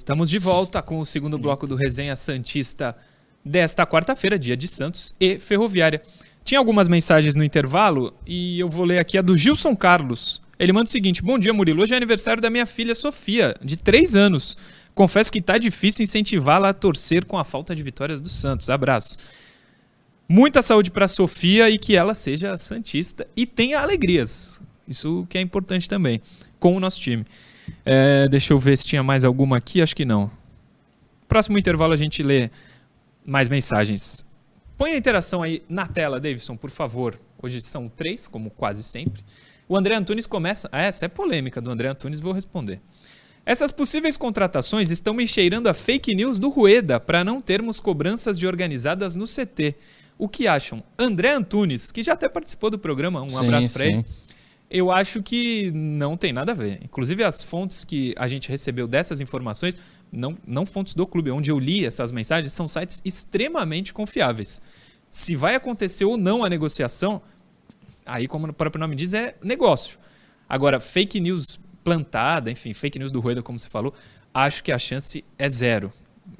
Estamos 0.02 0.32
de 0.32 0.40
volta 0.40 0.82
com 0.82 0.98
o 0.98 1.06
segundo 1.06 1.38
bloco 1.38 1.68
do 1.68 1.76
Resenha 1.76 2.16
Santista 2.16 2.98
desta 3.46 3.86
quarta-feira, 3.86 4.40
dia 4.40 4.58
de 4.58 4.68
Santos 4.68 5.14
e 5.20 5.38
Ferroviária. 5.38 6.02
Tinha 6.44 6.58
algumas 6.58 6.90
mensagens 6.90 7.36
no 7.36 7.44
intervalo 7.44 8.12
e 8.26 8.60
eu 8.60 8.68
vou 8.68 8.84
ler 8.84 8.98
aqui 8.98 9.16
a 9.16 9.22
do 9.22 9.38
Gilson 9.38 9.76
Carlos. 9.76 10.42
Ele 10.58 10.74
manda 10.74 10.88
o 10.88 10.90
seguinte: 10.90 11.22
Bom 11.22 11.38
dia, 11.38 11.54
Murilo. 11.54 11.84
Hoje 11.84 11.94
é 11.94 11.98
aniversário 11.98 12.42
da 12.42 12.50
minha 12.50 12.66
filha 12.66 12.96
Sofia, 12.96 13.54
de 13.62 13.78
3 13.78 14.16
anos. 14.16 14.58
Confesso 14.96 15.32
que 15.32 15.40
tá 15.40 15.60
difícil 15.60 16.02
incentivá-la 16.02 16.70
a 16.70 16.74
torcer 16.74 17.24
com 17.24 17.38
a 17.38 17.44
falta 17.44 17.76
de 17.76 17.84
vitórias 17.84 18.20
do 18.20 18.28
Santos. 18.28 18.72
Abraço. 18.72 19.20
Muita 20.28 20.64
saúde 20.64 20.90
para 20.90 21.08
Sofia 21.08 21.70
e 21.70 21.78
que 21.78 21.96
ela 21.96 22.16
seja 22.16 22.58
santista 22.58 23.28
e 23.38 23.46
tenha 23.46 23.80
alegrias. 23.80 24.60
Isso 24.88 25.28
que 25.30 25.38
é 25.38 25.42
importante 25.42 25.88
também 25.88 26.20
com 26.60 26.76
o 26.76 26.80
nosso 26.80 27.00
time. 27.00 27.24
É, 27.86 28.28
deixa 28.28 28.54
eu 28.54 28.60
ver 28.60 28.78
se 28.78 28.86
tinha 28.86 29.04
mais 29.04 29.24
alguma 29.24 29.58
aqui. 29.58 29.82
Acho 29.82 29.96
que 29.96 30.06
não. 30.06 30.32
Próximo 31.28 31.58
intervalo 31.58 31.94
a 31.94 31.98
gente 31.98 32.22
lê 32.22 32.50
mais 33.26 33.50
mensagens. 33.50 34.26
Põe 34.78 34.92
a 34.92 34.98
interação 34.98 35.44
aí 35.44 35.62
na 35.70 35.86
tela, 35.86 36.20
Davidson, 36.20 36.58
por 36.58 36.70
favor. 36.70 37.20
Hoje 37.42 37.62
são 37.62 37.88
três, 37.88 38.28
como 38.28 38.50
quase 38.50 38.84
sempre. 38.84 39.24
O 39.68 39.78
André 39.78 39.96
Antunes 39.96 40.28
começa. 40.28 40.68
Ah, 40.72 40.82
essa 40.82 41.06
é 41.06 41.08
polêmica 41.08 41.62
do 41.62 41.72
André 41.72 41.88
Antunes, 41.88 42.20
vou 42.20 42.34
responder. 42.34 42.82
Essas 43.46 43.72
possíveis 43.72 44.18
contratações 44.18 44.92
estão 44.92 45.14
me 45.14 45.28
cheirando 45.28 45.68
a 45.68 45.74
fake 45.74 46.16
news 46.16 46.38
do 46.38 46.50
Rueda 46.50 47.00
para 47.00 47.24
não 47.24 47.42
termos 47.42 47.80
cobranças 47.80 48.38
de 48.38 48.46
organizadas 48.46 49.16
no 49.16 49.26
CT. 49.26 49.76
O 50.18 50.28
que 50.28 50.48
acham? 50.48 50.84
André 50.98 51.32
Antunes, 51.32 51.92
que 51.92 52.04
já 52.04 52.14
até 52.14 52.30
participou 52.30 52.70
do 52.70 52.78
programa, 52.78 53.22
um 53.22 53.30
Sim, 53.30 53.40
abraço 53.40 53.72
para 53.72 53.86
ele. 53.88 54.06
Eu 54.74 54.90
acho 54.90 55.22
que 55.22 55.70
não 55.72 56.16
tem 56.16 56.32
nada 56.32 56.54
a 56.54 56.56
ver. 56.56 56.80
Inclusive, 56.82 57.24
as 57.26 57.44
fontes 57.44 57.84
que 57.84 58.16
a 58.18 58.26
gente 58.26 58.48
recebeu 58.48 58.88
dessas 58.88 59.20
informações, 59.20 59.76
não, 60.10 60.34
não 60.48 60.66
fontes 60.66 60.94
do 60.94 61.06
clube, 61.06 61.30
onde 61.30 61.52
eu 61.52 61.60
li 61.60 61.86
essas 61.86 62.10
mensagens, 62.10 62.54
são 62.54 62.70
sites 62.70 63.02
extremamente 63.04 63.94
confiáveis. 63.94 64.62
Se 65.10 65.36
vai 65.36 65.56
acontecer 65.56 66.06
ou 66.06 66.16
não 66.16 66.42
a 66.42 66.50
negociação, 66.50 67.22
aí, 68.06 68.30
como 68.30 68.48
o 68.48 68.54
próprio 68.54 68.80
nome 68.80 68.96
diz, 68.96 69.14
é 69.14 69.36
negócio. 69.44 70.00
Agora, 70.48 70.80
fake 70.80 71.20
news 71.20 71.60
plantada, 71.84 72.50
enfim, 72.50 72.74
fake 72.74 72.98
news 72.98 73.12
do 73.12 73.20
Rueda, 73.20 73.44
como 73.44 73.60
você 73.60 73.68
falou, 73.68 73.94
acho 74.34 74.64
que 74.64 74.72
a 74.72 74.80
chance 74.80 75.24
é 75.38 75.50
zero. 75.50 75.92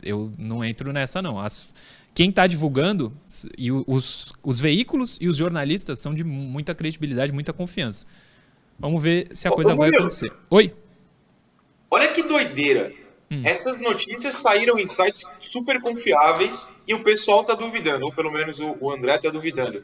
Eu 0.02 0.32
não 0.38 0.64
entro 0.64 0.94
nessa, 0.94 1.22
não. 1.22 1.38
As- 1.38 1.74
quem 2.14 2.30
está 2.30 2.46
divulgando, 2.46 3.14
e 3.58 3.72
os, 3.72 4.34
os 4.44 4.60
veículos 4.60 5.18
e 5.22 5.30
os 5.30 5.38
jornalistas 5.38 6.00
são 6.00 6.14
de 6.14 6.24
muita 6.24 6.76
credibilidade, 6.76 7.32
muita 7.32 7.54
confiança. 7.54 8.06
Vamos 8.78 9.02
ver 9.02 9.30
se 9.32 9.48
a 9.48 9.52
Ô, 9.52 9.56
coisa 9.56 9.76
vai 9.76 9.90
acontecer. 9.90 10.32
Oi? 10.50 10.76
Olha 11.90 12.08
que 12.10 12.24
doideira. 12.24 12.92
Hum. 13.30 13.44
Essas 13.46 13.80
notícias 13.80 14.36
saíram 14.36 14.78
em 14.78 14.86
sites 14.86 15.24
super 15.40 15.80
confiáveis 15.80 16.74
e 16.86 16.94
o 16.94 17.02
pessoal 17.02 17.46
tá 17.46 17.54
duvidando, 17.54 18.06
ou 18.06 18.14
pelo 18.14 18.32
menos 18.32 18.60
o, 18.60 18.76
o 18.82 18.92
André 18.92 19.18
tá 19.18 19.30
duvidando. 19.30 19.84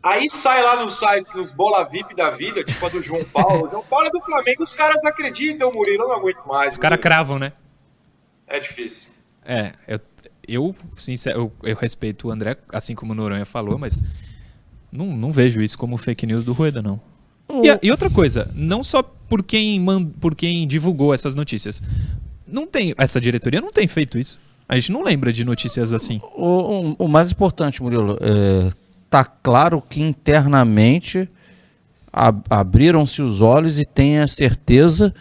Aí 0.00 0.28
sai 0.28 0.62
lá 0.62 0.76
nos 0.76 0.98
sites, 0.98 1.32
nos 1.34 1.50
bola 1.50 1.82
VIP 1.88 2.14
da 2.14 2.30
vida, 2.30 2.62
tipo 2.62 2.84
a 2.84 2.88
do 2.88 3.02
João 3.02 3.24
Paulo. 3.24 3.68
João 3.72 3.82
Paulo 3.82 4.06
é 4.06 4.10
do 4.10 4.20
Flamengo, 4.20 4.62
os 4.62 4.74
caras 4.74 5.04
acreditam, 5.04 5.72
Murilo, 5.72 6.04
eu 6.04 6.08
não 6.08 6.16
aguento 6.16 6.44
mais. 6.46 6.72
Os 6.72 6.78
caras 6.78 7.00
cravam, 7.00 7.38
né? 7.38 7.52
É 8.46 8.60
difícil. 8.60 9.08
É, 9.44 9.72
eu, 9.88 9.98
eu, 10.48 10.74
sincero, 10.92 11.52
eu, 11.62 11.70
eu 11.70 11.76
respeito 11.76 12.28
o 12.28 12.30
André, 12.30 12.56
assim 12.72 12.94
como 12.94 13.12
o 13.12 13.14
Noronha 13.14 13.44
falou, 13.44 13.78
mas 13.78 14.02
não, 14.92 15.16
não 15.16 15.32
vejo 15.32 15.60
isso 15.62 15.76
como 15.78 15.96
fake 15.96 16.26
news 16.26 16.44
do 16.44 16.52
Rueda, 16.52 16.80
não. 16.82 17.00
E, 17.62 17.68
a- 17.70 17.78
e 17.82 17.90
outra 17.90 18.08
coisa, 18.08 18.50
não 18.54 18.82
só 18.82 19.02
por 19.02 19.42
quem, 19.42 19.78
man, 19.80 20.04
por 20.06 20.34
quem 20.34 20.66
divulgou 20.66 21.12
essas 21.12 21.34
notícias. 21.34 21.82
Não 22.46 22.66
tem, 22.66 22.94
essa 22.96 23.20
diretoria 23.20 23.60
não 23.60 23.70
tem 23.70 23.86
feito 23.86 24.18
isso. 24.18 24.40
A 24.68 24.76
gente 24.78 24.92
não 24.92 25.02
lembra 25.02 25.32
de 25.32 25.44
notícias 25.44 25.92
assim. 25.92 26.20
O, 26.36 26.46
o- 26.46 26.96
o 27.00 27.08
mais 27.08 27.30
importante, 27.30 27.82
Murilo, 27.82 28.16
é, 28.20 28.70
tá 29.10 29.24
claro 29.24 29.82
que 29.82 30.00
internamente 30.00 31.28
ab- 32.12 32.44
abriram-se 32.48 33.20
os 33.20 33.40
olhos 33.40 33.78
e 33.78 33.84
tem 33.84 34.18
a 34.20 34.28
certeza 34.28 35.14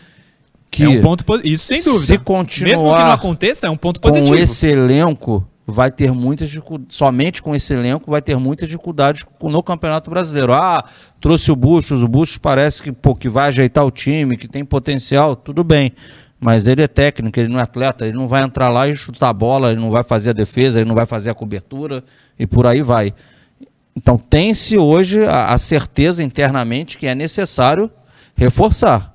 que 0.78 0.84
é 0.84 0.90
um 0.90 1.02
ponto 1.02 1.24
po- 1.26 1.40
isso 1.44 1.66
sem 1.68 1.82
dúvida. 1.84 2.06
se 2.06 2.18
continuar 2.18 2.70
Mesmo 2.72 2.94
que 2.96 3.02
não 3.04 3.12
aconteça, 3.12 3.68
é 3.68 3.70
um 3.70 3.78
ponto 3.78 4.00
com 4.02 4.08
positivo. 4.10 4.36
esse 4.38 4.68
elenco 4.68 5.48
vai 5.66 5.90
ter 5.92 6.12
muitas 6.12 6.50
dificuldades, 6.50 6.96
somente 6.98 7.42
com 7.42 7.56
esse 7.56 7.74
elenco 7.74 8.12
vai 8.12 8.22
ter 8.22 8.36
muitas 8.38 8.68
dificuldades 8.68 9.24
com- 9.40 9.50
no 9.50 9.64
Campeonato 9.64 10.10
Brasileiro. 10.10 10.52
Ah, 10.54 10.84
trouxe 11.22 11.52
o 11.52 11.56
Bustos, 11.56 12.04
o 12.04 12.08
Bustos 12.08 12.38
parece 12.38 12.84
que, 12.84 12.92
pô, 12.92 13.16
que 13.16 13.30
vai 13.30 13.48
ajeitar 13.48 13.86
o 13.86 13.92
time, 13.92 14.36
que 14.36 14.48
tem 14.48 14.66
potencial, 14.66 15.36
tudo 15.36 15.64
bem. 15.64 15.94
Mas 16.40 16.68
ele 16.68 16.82
é 16.82 16.88
técnico, 16.90 17.40
ele 17.40 17.48
não 17.48 17.58
é 17.60 17.64
atleta, 17.64 18.06
ele 18.06 18.18
não 18.18 18.28
vai 18.28 18.44
entrar 18.44 18.68
lá 18.68 18.90
e 18.90 18.94
chutar 18.96 19.30
a 19.30 19.34
bola, 19.34 19.72
ele 19.72 19.80
não 19.80 19.90
vai 19.92 20.04
fazer 20.04 20.32
a 20.32 20.34
defesa, 20.34 20.80
ele 20.80 20.88
não 20.90 20.96
vai 20.96 21.06
fazer 21.06 21.30
a 21.30 21.34
cobertura 21.34 22.04
e 22.38 22.46
por 22.46 22.68
aí 22.68 22.82
vai. 22.82 23.14
Então 23.96 24.18
tem-se 24.18 24.78
hoje 24.78 25.24
a, 25.26 25.54
a 25.54 25.58
certeza 25.58 26.22
internamente 26.22 26.98
que 26.98 27.08
é 27.08 27.16
necessário 27.16 27.90
reforçar. 28.36 29.13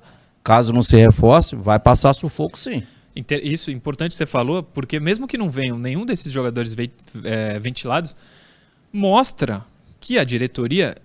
Caso 0.49 0.73
não 0.73 0.81
se 0.81 0.95
reforce, 0.95 1.55
vai 1.55 1.77
passar 1.77 2.11
sufoco 2.11 2.57
sim. 2.57 2.81
Isso, 3.43 3.69
importante 3.69 4.15
você 4.15 4.25
falou, 4.25 4.63
porque 4.63 4.99
mesmo 4.99 5.27
que 5.27 5.37
não 5.37 5.47
venham 5.47 5.77
nenhum 5.77 6.03
desses 6.03 6.31
jogadores 6.31 6.75
é, 7.23 7.59
ventilados, 7.59 8.15
mostra 8.91 9.63
que 9.99 10.17
a 10.17 10.23
diretoria 10.23 10.95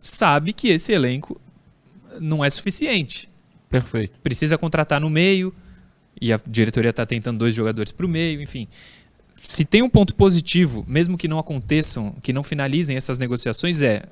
sabe 0.00 0.52
que 0.52 0.68
esse 0.68 0.92
elenco 0.92 1.40
não 2.20 2.44
é 2.44 2.48
suficiente. 2.48 3.28
Perfeito. 3.68 4.20
Precisa 4.20 4.56
contratar 4.56 5.00
no 5.00 5.10
meio, 5.10 5.52
e 6.20 6.32
a 6.32 6.38
diretoria 6.48 6.90
está 6.90 7.04
tentando 7.04 7.40
dois 7.40 7.56
jogadores 7.56 7.90
para 7.90 8.06
o 8.06 8.08
meio, 8.08 8.40
enfim. 8.40 8.68
Se 9.34 9.64
tem 9.64 9.82
um 9.82 9.90
ponto 9.90 10.14
positivo, 10.14 10.84
mesmo 10.86 11.18
que 11.18 11.26
não 11.26 11.40
aconteçam, 11.40 12.14
que 12.22 12.32
não 12.32 12.44
finalizem 12.44 12.96
essas 12.96 13.18
negociações, 13.18 13.82
é 13.82 14.04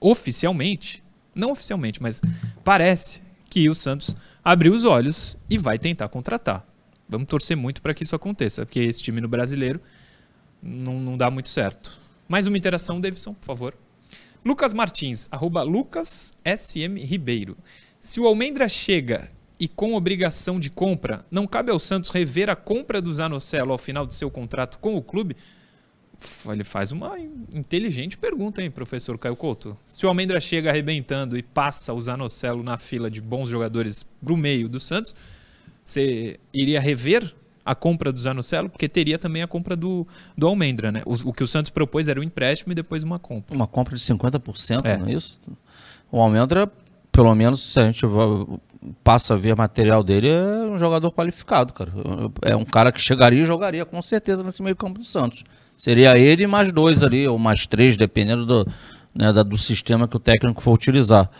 oficialmente, 0.00 1.04
não 1.34 1.50
oficialmente, 1.52 2.00
mas 2.00 2.22
parece 2.64 3.22
que 3.54 3.70
o 3.70 3.74
Santos 3.74 4.16
abriu 4.42 4.72
os 4.72 4.84
olhos 4.84 5.38
e 5.48 5.56
vai 5.56 5.78
tentar 5.78 6.08
contratar. 6.08 6.66
Vamos 7.08 7.28
torcer 7.28 7.56
muito 7.56 7.80
para 7.80 7.94
que 7.94 8.02
isso 8.02 8.16
aconteça, 8.16 8.66
porque 8.66 8.80
esse 8.80 9.00
time 9.00 9.20
no 9.20 9.28
brasileiro 9.28 9.80
não, 10.60 10.98
não 10.98 11.16
dá 11.16 11.30
muito 11.30 11.48
certo. 11.48 12.00
Mais 12.26 12.48
uma 12.48 12.58
interação, 12.58 13.00
Davidson, 13.00 13.32
por 13.32 13.46
favor. 13.46 13.74
Lucas 14.44 14.72
Martins, 14.72 15.28
arroba 15.30 15.62
Lucas 15.62 16.32
SM 16.44 16.98
Ribeiro. 16.98 17.56
Se 18.00 18.18
o 18.18 18.26
Almendra 18.26 18.68
chega 18.68 19.30
e 19.60 19.68
com 19.68 19.94
obrigação 19.94 20.58
de 20.58 20.68
compra, 20.68 21.24
não 21.30 21.46
cabe 21.46 21.70
ao 21.70 21.78
Santos 21.78 22.10
rever 22.10 22.50
a 22.50 22.56
compra 22.56 23.00
do 23.00 23.14
Zanocelo 23.14 23.70
ao 23.70 23.78
final 23.78 24.04
de 24.04 24.16
seu 24.16 24.32
contrato 24.32 24.80
com 24.80 24.96
o 24.96 25.02
clube? 25.02 25.36
Ele 26.50 26.64
faz 26.64 26.92
uma 26.92 27.18
in- 27.18 27.46
inteligente 27.54 28.16
pergunta, 28.16 28.62
hein, 28.62 28.70
professor 28.70 29.18
Caio 29.18 29.36
Couto? 29.36 29.76
Se 29.86 30.04
o 30.06 30.08
Almendra 30.08 30.40
chega 30.40 30.70
arrebentando 30.70 31.36
e 31.36 31.42
passa 31.42 31.92
o 31.92 32.00
Zanocelo 32.00 32.62
na 32.62 32.76
fila 32.76 33.10
de 33.10 33.20
bons 33.20 33.48
jogadores 33.48 34.04
para 34.22 34.32
o 34.32 34.36
meio 34.36 34.68
do 34.68 34.78
Santos, 34.80 35.14
você 35.82 36.38
iria 36.52 36.80
rever 36.80 37.34
a 37.64 37.74
compra 37.74 38.12
do 38.12 38.18
Zanocelo? 38.18 38.68
Porque 38.68 38.88
teria 38.88 39.18
também 39.18 39.42
a 39.42 39.46
compra 39.46 39.74
do, 39.76 40.06
do 40.36 40.46
Almendra, 40.46 40.92
né? 40.92 41.02
O, 41.04 41.30
o 41.30 41.32
que 41.32 41.42
o 41.42 41.46
Santos 41.46 41.70
propôs 41.70 42.08
era 42.08 42.20
um 42.20 42.22
empréstimo 42.22 42.72
e 42.72 42.74
depois 42.74 43.02
uma 43.02 43.18
compra. 43.18 43.54
Uma 43.54 43.66
compra 43.66 43.94
de 43.96 44.02
50%, 44.02 44.84
É. 44.84 44.96
não 44.96 45.06
é 45.08 45.12
isso? 45.12 45.40
O 46.10 46.20
Almendra, 46.20 46.70
pelo 47.10 47.34
menos 47.34 47.60
se 47.72 47.80
a 47.80 47.86
gente 47.86 48.04
passa 49.02 49.34
a 49.34 49.36
ver 49.36 49.56
material 49.56 50.02
dele, 50.02 50.28
é 50.28 50.66
um 50.70 50.78
jogador 50.78 51.10
qualificado, 51.10 51.72
cara. 51.72 51.92
É 52.42 52.54
um 52.54 52.64
cara 52.64 52.92
que 52.92 53.00
chegaria 53.00 53.42
e 53.42 53.46
jogaria 53.46 53.84
com 53.84 54.00
certeza 54.02 54.42
nesse 54.42 54.62
meio 54.62 54.76
campo 54.76 54.98
do 54.98 55.04
Santos. 55.04 55.44
Seria 55.76 56.18
ele 56.18 56.46
mais 56.46 56.72
dois 56.72 57.02
ali, 57.02 57.26
ou 57.26 57.38
mais 57.38 57.66
três, 57.66 57.96
dependendo 57.96 58.46
do, 58.46 58.68
né, 59.14 59.32
do 59.32 59.56
sistema 59.56 60.06
que 60.06 60.16
o 60.16 60.20
técnico 60.20 60.62
for 60.62 60.72
utilizar. 60.72 61.30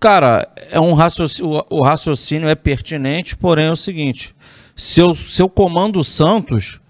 Cara, 0.00 0.48
é 0.70 0.80
um 0.80 0.94
raciocínio, 0.94 1.64
o, 1.68 1.82
raciocínio 1.82 2.48
é 2.48 2.54
pertinente, 2.54 3.36
porém 3.36 3.66
é 3.66 3.70
o 3.70 3.76
seguinte: 3.76 4.34
se 4.74 5.00
eu, 5.00 5.14
se 5.14 5.42
eu 5.42 5.48
comando 5.48 5.98
o 5.98 6.04
Santos, 6.04 6.80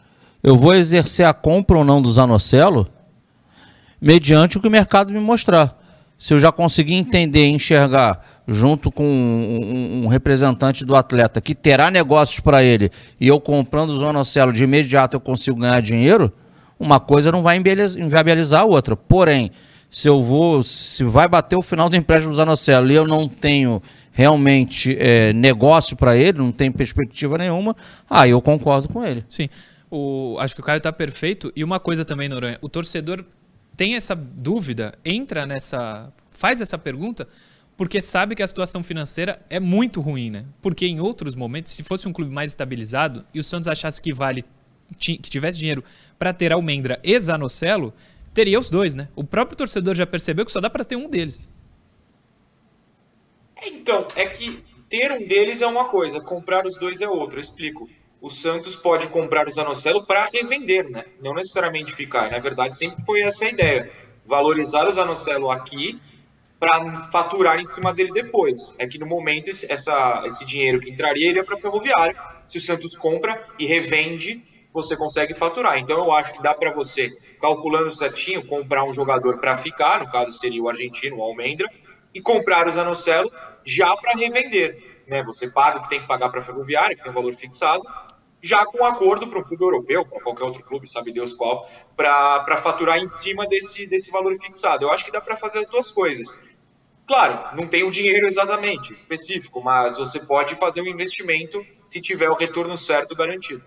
eu 0.43 0.57
vou 0.57 0.75
exercer 0.75 1.27
a 1.27 1.35
compra 1.35 1.79
ou 1.79 1.85
não 1.85 2.01
do 2.01 2.13
Zanocelo 2.13 2.89
mediante 4.01 4.59
o 4.59 4.61
que 4.61 4.69
o 4.69 4.71
mercado 4.71 5.13
me 5.13 5.19
mostrar. 5.19 5.77
Se 6.19 6.33
eu 6.33 6.39
já 6.39 6.53
conseguir 6.53 6.95
entender 6.95 7.47
e 7.47 7.51
enxergar 7.51 8.36
junto 8.47 8.93
com 8.93 9.05
um, 9.05 10.05
um- 10.05 10.07
representante 10.09 10.85
do 10.85 10.95
atleta 10.95 11.41
que 11.41 11.55
terá 11.55 11.91
negócios 11.91 12.41
para 12.41 12.63
ele 12.63 12.91
e 13.21 13.27
eu 13.27 13.41
comprando 13.41 13.91
o 13.91 13.99
Zanocelo 13.99 14.53
de 14.53 14.63
imediato 14.65 15.17
eu 15.17 15.21
consigo 15.21 15.59
ganhar 15.59 15.81
dinheiro, 15.83 16.33
uma 16.79 17.01
coisa 17.01 17.33
não 17.33 17.43
vai 17.43 17.57
inviabiliz- 17.57 17.97
inviabilizar 17.97 18.63
a 18.63 18.65
outra. 18.65 18.95
Porém, 18.95 19.51
se 19.91 20.09
eu 20.09 20.23
vou, 20.23 20.63
se 20.63 21.03
vai 21.05 21.27
bater 21.27 21.57
o 21.57 21.63
final 21.63 21.89
do 21.89 21.97
empréstimo 21.97 22.33
do 22.33 22.37
Zanocelo 22.37 22.91
e 22.91 22.95
eu 22.95 23.07
não 23.07 23.29
tenho 23.29 23.83
realmente 24.13 24.97
é, 24.99 25.33
negócio 25.33 25.97
para 25.97 26.17
ele, 26.17 26.39
não 26.39 26.53
tenho 26.53 26.73
perspectiva 26.73 27.37
nenhuma, 27.39 27.75
aí 28.09 28.31
eu 28.31 28.41
concordo 28.41 28.89
com 28.89 29.05
ele. 29.05 29.25
Sim. 29.29 29.49
O, 29.91 30.37
acho 30.41 30.55
que 30.55 30.61
o 30.61 30.65
Caio 30.65 30.81
tá 30.81 30.93
perfeito. 30.93 31.53
E 31.55 31.63
uma 31.63 31.79
coisa 31.79 32.05
também, 32.05 32.29
Noronha, 32.29 32.59
o 32.61 32.69
torcedor 32.69 33.25
tem 33.77 33.95
essa 33.95 34.15
dúvida, 34.15 34.95
entra 35.05 35.47
nessa. 35.47 36.13
faz 36.31 36.61
essa 36.61 36.77
pergunta, 36.79 37.29
porque 37.77 38.01
sabe 38.01 38.35
que 38.35 38.43
a 38.43 38.49
situação 38.49 38.83
financeira 38.83 39.45
é 39.51 39.61
muito 39.61 40.01
ruim, 40.01 40.31
né? 40.31 40.47
Porque 40.62 40.87
em 40.87 40.99
outros 40.99 41.35
momentos, 41.35 41.73
se 41.73 41.83
fosse 41.83 42.09
um 42.09 42.12
clube 42.12 42.33
mais 42.33 42.53
estabilizado 42.53 43.27
e 43.35 43.39
o 43.39 43.45
Santos 43.45 43.69
achasse 43.69 44.01
que 44.01 44.12
vale. 44.12 44.45
que 44.99 45.19
tivesse 45.19 45.59
dinheiro 45.59 45.85
para 46.19 46.33
ter 46.33 46.53
Almendra 46.53 46.99
e 47.05 47.19
Zanocelo, 47.21 47.93
teria 48.33 48.59
os 48.59 48.71
dois, 48.71 48.95
né? 48.95 49.09
O 49.15 49.23
próprio 49.23 49.57
torcedor 49.57 49.95
já 49.95 50.07
percebeu 50.07 50.45
que 50.45 50.53
só 50.53 50.61
dá 50.61 50.71
para 50.71 50.85
ter 50.85 50.97
um 50.97 51.09
deles. 51.09 51.53
Então, 53.62 54.07
é 54.17 54.27
que 54.27 54.65
ter 54.89 55.12
um 55.12 55.27
deles 55.27 55.61
é 55.61 55.67
uma 55.67 55.87
coisa, 55.87 56.21
comprar 56.21 56.67
os 56.67 56.79
dois 56.79 57.01
é 57.01 57.09
outra, 57.09 57.41
explico. 57.41 57.89
o 58.21 58.31
Santos 58.31 58.75
pode 58.75 59.09
comprar 59.09 59.47
o 59.47 59.53
Zanocelo 59.53 60.05
para 60.05 60.25
revender, 60.25 60.89
né? 60.89 61.05
Não 61.23 61.35
necessariamente 61.35 61.93
ficar. 61.93 62.31
Na 62.31 62.39
verdade, 62.39 62.77
sempre 62.77 63.05
foi 63.05 63.21
essa 63.21 63.45
a 63.45 63.49
ideia. 63.51 63.91
Valorizar 64.25 64.89
o 64.89 64.93
Zanocelo 64.93 65.51
aqui 65.51 66.01
para 66.59 67.01
faturar 67.11 67.59
em 67.61 67.66
cima 67.66 67.92
dele 67.92 68.12
depois. 68.12 68.75
É 68.79 68.87
que 68.87 68.99
no 68.99 69.07
momento 69.07 69.49
esse, 69.49 69.71
essa, 69.71 70.23
esse 70.27 70.45
dinheiro 70.45 70.81
que 70.81 70.90
entraria 70.90 71.31
iria 71.31 71.45
para 71.45 71.55
a 71.55 71.59
Ferroviária. 71.59 72.16
Se 72.49 72.59
o 72.59 72.61
Santos 72.61 72.97
compra 72.97 73.42
e 73.59 73.66
revende, 73.66 74.42
você 74.73 74.97
consegue 74.97 75.35
faturar. 75.35 75.79
Então 75.79 75.99
eu 75.99 76.12
acho 76.12 76.33
que 76.35 76.42
dá 76.42 76.55
para 76.55 76.73
você, 76.73 77.11
calculando 77.40 77.90
certinho, 77.92 78.47
comprar 78.47 78.85
um 78.85 78.95
jogador 78.95 79.38
para 79.38 79.57
ficar, 79.57 80.01
no 80.01 80.11
caso 80.11 80.33
seria 80.33 80.62
o 80.62 80.69
argentino, 80.69 81.16
o 81.16 81.23
Almendra, 81.23 81.69
e 82.14 82.21
comprar 82.21 82.66
o 82.66 82.71
Zanocelo 82.71 83.31
já 83.64 83.95
para 83.97 84.12
revender. 84.12 85.03
Né? 85.07 85.23
Você 85.25 85.49
paga 85.49 85.79
o 85.79 85.83
que 85.83 85.90
tem 85.90 86.01
que 86.01 86.07
pagar 86.07 86.31
para 86.31 86.40
a 86.40 86.42
Ferroviária, 86.42 86.97
que 86.97 87.03
tem 87.03 87.11
um 87.11 87.14
valor 87.14 87.35
fixado, 87.35 87.83
já 88.42 88.64
com 88.64 88.83
um 88.83 88.85
acordo 88.85 89.29
para 89.29 89.38
um 89.38 89.42
clube 89.42 89.64
europeu, 89.64 90.05
para 90.05 90.22
qualquer 90.22 90.44
outro 90.44 90.62
clube, 90.64 90.88
sabe 90.88 91.12
Deus 91.12 91.33
qual, 91.33 91.68
para 91.96 92.57
faturar 92.57 92.99
em 92.99 93.07
cima 93.07 93.46
desse, 93.46 93.87
desse 93.87 94.11
valor 94.11 94.37
fixado. 94.38 94.85
Eu 94.85 94.92
acho 94.92 95.05
que 95.05 95.12
dá 95.12 95.20
para 95.20 95.37
fazer 95.37 95.59
as 95.59 95.68
duas 95.68 95.90
coisas. 95.90 96.37
Claro, 97.07 97.57
não 97.57 97.66
tem 97.66 97.85
o 97.85 97.90
dinheiro 97.90 98.27
exatamente 98.27 98.92
específico, 98.92 99.62
mas 99.62 99.96
você 99.96 100.18
pode 100.18 100.57
fazer 100.57 100.81
um 100.81 100.87
investimento 100.87 101.64
se 101.85 102.01
tiver 102.01 102.29
o 102.29 102.35
retorno 102.35 102.77
certo 102.77 103.14
garantido. 103.14 103.62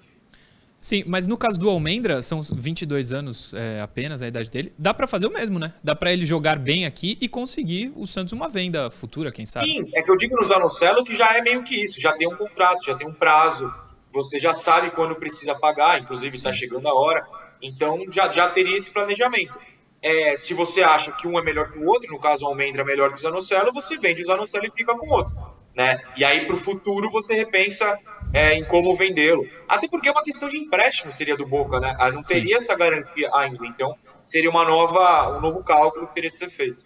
Sim, 0.81 1.03
mas 1.05 1.27
no 1.27 1.37
caso 1.37 1.59
do 1.59 1.69
Almendra, 1.69 2.21
são 2.21 2.41
22 2.41 3.11
anos 3.11 3.53
é, 3.53 3.81
apenas 3.81 4.21
a 4.21 4.27
idade 4.27 4.49
dele, 4.49 4.73
dá 4.77 4.93
para 4.93 5.07
fazer 5.07 5.27
o 5.27 5.31
mesmo, 5.31 5.59
né? 5.59 5.73
Dá 5.83 5.93
para 5.93 6.13
ele 6.13 6.25
jogar 6.25 6.57
bem 6.57 6.85
aqui 6.85 7.17
e 7.19 7.27
conseguir 7.27 7.91
o 7.97 8.07
Santos 8.07 8.31
uma 8.31 8.47
venda 8.47 8.89
futura, 8.89 9.29
quem 9.29 9.45
sabe? 9.45 9.65
Sim, 9.65 9.89
é 9.93 10.01
que 10.01 10.09
eu 10.09 10.17
digo 10.17 10.35
no 10.37 10.45
Zanocelo 10.45 11.03
que 11.03 11.15
já 11.15 11.37
é 11.37 11.41
meio 11.41 11.63
que 11.63 11.83
isso, 11.83 11.99
já 11.99 12.13
tem 12.13 12.29
um 12.29 12.35
contrato, 12.37 12.85
já 12.85 12.95
tem 12.95 13.05
um 13.05 13.13
prazo, 13.13 13.73
você 14.11 14.39
já 14.39 14.53
sabe 14.53 14.91
quando 14.91 15.15
precisa 15.15 15.55
pagar, 15.55 15.99
inclusive 15.99 16.35
está 16.35 16.51
chegando 16.51 16.87
a 16.87 16.93
hora, 16.93 17.25
então 17.61 18.05
já, 18.09 18.29
já 18.29 18.49
teria 18.49 18.75
esse 18.75 18.91
planejamento. 18.91 19.59
É, 20.01 20.37
se 20.37 20.53
você 20.53 20.81
acha 20.81 21.11
que 21.11 21.27
um 21.27 21.37
é 21.37 21.43
melhor 21.43 21.71
que 21.71 21.77
o 21.77 21.85
outro, 21.85 22.11
no 22.11 22.19
caso 22.19 22.45
o 22.45 22.47
Almendra 22.47 22.83
é 22.83 22.85
melhor 22.85 23.09
que 23.09 23.19
o 23.19 23.21
Zanocelo, 23.21 23.73
você 23.73 23.97
vende 23.97 24.21
o 24.21 24.25
Zanocelo 24.25 24.65
e 24.65 24.71
fica 24.71 24.95
com 24.95 25.07
o 25.07 25.11
outro. 25.11 25.35
Né? 25.75 25.99
E 26.17 26.23
aí 26.23 26.45
para 26.45 26.55
o 26.55 26.57
futuro 26.57 27.09
você 27.09 27.35
repensa 27.35 27.97
é, 28.33 28.55
em 28.55 28.63
como 28.63 28.95
vendê-lo. 28.95 29.45
Até 29.67 29.87
porque 29.87 30.07
é 30.07 30.11
uma 30.11 30.23
questão 30.23 30.47
de 30.49 30.57
empréstimo 30.57 31.11
seria 31.11 31.35
do 31.35 31.45
Boca, 31.45 31.79
né? 31.79 31.95
Ah, 31.99 32.11
não 32.11 32.21
teria 32.21 32.59
Sim. 32.59 32.63
essa 32.63 32.75
garantia 32.75 33.29
ainda. 33.33 33.65
Então 33.65 33.95
seria 34.23 34.49
uma 34.49 34.63
nova, 34.63 35.37
um 35.37 35.41
novo 35.41 35.63
cálculo 35.63 36.07
que 36.07 36.13
teria 36.13 36.31
de 36.31 36.39
ser 36.39 36.49
feito. 36.49 36.85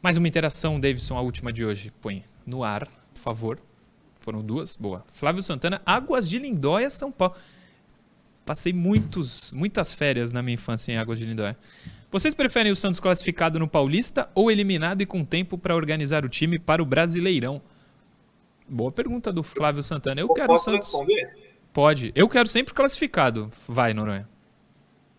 Mais 0.00 0.16
uma 0.16 0.26
interação, 0.26 0.80
Davidson, 0.80 1.16
a 1.16 1.20
última 1.20 1.52
de 1.52 1.64
hoje. 1.64 1.92
Põe 2.00 2.24
no 2.44 2.64
ar, 2.64 2.86
por 3.14 3.20
favor. 3.20 3.60
Foram 4.22 4.40
duas? 4.40 4.76
Boa. 4.76 5.04
Flávio 5.12 5.42
Santana, 5.42 5.82
Águas 5.84 6.28
de 6.28 6.38
Lindóia, 6.38 6.88
São 6.90 7.10
Paulo. 7.10 7.34
Passei 8.46 8.72
muitos, 8.72 9.52
muitas 9.52 9.92
férias 9.92 10.32
na 10.32 10.42
minha 10.42 10.54
infância 10.54 10.92
em 10.92 10.96
Águas 10.96 11.18
de 11.18 11.24
Lindóia. 11.26 11.58
Vocês 12.10 12.32
preferem 12.34 12.70
o 12.70 12.76
Santos 12.76 13.00
classificado 13.00 13.58
no 13.58 13.66
Paulista 13.66 14.30
ou 14.34 14.50
eliminado 14.50 15.00
e 15.02 15.06
com 15.06 15.24
tempo 15.24 15.58
para 15.58 15.74
organizar 15.74 16.24
o 16.24 16.28
time 16.28 16.56
para 16.58 16.80
o 16.82 16.86
Brasileirão? 16.86 17.60
Boa 18.68 18.92
pergunta 18.92 19.32
do 19.32 19.42
Flávio 19.42 19.82
Santana. 19.82 20.20
Eu, 20.20 20.28
Eu 20.28 20.34
quero 20.34 20.52
o 20.52 20.58
Santos. 20.58 20.86
responder? 20.86 21.56
Pode. 21.72 22.12
Eu 22.14 22.28
quero 22.28 22.48
sempre 22.48 22.72
classificado. 22.72 23.50
Vai, 23.66 23.92
Noronha. 23.92 24.28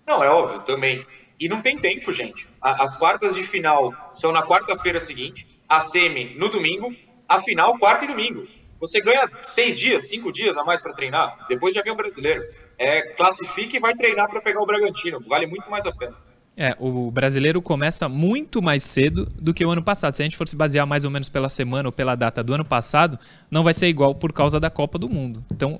Não, 0.07 0.23
é 0.23 0.29
óbvio, 0.29 0.61
também. 0.61 1.05
E 1.39 1.49
não 1.49 1.61
tem 1.61 1.77
tempo, 1.77 2.09
gente. 2.11 2.47
As 2.61 2.95
quartas 2.95 3.35
de 3.35 3.43
final 3.43 3.93
são 4.13 4.31
na 4.31 4.43
quarta-feira 4.45 4.99
seguinte, 4.99 5.47
a 5.67 5.81
semi 5.81 6.35
no 6.37 6.47
domingo, 6.47 6.95
a 7.27 7.41
final 7.41 7.77
quarta 7.79 8.05
e 8.05 8.07
domingo. 8.07 8.47
Você 8.83 8.99
ganha 8.99 9.29
seis 9.41 9.79
dias, 9.79 10.09
cinco 10.09 10.29
dias 10.29 10.57
a 10.57 10.63
mais 10.65 10.81
para 10.81 10.93
treinar. 10.93 11.45
Depois 11.47 11.73
já 11.73 11.81
vem 11.81 11.93
o 11.93 11.95
brasileiro. 11.95 12.43
É, 12.77 13.01
classifique 13.01 13.77
e 13.77 13.79
vai 13.79 13.95
treinar 13.95 14.29
para 14.29 14.41
pegar 14.41 14.61
o 14.61 14.65
Bragantino. 14.65 15.23
Vale 15.25 15.47
muito 15.47 15.71
mais 15.71 15.85
a 15.85 15.91
pena. 15.93 16.13
É, 16.57 16.75
o 16.77 17.09
brasileiro 17.09 17.61
começa 17.61 18.09
muito 18.09 18.61
mais 18.61 18.83
cedo 18.83 19.25
do 19.39 19.53
que 19.53 19.65
o 19.65 19.71
ano 19.71 19.81
passado. 19.81 20.17
Se 20.17 20.21
a 20.21 20.25
gente 20.25 20.35
for 20.35 20.49
se 20.49 20.55
basear 20.57 20.85
mais 20.85 21.05
ou 21.05 21.09
menos 21.09 21.29
pela 21.29 21.47
semana 21.47 21.87
ou 21.87 21.93
pela 21.93 22.13
data 22.13 22.43
do 22.43 22.53
ano 22.53 22.65
passado, 22.65 23.17
não 23.49 23.63
vai 23.63 23.73
ser 23.73 23.87
igual 23.87 24.13
por 24.13 24.33
causa 24.33 24.59
da 24.59 24.69
Copa 24.69 24.99
do 24.99 25.07
Mundo. 25.07 25.41
Então, 25.49 25.79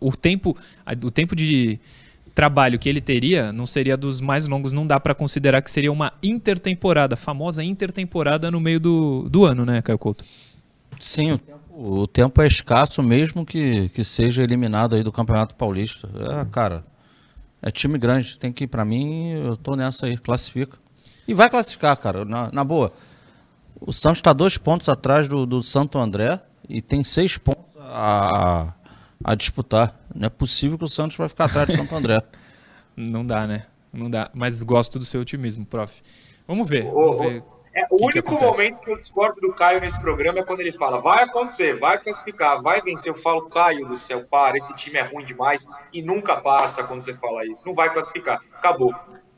o 0.00 0.10
tempo, 0.10 0.56
o 1.00 1.12
tempo 1.12 1.36
de 1.36 1.78
trabalho 2.34 2.76
que 2.76 2.88
ele 2.88 3.00
teria 3.00 3.52
não 3.52 3.66
seria 3.66 3.96
dos 3.96 4.20
mais 4.20 4.48
longos. 4.48 4.72
Não 4.72 4.84
dá 4.84 4.98
para 4.98 5.14
considerar 5.14 5.62
que 5.62 5.70
seria 5.70 5.92
uma 5.92 6.12
intertemporada, 6.20 7.14
famosa 7.14 7.62
intertemporada 7.62 8.50
no 8.50 8.58
meio 8.58 8.80
do, 8.80 9.28
do 9.28 9.44
ano, 9.44 9.64
né, 9.64 9.80
Caio 9.80 9.96
Couto? 9.96 10.24
Sim, 11.02 11.32
o 11.32 11.38
tempo, 11.38 11.61
o 11.74 12.06
tempo 12.06 12.42
é 12.42 12.46
escasso 12.46 13.02
mesmo 13.02 13.46
que, 13.46 13.88
que 13.90 14.04
seja 14.04 14.42
eliminado 14.42 14.94
aí 14.94 15.02
do 15.02 15.10
Campeonato 15.10 15.54
Paulista. 15.54 16.08
É, 16.14 16.44
cara, 16.44 16.84
é 17.60 17.70
time 17.70 17.98
grande, 17.98 18.38
tem 18.38 18.52
que 18.52 18.64
ir 18.64 18.66
para 18.66 18.84
mim, 18.84 19.30
eu 19.30 19.56
tô 19.56 19.74
nessa 19.74 20.06
aí, 20.06 20.16
classifica. 20.16 20.78
E 21.26 21.32
vai 21.32 21.48
classificar, 21.48 21.96
cara, 21.96 22.24
na, 22.24 22.50
na 22.52 22.64
boa. 22.64 22.92
O 23.80 23.92
Santos 23.92 24.18
está 24.18 24.32
dois 24.32 24.58
pontos 24.58 24.88
atrás 24.88 25.28
do, 25.28 25.46
do 25.46 25.62
Santo 25.62 25.98
André 25.98 26.40
e 26.68 26.82
tem 26.82 27.02
seis 27.02 27.38
pontos 27.38 27.64
a, 27.78 28.66
a, 29.24 29.32
a 29.32 29.34
disputar. 29.34 29.98
Não 30.14 30.26
é 30.26 30.30
possível 30.30 30.76
que 30.76 30.84
o 30.84 30.88
Santos 30.88 31.16
vai 31.16 31.28
ficar 31.28 31.46
atrás 31.46 31.68
do 31.68 31.76
Santo 31.76 31.94
André. 31.94 32.22
Não 32.94 33.24
dá, 33.24 33.46
né? 33.46 33.64
Não 33.92 34.10
dá. 34.10 34.30
Mas 34.34 34.62
gosto 34.62 34.98
do 34.98 35.04
seu 35.04 35.22
otimismo, 35.22 35.64
prof. 35.64 36.02
Vamos 36.46 36.68
ver. 36.68 36.84
Vamos 36.84 37.18
ver. 37.18 37.42
É, 37.74 37.86
o 37.90 37.96
que 37.96 38.04
único 38.04 38.36
que 38.36 38.44
momento 38.44 38.82
que 38.82 38.90
eu 38.90 38.98
discordo 38.98 39.40
do 39.40 39.52
Caio 39.52 39.80
nesse 39.80 39.98
programa 40.00 40.40
é 40.40 40.42
quando 40.42 40.60
ele 40.60 40.72
fala: 40.72 41.00
vai 41.00 41.24
acontecer, 41.24 41.78
vai 41.78 41.98
classificar, 41.98 42.60
vai 42.62 42.82
vencer. 42.82 43.10
Eu 43.10 43.16
falo, 43.16 43.48
Caio 43.48 43.86
do 43.86 43.96
céu, 43.96 44.24
para, 44.30 44.56
esse 44.58 44.76
time 44.76 44.98
é 44.98 45.02
ruim 45.02 45.24
demais 45.24 45.66
e 45.92 46.02
nunca 46.02 46.36
passa 46.36 46.84
quando 46.84 47.02
você 47.02 47.14
fala 47.14 47.46
isso. 47.46 47.64
Não 47.66 47.74
vai 47.74 47.92
classificar, 47.92 48.40
acabou. 48.52 48.94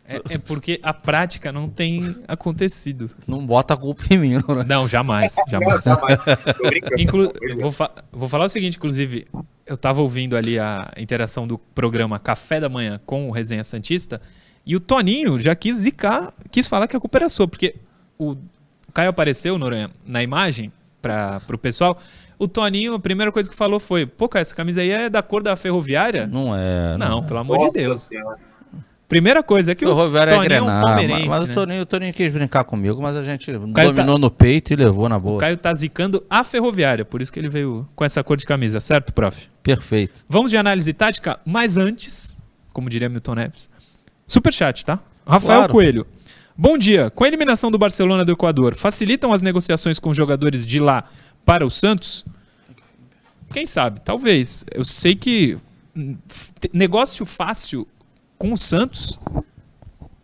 É, 0.07 0.20
é 0.35 0.38
porque 0.38 0.79
a 0.83 0.92
prática 0.92 1.51
não 1.51 1.68
tem 1.68 2.14
acontecido. 2.29 3.11
Não 3.27 3.44
bota 3.44 3.73
a 3.73 3.77
culpa 3.77 4.03
em 4.11 4.18
mim, 4.18 4.35
não, 4.35 4.57
né? 4.57 4.64
Não, 4.66 4.87
jamais. 4.87 5.35
jamais. 5.49 5.77
não, 5.87 5.94
jamais. 5.94 6.18
Inclu 6.99 7.33
vou, 7.59 7.73
fa 7.73 7.90
vou 8.12 8.29
falar 8.29 8.44
o 8.44 8.49
seguinte, 8.51 8.77
inclusive, 8.77 9.27
eu 9.64 9.75
estava 9.75 10.03
ouvindo 10.03 10.37
ali 10.37 10.59
a 10.59 10.92
interação 10.99 11.47
do 11.47 11.57
programa 11.57 12.18
Café 12.18 12.61
da 12.61 12.68
Manhã 12.68 13.01
com 13.07 13.29
o 13.29 13.33
Resenha 13.33 13.64
Santista. 13.64 14.20
E 14.66 14.77
o 14.77 14.81
Toninho 14.81 15.38
já 15.38 15.55
quis 15.55 15.77
zicar, 15.77 16.35
quis 16.51 16.68
falar 16.68 16.87
que 16.87 16.97
a 16.97 17.01
culpa 17.01 17.18
era 17.18 17.29
sua, 17.29 17.49
porque 17.49 17.75
o 18.18 18.35
Caio 18.92 19.11
apareceu, 19.11 19.59
Noronha, 19.59 19.90
na 20.07 20.22
imagem 20.22 20.72
para 21.00 21.42
o 21.53 21.59
pessoal. 21.59 21.98
O 22.38 22.48
Toninho, 22.48 22.94
a 22.94 22.98
primeira 22.98 23.31
coisa 23.31 23.48
que 23.48 23.57
falou 23.57 23.79
foi: 23.79 24.07
pô, 24.07 24.29
cara, 24.29 24.42
essa 24.42 24.55
camisa 24.55 24.81
aí 24.81 24.90
é 24.90 25.09
da 25.09 25.22
cor 25.22 25.42
da 25.42 25.57
ferroviária? 25.57 26.27
Não 26.27 26.55
é. 26.57 26.96
Não, 26.96 27.09
não 27.09 27.22
pelo 27.22 27.40
amor 27.40 27.59
Nossa 27.59 27.79
de 27.79 27.85
Deus. 27.85 28.00
Senhora. 28.00 28.38
Primeira 29.07 29.42
coisa 29.42 29.72
é 29.72 29.74
que 29.74 29.85
o, 29.85 29.90
é 29.90 30.27
Toninho 30.27 30.42
é 30.42 30.44
Grenar, 30.44 30.83
palmeirense, 30.83 31.29
mas, 31.29 31.46
né? 31.46 31.53
o, 31.53 31.55
Toninho, 31.55 31.83
o 31.83 31.87
Toninho 31.87 32.12
quis 32.12 32.33
brincar 32.33 32.64
comigo, 32.64 33.03
mas 33.03 33.14
a 33.14 33.22
gente 33.22 33.53
tá 33.53 33.59
dominou 33.59 34.16
tá... 34.16 34.18
no 34.18 34.31
peito 34.31 34.72
e 34.72 34.77
levou 34.77 35.09
na 35.09 35.18
boa. 35.18 35.37
O 35.37 35.38
Caio 35.38 35.57
tá 35.59 35.72
zicando 35.74 36.24
a 36.29 36.42
ferroviária, 36.42 37.05
por 37.05 37.20
isso 37.20 37.31
que 37.31 37.38
ele 37.38 37.48
veio 37.48 37.87
com 37.94 38.05
essa 38.05 38.24
cor 38.24 38.37
de 38.37 38.46
camisa, 38.46 38.81
certo, 38.81 39.12
prof? 39.12 39.48
Perfeito. 39.62 40.24
Vamos 40.27 40.50
de 40.50 40.57
análise 40.57 40.90
tática, 40.94 41.38
mas 41.44 41.77
antes, 41.77 42.37
como 42.72 42.88
diria 42.88 43.09
Milton 43.09 43.35
Neves, 43.35 43.68
superchat, 44.27 44.85
tá? 44.85 44.98
Rafael 45.27 45.61
Claro. 45.61 45.72
Coelho. 45.72 46.07
Bom 46.57 46.79
dia. 46.79 47.11
Com 47.11 47.25
a 47.25 47.27
eliminação 47.27 47.69
do 47.69 47.77
Barcelona 47.77 48.25
do 48.25 48.31
Equador, 48.31 48.77
facilitam 48.77 49.33
as 49.33 49.43
negociações 49.43 49.99
com 49.99 50.14
jogadores 50.14 50.64
de 50.64 50.79
lá 50.79 51.03
para 51.45 51.67
o 51.67 51.71
Santos? 51.71 52.25
Quem 53.53 53.67
sabe? 53.67 54.01
Talvez. 54.05 54.64
Eu 54.73 54.85
sei 54.85 55.17
que 55.17 55.59
hum, 55.97 56.17
negócio 56.73 57.27
fácil 57.27 57.88
com 58.38 58.53
o 58.53 58.57
Santos 58.57 59.19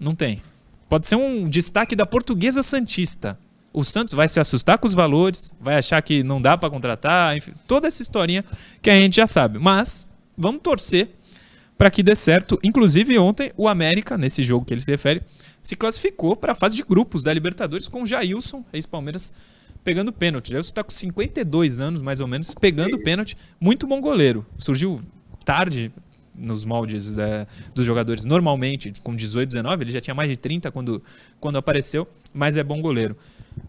não 0.01 0.14
tem. 0.14 0.40
Pode 0.88 1.09
ser 1.09 1.16
um 1.16 1.49
destaque 1.49 1.97
da 1.97 2.07
Portuguesa 2.07 2.62
Santista. 2.62 3.37
O 3.73 3.85
Santos 3.85 4.14
vai 4.14 4.29
se 4.29 4.38
assustar 4.38 4.79
com 4.79 4.87
os 4.87 4.95
valores, 4.95 5.53
vai 5.61 5.79
achar 5.79 6.01
que 6.01 6.23
não 6.23 6.40
dá 6.40 6.57
para 6.57 6.71
contratar, 6.71 7.37
enfim, 7.37 7.55
toda 7.66 7.88
essa 7.88 8.03
historinha 8.03 8.45
que 8.81 8.88
a 8.88 9.01
gente 9.01 9.16
já 9.16 9.27
sabe. 9.27 9.59
Mas 9.59 10.07
vamos 10.38 10.62
torcer 10.62 11.11
para 11.77 11.90
que 11.90 12.05
dê 12.05 12.14
certo. 12.14 12.57
Inclusive 12.62 13.19
ontem 13.19 13.53
o 13.57 13.66
América, 13.66 14.16
nesse 14.16 14.45
jogo 14.45 14.64
que 14.64 14.75
ele 14.75 14.81
se 14.81 14.90
refere, 14.93 15.23
se 15.61 15.77
classificou 15.77 16.37
para 16.37 16.53
a 16.53 16.55
fase 16.55 16.77
de 16.77 16.83
grupos 16.83 17.23
da 17.23 17.33
Libertadores 17.33 17.88
com 17.88 18.03
o 18.03 18.07
Jailson, 18.07 18.64
ex-Palmeiras, 18.73 19.33
pegando 19.85 20.12
pênalti. 20.12 20.51
Jailson 20.51 20.70
está 20.70 20.83
com 20.83 20.90
52 20.90 21.81
anos, 21.81 22.03
mais 22.03 22.20
ou 22.20 22.27
menos, 22.27 22.55
pegando 22.55 22.99
pênalti. 22.99 23.37
Muito 23.61 23.87
bom 23.87 24.01
goleiro. 24.01 24.46
Surgiu 24.57 25.01
tarde 25.44 25.92
nos 26.35 26.64
moldes 26.64 27.14
né, 27.14 27.46
dos 27.75 27.85
jogadores, 27.85 28.25
normalmente, 28.25 28.92
com 29.03 29.14
18, 29.14 29.49
19, 29.49 29.85
ele 29.85 29.92
já 29.92 30.01
tinha 30.01 30.14
mais 30.14 30.31
de 30.31 30.37
30 30.37 30.70
quando, 30.70 31.03
quando 31.38 31.59
apareceu, 31.59 32.09
mas 32.33 32.57
é 32.57 32.62
bom 32.62 32.81
goleiro. 32.81 33.16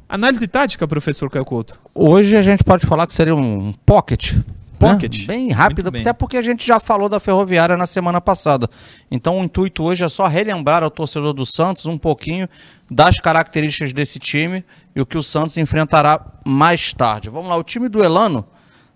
Análise 0.08 0.48
tática, 0.48 0.88
professor 0.88 1.30
Caio 1.30 1.44
Couto. 1.44 1.80
Hoje 1.94 2.38
a 2.38 2.42
gente 2.42 2.64
pode 2.64 2.86
falar 2.86 3.08
que 3.08 3.14
seria 3.14 3.36
um 3.36 3.74
pocket. 3.86 4.36
Né? 4.82 4.94
Pocket. 4.94 5.26
Bem 5.26 5.52
rápido, 5.52 5.84
Muito 5.86 5.94
bem. 5.94 6.02
até 6.02 6.14
porque 6.14 6.38
a 6.38 6.42
gente 6.42 6.66
já 6.66 6.80
falou 6.80 7.08
da 7.08 7.20
Ferroviária 7.20 7.78
na 7.78 7.86
semana 7.86 8.20
passada. 8.20 8.70
Então 9.10 9.40
o 9.40 9.44
intuito 9.44 9.84
hoje 9.84 10.04
é 10.04 10.10
só 10.10 10.28
relembrar 10.28 10.84
ao 10.84 10.90
torcedor 10.90 11.34
do 11.34 11.46
Santos 11.46 11.86
um 11.86 11.98
pouquinho 11.98 12.48
das 12.90 13.20
características 13.20 13.94
desse 13.94 14.20
time 14.20 14.64
e 14.96 15.02
o 15.02 15.06
que 15.06 15.18
o 15.18 15.24
Santos 15.24 15.58
enfrentará 15.58 16.20
mais 16.46 16.92
tarde. 16.94 17.30
Vamos 17.30 17.50
lá, 17.50 17.56
o 17.56 17.64
time 17.64 17.88
do 17.88 18.04
Elano, 18.04 18.46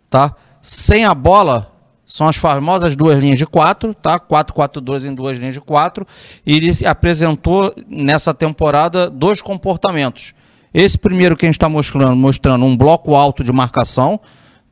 tá? 0.09 0.35
Sem 0.61 1.05
a 1.05 1.13
bola, 1.13 1.71
São 2.07 2.27
as 2.27 2.35
famosas 2.35 2.95
duas 2.95 3.17
linhas 3.19 3.39
de 3.39 3.47
quatro, 3.47 3.91
tá? 3.93 4.19
4-4-2 4.19 5.05
em 5.05 5.13
duas 5.15 5.39
linhas 5.39 5.55
de 5.55 5.61
quatro. 5.61 6.05
E 6.45 6.55
ele 6.55 6.71
apresentou 6.85 7.73
nessa 7.87 8.31
temporada 8.31 9.09
dois 9.09 9.41
comportamentos. 9.41 10.35
Esse 10.71 10.99
primeiro 10.99 11.35
que 11.35 11.45
a 11.45 11.47
gente 11.47 11.55
está 11.55 11.67
mostrando, 11.67 12.15
mostrando 12.15 12.63
um 12.63 12.77
bloco 12.77 13.15
alto 13.15 13.43
de 13.43 13.51
marcação. 13.51 14.19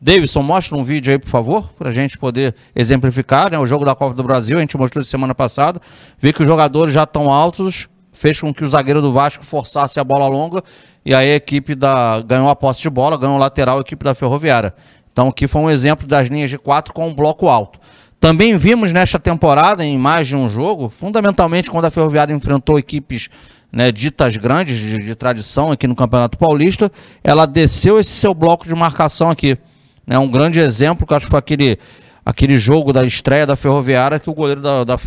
Davidson, 0.04 0.42
mostra 0.42 0.76
um 0.76 0.84
vídeo 0.84 1.14
aí, 1.14 1.18
por 1.18 1.30
favor, 1.30 1.72
para 1.78 1.88
a 1.88 1.94
gente 1.94 2.18
poder 2.18 2.54
exemplificar. 2.76 3.50
Né? 3.50 3.58
O 3.58 3.66
jogo 3.66 3.86
da 3.86 3.96
Copa 3.96 4.14
do 4.14 4.22
Brasil, 4.22 4.58
a 4.58 4.60
gente 4.60 4.76
mostrou 4.76 5.02
semana 5.06 5.34
passada. 5.34 5.80
Vê 6.20 6.34
que 6.34 6.42
os 6.42 6.48
jogadores 6.48 6.94
já 6.94 7.04
estão 7.04 7.32
altos, 7.32 7.88
fez 8.12 8.38
com 8.38 8.54
que 8.54 8.66
o 8.66 8.68
zagueiro 8.68 9.02
do 9.02 9.14
Vasco 9.14 9.46
forçasse 9.46 10.02
a 10.02 10.04
bola 10.04 10.28
longa 10.28 10.62
e 11.06 11.16
aí 11.16 11.32
a 11.32 11.36
equipe 11.38 11.74
da 11.74 12.20
ganhou 12.20 12.50
a 12.50 12.56
posse 12.56 12.82
de 12.82 12.90
bola, 12.90 13.18
ganhou 13.18 13.38
o 13.38 13.40
lateral 13.40 13.78
a 13.78 13.82
equipe 13.82 14.04
da 14.04 14.14
Ferroviária. 14.14 14.74
Então 15.14 15.30
aqui 15.30 15.48
foi 15.48 15.62
um 15.62 15.70
exemplo 15.70 16.06
das 16.06 16.28
linhas 16.28 16.50
de 16.50 16.58
quatro 16.58 16.94
com 16.94 17.08
um 17.08 17.16
bloco 17.16 17.48
alto. 17.48 17.80
Também 18.20 18.58
vimos 18.58 18.92
nesta 18.92 19.18
temporada, 19.18 19.86
em 19.86 19.98
mais 19.98 20.28
de 20.28 20.36
um 20.36 20.50
jogo, 20.50 20.90
fundamentalmente 20.90 21.72
quando 21.72 21.86
a 21.86 21.92
Ferroviária 21.92 22.34
enfrentou 22.34 22.78
equipes 22.78 23.30
né, 23.72 23.90
ditas 23.90 24.36
grandes, 24.36 24.78
de, 24.78 25.00
de, 25.00 25.16
tradição 25.16 25.72
aqui 25.72 25.88
no 25.88 25.96
Campeonato 25.96 26.38
Paulista, 26.38 26.92
ela 27.24 27.46
desceu 27.46 27.98
esse 28.00 28.12
seu 28.12 28.34
bloco 28.34 28.68
de 28.68 28.76
marcação 28.76 29.30
aqui. 29.30 29.58
Né, 30.06 30.18
um 30.20 30.30
grande 30.30 30.60
exemplo, 30.60 31.08
que 31.08 31.14
acho 31.14 31.26
que 31.26 31.30
foi 31.30 31.40
aquele 31.40 31.78
aquele 32.26 32.58
jogo 32.58 32.94
da 32.94 33.04
estreia 33.06 33.46
da 33.46 33.56
Ferroviária 33.56 34.20
que 34.20 34.30
o 34.30 34.34
goleiro 34.34 34.62
da, 34.62 34.84
da 34.84 34.98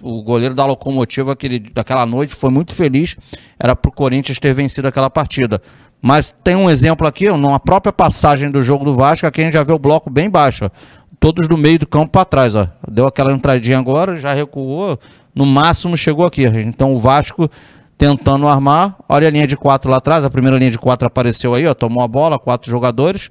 o 0.00 0.22
goleiro 0.22 0.54
da 0.54 0.64
Locomotiva 0.64 1.32
aquele, 1.32 1.58
daquela 1.58 2.06
noite 2.06 2.34
foi 2.34 2.50
muito 2.50 2.72
feliz. 2.72 3.16
Era 3.58 3.76
para 3.76 3.88
o 3.88 3.92
Corinthians 3.92 4.38
ter 4.38 4.54
vencido 4.54 4.88
aquela 4.88 5.10
partida. 5.10 5.60
Mas 6.00 6.34
tem 6.42 6.56
um 6.56 6.70
exemplo 6.70 7.06
aqui 7.06 7.28
numa 7.28 7.60
própria 7.60 7.92
passagem 7.92 8.50
do 8.50 8.62
jogo 8.62 8.84
do 8.84 8.94
Vasco 8.94 9.26
aqui 9.26 9.40
a 9.40 9.44
gente 9.44 9.52
já 9.54 9.62
vê 9.62 9.72
o 9.72 9.78
bloco 9.78 10.10
bem 10.10 10.28
baixo 10.28 10.70
todos 11.20 11.46
do 11.46 11.56
meio 11.56 11.78
do 11.78 11.86
campo 11.86 12.10
para 12.10 12.24
trás 12.24 12.56
ó. 12.56 12.66
deu 12.90 13.06
aquela 13.06 13.32
entradinha 13.32 13.78
agora 13.78 14.16
já 14.16 14.32
recuou 14.32 14.98
no 15.32 15.46
máximo 15.46 15.96
chegou 15.96 16.26
aqui 16.26 16.44
então 16.44 16.92
o 16.92 16.98
Vasco 16.98 17.48
tentando 17.96 18.48
armar. 18.48 18.96
Olha 19.08 19.28
a 19.28 19.30
linha 19.30 19.46
de 19.46 19.56
quatro 19.56 19.88
lá 19.88 19.98
atrás 19.98 20.24
a 20.24 20.30
primeira 20.30 20.58
linha 20.58 20.72
de 20.72 20.78
quatro 20.78 21.06
apareceu 21.06 21.54
aí 21.54 21.64
ó, 21.64 21.74
tomou 21.74 22.02
a 22.02 22.08
bola 22.08 22.36
quatro 22.36 22.68
jogadores 22.68 23.30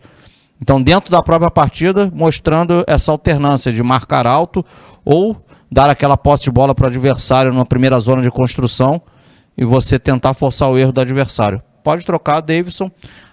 então, 0.62 0.82
dentro 0.82 1.10
da 1.10 1.24
própria 1.24 1.50
partida, 1.50 2.12
mostrando 2.13 2.84
essa 2.86 3.12
alternância 3.12 3.71
de 3.71 3.82
marcar 3.82 4.28
alto 4.28 4.63
ou 5.04 5.36
dar 5.71 5.89
aquela 5.89 6.15
posse 6.15 6.43
de 6.43 6.52
bola 6.52 6.76
para 6.76 6.84
o 6.84 6.88
adversário 6.88 7.52
na 7.52 7.65
primeira 7.65 8.00
zona 8.00 8.21
de 8.21 8.30
construção 8.30 9.02
e 9.58 9.65
você 9.65 9.97
tentar 9.97 10.36
forçar 10.36 10.69
o 10.69 10.78
erro 10.78 10.91
do 10.91 11.02
adversário. 11.02 11.62
Pode 11.84 12.06
trocar, 12.06 12.41
Davidson. 12.41 12.91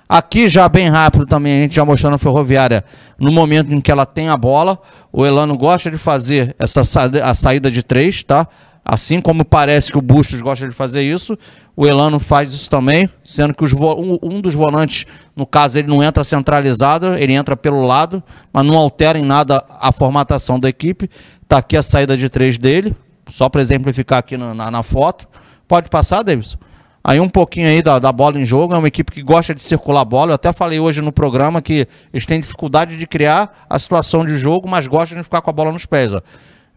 Aqui 0.08 0.48
já 0.48 0.66
bem 0.70 0.88
rápido 0.88 1.26
também, 1.26 1.58
a 1.58 1.62
gente 1.62 1.74
já 1.74 1.84
mostrando 1.84 2.14
a 2.14 2.18
Ferroviária 2.18 2.82
no 3.18 3.30
momento 3.30 3.74
em 3.74 3.80
que 3.80 3.92
ela 3.92 4.06
tem 4.06 4.30
a 4.30 4.36
bola. 4.36 4.78
O 5.12 5.26
Elano 5.26 5.54
gosta 5.54 5.90
de 5.90 5.98
fazer 5.98 6.56
essa 6.58 6.80
a 7.22 7.34
saída 7.34 7.70
de 7.70 7.82
três, 7.82 8.22
tá? 8.22 8.48
Assim 8.90 9.20
como 9.20 9.44
parece 9.44 9.92
que 9.92 9.98
o 9.98 10.00
Bustos 10.00 10.40
gosta 10.40 10.66
de 10.66 10.74
fazer 10.74 11.02
isso, 11.02 11.38
o 11.76 11.86
Elano 11.86 12.18
faz 12.18 12.54
isso 12.54 12.70
também, 12.70 13.06
sendo 13.22 13.52
que 13.52 13.62
um, 13.62 14.18
um, 14.22 14.40
dos 14.40 14.54
volantes, 14.54 15.04
no 15.36 15.44
caso, 15.44 15.78
ele 15.78 15.88
não 15.88 16.02
entra 16.02 16.24
centralizado, 16.24 17.08
ele 17.18 17.34
entra 17.34 17.54
pelo 17.54 17.84
lado, 17.84 18.22
mas 18.50 18.64
não 18.64 18.78
altera 18.78 19.18
em 19.18 19.22
nada 19.22 19.62
a 19.78 19.92
formatação 19.92 20.58
da 20.58 20.70
equipe. 20.70 21.10
Está 21.42 21.58
aqui 21.58 21.76
a 21.76 21.82
saída 21.82 22.16
de 22.16 22.30
três 22.30 22.56
dele, 22.56 22.96
só 23.28 23.50
para 23.50 23.60
exemplificar 23.60 24.20
aqui 24.20 24.38
na, 24.38 24.54
na, 24.54 24.70
na, 24.70 24.82
foto. 24.82 25.28
Pode 25.68 25.90
passar, 25.90 26.22
Davidson? 26.22 26.56
Aí 27.04 27.20
um 27.20 27.28
pouquinho 27.28 27.68
aí 27.68 27.82
da, 27.82 27.98
da 27.98 28.10
bola 28.10 28.40
em 28.40 28.44
jogo, 28.46 28.74
é 28.74 28.78
uma 28.78 28.88
equipe 28.88 29.12
que 29.12 29.22
gosta 29.22 29.54
de 29.54 29.60
circular 29.60 30.00
a 30.00 30.04
bola. 30.06 30.30
Eu 30.30 30.36
até 30.36 30.50
falei 30.50 30.80
hoje 30.80 31.02
no 31.02 31.12
programa 31.12 31.60
que 31.60 31.86
eles 32.10 32.24
têm 32.24 32.40
dificuldade 32.40 32.96
de 32.96 33.06
criar 33.06 33.66
a 33.68 33.78
situação 33.78 34.24
de 34.24 34.38
jogo, 34.38 34.66
mas 34.66 34.86
gostam 34.86 35.18
de 35.18 35.24
ficar 35.24 35.42
com 35.42 35.50
a 35.50 35.52
bola 35.52 35.70
nos 35.72 35.84
pés. 35.84 36.14
Ó 36.14 36.22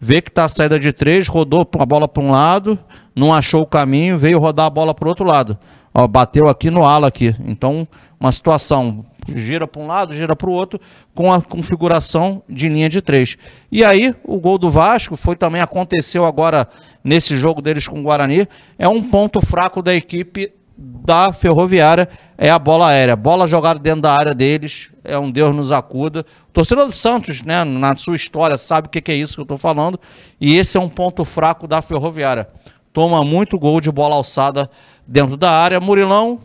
vê 0.02 0.20
que 0.20 0.30
está 0.30 0.46
a 0.46 0.50
saída 0.50 0.80
de 0.80 0.92
três, 0.92 1.28
rodou 1.28 1.70
a 1.80 1.86
bola 1.86 2.08
para 2.08 2.24
um 2.24 2.32
lado, 2.32 2.80
não 3.16 3.32
achou 3.32 3.62
o 3.62 3.68
caminho, 3.68 4.18
veio 4.18 4.40
rodar 4.40 4.66
a 4.66 4.70
bola 4.70 4.96
para 4.96 5.06
o 5.06 5.10
outro 5.10 5.24
lado. 5.24 5.56
Ó, 5.94 6.08
bateu 6.08 6.48
aqui 6.48 6.72
no 6.72 6.84
ala 6.84 7.08
aqui. 7.08 7.36
Então, 7.46 7.88
uma 8.20 8.32
situação 8.32 9.06
gira 9.28 9.68
para 9.68 9.82
um 9.82 9.86
lado, 9.86 10.14
gira 10.14 10.36
para 10.36 10.50
o 10.50 10.54
outro, 10.54 10.80
com 11.14 11.32
a 11.32 11.40
configuração 11.40 12.42
de 12.50 12.68
linha 12.68 12.90
de 12.90 13.02
três. 13.02 13.38
E 13.72 13.84
aí, 13.84 14.16
o 14.24 14.40
gol 14.40 14.58
do 14.58 14.72
Vasco 14.72 15.16
foi 15.16 15.36
também 15.36 15.62
aconteceu 15.62 16.26
agora 16.26 16.68
nesse 17.04 17.38
jogo 17.38 17.62
deles 17.62 17.88
com 17.88 18.00
o 18.00 18.04
Guarani. 18.04 18.48
É 18.80 18.88
um 18.88 19.04
ponto 19.04 19.40
fraco 19.46 19.84
da 19.84 19.94
equipe 19.94 20.52
da 20.82 21.32
Ferroviária 21.32 22.10
é 22.38 22.50
a 22.50 22.58
bola 22.58 22.88
aérea. 22.88 23.16
Bola 23.16 23.48
jogada 23.48 23.80
dentro 23.80 24.02
da 24.02 24.14
área 24.14 24.34
deles, 24.34 24.90
é 25.04 25.18
um 25.18 25.30
Deus 25.30 25.56
nos 25.56 25.72
acuda. 25.72 26.26
O 26.50 26.52
torcedor 26.52 26.88
do 26.88 26.92
Santos, 26.92 27.44
né, 27.44 27.64
na 27.64 27.96
sua 27.96 28.16
história, 28.16 28.58
sabe 28.58 28.88
o 28.88 28.90
que 28.90 29.12
é 29.12 29.16
isso 29.16 29.36
que 29.36 29.42
eu 29.42 29.44
estou 29.44 29.58
falando. 29.58 30.00
E 30.40 30.58
esse 30.58 30.78
é 30.78 30.80
um 30.80 30.90
ponto 30.90 31.24
fraco 31.24 31.68
da 31.68 31.82
Ferroviária. 31.82 32.48
Toma 32.92 33.24
muito 33.24 33.60
gol 33.60 33.80
de 33.80 33.92
bola 33.92 34.16
alçada 34.16 34.70
dentro 35.08 35.38
da 35.38 35.52
área. 35.52 35.80
Murilão, 35.80 36.42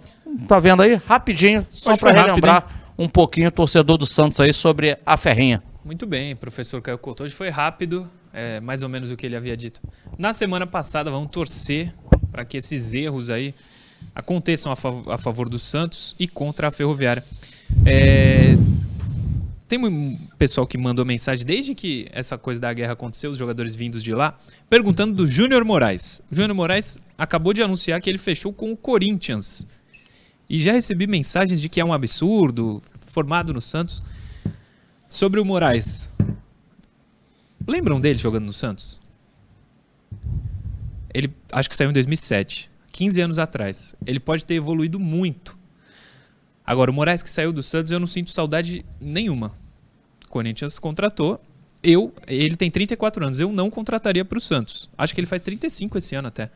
tá 0.47 0.59
vendo 0.59 0.83
aí? 0.83 1.01
Rapidinho, 1.07 1.67
só 1.71 1.97
para 1.97 2.13
relembrar 2.13 2.55
rápido, 2.55 2.75
um 2.99 3.09
pouquinho 3.09 3.49
o 3.49 3.53
torcedor 3.53 3.97
do 3.97 4.07
Santos 4.07 4.39
aí 4.39 4.53
sobre 4.53 4.99
a 5.05 5.17
Ferrinha. 5.17 5.63
Muito 5.83 6.07
bem, 6.07 6.37
professor 6.37 6.83
Caio 6.83 6.99
Couto. 6.99 7.25
Hoje 7.25 7.35
foi 7.35 7.49
rápido, 7.49 8.07
é 8.35 8.61
mais 8.61 8.83
ou 8.83 8.89
menos 8.89 9.11
o 9.11 9.17
que 9.17 9.25
ele 9.25 9.37
havia 9.37 9.57
dito. 9.57 9.81
Na 10.19 10.33
semana 10.33 10.67
passada, 10.67 11.11
vamos 11.11 11.31
torcer 11.31 11.93
para 12.31 12.45
que 12.45 12.59
esses 12.59 12.93
erros 12.93 13.31
aí 13.31 13.55
aconteçam 14.17 14.73
a, 14.73 14.77
fav 14.77 15.11
a 15.11 15.19
favor 15.19 15.47
do 15.47 15.59
Santos 15.59 16.17
e 16.19 16.27
contra 16.27 16.69
a 16.69 16.71
Ferroviária. 16.71 17.23
É, 17.85 18.57
tem 19.69 19.79
um 19.85 20.17
pessoal 20.39 20.67
que 20.67 20.79
mandou 20.79 21.05
mensagem 21.05 21.45
desde 21.45 21.75
que 21.75 22.07
essa 22.11 22.39
coisa 22.39 22.59
da 22.59 22.73
guerra 22.73 22.95
aconteceu, 22.95 23.31
os 23.31 23.37
jogadores 23.37 23.77
vindos 23.77 24.03
de 24.03 24.15
lá, 24.15 24.39
perguntando 24.71 25.15
do 25.15 25.29
Júnior 25.29 25.63
Moraes. 25.67 26.23
O 26.33 26.35
Júnior 26.35 26.55
Moraes 26.55 26.99
acabou 27.19 27.53
de 27.53 27.63
anunciar 27.63 28.01
que 28.01 28.09
ele 28.09 28.17
fechou 28.17 28.55
com 28.55 28.73
o 28.73 28.77
Corinthians. 28.77 29.67
E 30.49 30.59
já 30.59 30.73
recebi 30.73 31.07
mensagens 31.07 31.61
de 31.61 31.69
que 31.69 31.79
é 31.79 31.85
um 31.85 31.93
absurdo, 31.93 32.81
formado 33.03 33.53
no 33.53 33.61
Santos. 33.61 34.03
Sobre 35.09 35.41
o 35.41 35.45
Moraes. 35.45 36.11
Lembram 37.67 38.01
dele 38.01 38.19
jogando 38.19 38.47
no 38.47 38.53
Santos? 38.53 38.99
Ele 41.13 41.31
acho 41.53 41.69
que 41.69 41.77
saiu 41.77 41.91
em 41.91 41.93
2007. 41.93 42.71
15 42.97 43.21
anos 43.21 43.39
atrás. 43.39 43.95
Ele 44.07 44.19
pode 44.19 44.47
ter 44.47 44.55
evoluído 44.55 44.99
muito. 44.99 45.57
Agora, 46.65 46.91
o 46.91 46.95
Moraes 46.95 47.23
que 47.23 47.29
saiu 47.29 47.53
do 47.53 47.63
Santos, 47.63 47.93
eu 47.93 48.01
não 48.01 48.07
sinto 48.07 48.31
saudade 48.31 48.87
nenhuma. 48.99 49.53
O 50.25 50.29
Corinthians 50.31 50.79
contratou. 50.79 51.39
Eu, 51.83 52.13
ele 52.27 52.57
tem 52.57 52.71
34 52.71 53.27
anos, 53.27 53.39
eu 53.39 53.53
não 53.53 53.71
contrataria 53.71 54.25
para 54.25 54.39
o 54.39 54.41
Santos. 54.41 54.89
Acho 54.97 55.15
que 55.15 55.21
ele 55.21 55.27
faz 55.27 55.43
35 55.43 55.99
esse 55.99 56.15
ano 56.15 56.29
até. 56.29 56.51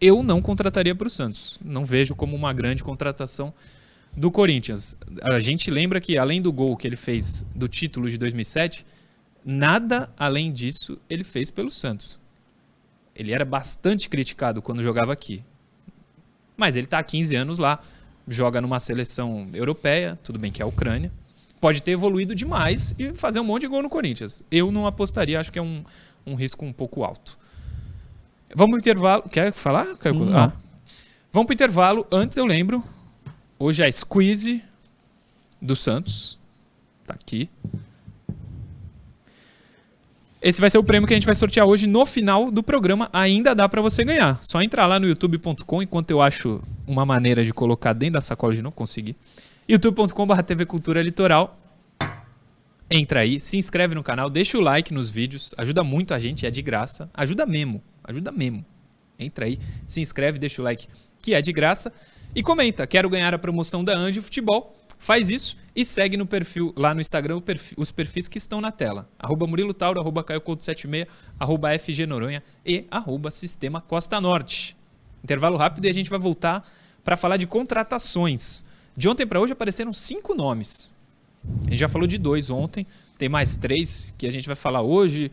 Eu 0.00 0.20
não 0.24 0.42
contrataria 0.42 0.94
para 0.96 1.06
o 1.06 1.10
Santos. 1.10 1.60
Não 1.64 1.84
vejo 1.84 2.16
como 2.16 2.34
uma 2.34 2.52
grande 2.52 2.82
contratação 2.82 3.54
do 4.16 4.32
Corinthians. 4.32 4.98
A 5.22 5.38
gente 5.38 5.70
lembra 5.70 6.00
que 6.00 6.18
além 6.18 6.42
do 6.42 6.52
gol 6.52 6.76
que 6.76 6.88
ele 6.88 6.96
fez 6.96 7.46
do 7.54 7.68
título 7.68 8.10
de 8.10 8.18
2007, 8.18 8.84
nada 9.44 10.12
além 10.18 10.52
disso 10.52 10.98
ele 11.08 11.22
fez 11.22 11.52
pelo 11.52 11.70
Santos. 11.70 12.20
Ele 13.14 13.32
era 13.32 13.44
bastante 13.44 14.08
criticado 14.08 14.60
quando 14.60 14.82
jogava 14.82 15.12
aqui. 15.12 15.44
Mas 16.58 16.76
ele 16.76 16.86
está 16.86 16.98
há 16.98 17.02
15 17.04 17.36
anos 17.36 17.58
lá, 17.58 17.78
joga 18.26 18.60
numa 18.60 18.80
seleção 18.80 19.48
europeia, 19.54 20.18
tudo 20.24 20.40
bem 20.40 20.50
que 20.50 20.60
é 20.60 20.64
a 20.64 20.68
Ucrânia. 20.68 21.12
Pode 21.60 21.80
ter 21.80 21.92
evoluído 21.92 22.34
demais 22.34 22.94
e 22.98 23.14
fazer 23.14 23.38
um 23.38 23.44
monte 23.44 23.62
de 23.62 23.68
gol 23.68 23.82
no 23.82 23.88
Corinthians. 23.88 24.42
Eu 24.50 24.72
não 24.72 24.84
apostaria, 24.84 25.38
acho 25.38 25.52
que 25.52 25.58
é 25.58 25.62
um, 25.62 25.84
um 26.26 26.34
risco 26.34 26.64
um 26.64 26.72
pouco 26.72 27.04
alto. 27.04 27.38
Vamos 28.54 28.72
pro 28.72 28.80
intervalo. 28.80 29.22
Quer 29.28 29.52
falar? 29.52 29.96
Quer... 29.96 30.12
Ah. 30.34 30.52
Vamos 31.32 31.46
pro 31.46 31.54
intervalo. 31.54 32.06
Antes 32.10 32.36
eu 32.36 32.44
lembro. 32.44 32.82
Hoje 33.58 33.82
é 33.82 33.86
a 33.86 33.92
Squeeze 33.92 34.62
do 35.60 35.76
Santos. 35.76 36.38
Tá 37.06 37.14
aqui. 37.14 37.48
Esse 40.40 40.60
vai 40.60 40.70
ser 40.70 40.78
o 40.78 40.84
prêmio 40.84 41.06
que 41.06 41.12
a 41.12 41.16
gente 41.16 41.26
vai 41.26 41.34
sortear 41.34 41.66
hoje 41.66 41.88
no 41.88 42.06
final 42.06 42.50
do 42.50 42.62
programa. 42.62 43.10
Ainda 43.12 43.54
dá 43.54 43.68
para 43.68 43.82
você 43.82 44.04
ganhar. 44.04 44.38
Só 44.40 44.62
entrar 44.62 44.86
lá 44.86 45.00
no 45.00 45.08
youtube.com 45.08 45.82
enquanto 45.82 46.12
eu 46.12 46.22
acho 46.22 46.62
uma 46.86 47.04
maneira 47.04 47.44
de 47.44 47.52
colocar 47.52 47.92
dentro 47.92 48.14
da 48.14 48.20
sacola 48.20 48.54
de 48.54 48.62
não 48.62 48.70
conseguir. 48.70 49.16
youtube.com.br 49.68 50.42
TV 50.42 50.64
Cultura 50.64 51.02
Litoral. 51.02 51.58
Entra 52.90 53.20
aí, 53.20 53.38
se 53.40 53.58
inscreve 53.58 53.94
no 53.94 54.02
canal, 54.02 54.30
deixa 54.30 54.56
o 54.56 54.62
like 54.62 54.94
nos 54.94 55.10
vídeos, 55.10 55.54
ajuda 55.58 55.84
muito 55.84 56.14
a 56.14 56.18
gente, 56.18 56.46
é 56.46 56.50
de 56.50 56.62
graça. 56.62 57.10
Ajuda 57.12 57.44
mesmo, 57.44 57.82
ajuda 58.02 58.32
mesmo. 58.32 58.64
Entra 59.18 59.44
aí, 59.44 59.58
se 59.86 60.00
inscreve, 60.00 60.38
deixa 60.38 60.62
o 60.62 60.64
like, 60.64 60.86
que 61.20 61.34
é 61.34 61.42
de 61.42 61.52
graça. 61.52 61.92
E 62.34 62.42
comenta, 62.42 62.86
quero 62.86 63.10
ganhar 63.10 63.34
a 63.34 63.38
promoção 63.38 63.84
da 63.84 63.94
Anjo 63.94 64.22
Futebol. 64.22 64.74
Faz 64.98 65.30
isso 65.30 65.56
e 65.74 65.84
segue 65.84 66.16
no 66.16 66.26
perfil, 66.26 66.74
lá 66.76 66.92
no 66.92 67.00
Instagram, 67.00 67.40
perfil, 67.40 67.76
os 67.78 67.92
perfis 67.92 68.26
que 68.26 68.36
estão 68.36 68.60
na 68.60 68.72
tela. 68.72 69.08
Arroba 69.18 69.46
Murilo 69.46 69.72
Tauro, 69.72 70.00
arroba 70.00 70.24
Caio 70.24 70.42
76, 70.44 71.06
arroba 71.38 71.78
FG 71.78 72.04
Noronha 72.04 72.42
e 72.66 72.84
arroba 72.90 73.30
Sistema 73.30 73.80
Costa 73.80 74.20
Norte. 74.20 74.76
Intervalo 75.22 75.56
rápido 75.56 75.84
e 75.84 75.88
a 75.88 75.94
gente 75.94 76.10
vai 76.10 76.18
voltar 76.18 76.66
para 77.04 77.16
falar 77.16 77.36
de 77.36 77.46
contratações. 77.46 78.64
De 78.96 79.08
ontem 79.08 79.24
para 79.24 79.40
hoje 79.40 79.52
apareceram 79.52 79.92
cinco 79.92 80.34
nomes. 80.34 80.92
A 81.60 81.70
gente 81.70 81.78
já 81.78 81.88
falou 81.88 82.06
de 82.06 82.18
dois 82.18 82.50
ontem. 82.50 82.84
tem 83.16 83.28
mais 83.28 83.56
três 83.56 84.12
que 84.18 84.26
a 84.26 84.32
gente 84.32 84.46
vai 84.46 84.56
falar 84.56 84.82
hoje, 84.82 85.30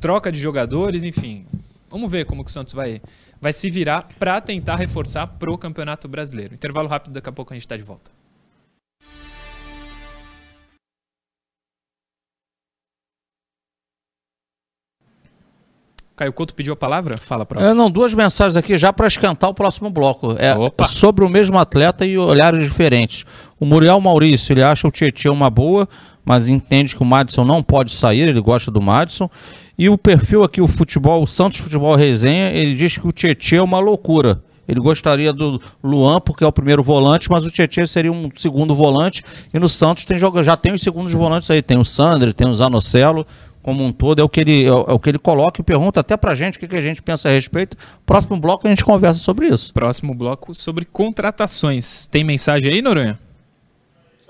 troca 0.00 0.30
de 0.30 0.38
jogadores, 0.38 1.02
enfim. 1.02 1.46
Vamos 1.88 2.10
ver 2.10 2.24
como 2.24 2.44
que 2.44 2.50
o 2.50 2.52
Santos 2.52 2.74
vai, 2.74 3.02
vai 3.40 3.52
se 3.52 3.68
virar 3.68 4.08
para 4.18 4.40
tentar 4.40 4.76
reforçar 4.76 5.26
pro 5.26 5.58
Campeonato 5.58 6.06
Brasileiro. 6.06 6.54
Intervalo 6.54 6.88
rápido, 6.88 7.12
daqui 7.12 7.28
a 7.28 7.32
pouco 7.32 7.52
a 7.52 7.56
gente 7.56 7.62
está 7.62 7.76
de 7.76 7.82
volta. 7.82 8.19
Caio 16.20 16.34
Couto 16.34 16.52
pediu 16.54 16.74
a 16.74 16.76
palavra? 16.76 17.16
Fala, 17.16 17.46
prof. 17.46 17.64
É, 17.64 17.72
não, 17.72 17.90
duas 17.90 18.12
mensagens 18.12 18.54
aqui 18.54 18.76
já 18.76 18.92
para 18.92 19.06
esquentar 19.06 19.48
o 19.48 19.54
próximo 19.54 19.88
bloco. 19.88 20.36
É 20.38 20.54
Opa. 20.54 20.86
sobre 20.86 21.24
o 21.24 21.30
mesmo 21.30 21.58
atleta 21.58 22.04
e 22.04 22.18
olhares 22.18 22.62
diferentes. 22.62 23.24
O 23.58 23.64
Muriel 23.64 23.98
Maurício, 24.02 24.52
ele 24.52 24.62
acha 24.62 24.86
o 24.86 24.90
Tietchan 24.90 25.32
uma 25.32 25.48
boa, 25.48 25.88
mas 26.22 26.46
entende 26.46 26.94
que 26.94 27.02
o 27.02 27.06
Madison 27.06 27.42
não 27.42 27.62
pode 27.62 27.94
sair, 27.94 28.28
ele 28.28 28.40
gosta 28.42 28.70
do 28.70 28.82
Madison. 28.82 29.30
E 29.78 29.88
o 29.88 29.96
perfil 29.96 30.44
aqui, 30.44 30.60
o 30.60 30.68
futebol, 30.68 31.22
o 31.22 31.26
Santos 31.26 31.60
Futebol 31.60 31.94
Resenha, 31.94 32.50
ele 32.50 32.74
diz 32.74 32.98
que 32.98 33.08
o 33.08 33.12
Tietchan 33.12 33.56
é 33.56 33.62
uma 33.62 33.78
loucura. 33.78 34.42
Ele 34.68 34.78
gostaria 34.78 35.32
do 35.32 35.58
Luan, 35.82 36.20
porque 36.20 36.44
é 36.44 36.46
o 36.46 36.52
primeiro 36.52 36.82
volante, 36.82 37.30
mas 37.30 37.46
o 37.46 37.50
Tietchan 37.50 37.86
seria 37.86 38.12
um 38.12 38.28
segundo 38.36 38.74
volante. 38.74 39.24
E 39.54 39.58
no 39.58 39.70
Santos 39.70 40.04
tem 40.04 40.18
joga, 40.18 40.44
já 40.44 40.54
tem 40.54 40.74
os 40.74 40.82
segundos 40.82 41.12
volantes 41.12 41.50
aí. 41.50 41.62
Tem 41.62 41.78
o 41.78 41.84
Sandro, 41.84 42.34
tem 42.34 42.46
o 42.46 42.54
Zanocelo 42.54 43.26
como 43.62 43.84
um 43.84 43.92
todo, 43.92 44.20
é 44.20 44.24
o 44.24 44.28
que 44.28 44.40
ele, 44.40 44.64
é 44.64 44.72
o 44.72 44.98
que 44.98 45.10
ele 45.10 45.18
coloca 45.18 45.60
e 45.60 45.64
pergunta 45.64 46.00
até 46.00 46.16
pra 46.16 46.34
gente 46.34 46.56
o 46.56 46.60
que, 46.60 46.68
que 46.68 46.76
a 46.76 46.82
gente 46.82 47.02
pensa 47.02 47.28
a 47.28 47.32
respeito. 47.32 47.76
Próximo 48.06 48.38
bloco 48.38 48.66
a 48.66 48.70
gente 48.70 48.84
conversa 48.84 49.20
sobre 49.20 49.48
isso. 49.48 49.72
Próximo 49.72 50.14
bloco 50.14 50.54
sobre 50.54 50.84
contratações. 50.84 52.06
Tem 52.06 52.24
mensagem 52.24 52.72
aí, 52.72 52.82
Noronha? 52.82 53.18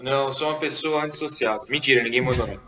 Não, 0.03 0.27
eu 0.27 0.33
sou 0.33 0.49
uma 0.49 0.59
pessoa 0.59 1.05
antissocial. 1.05 1.65
Mentira, 1.69 2.03
ninguém 2.03 2.23
mandou 2.23 2.47
não. 2.47 2.59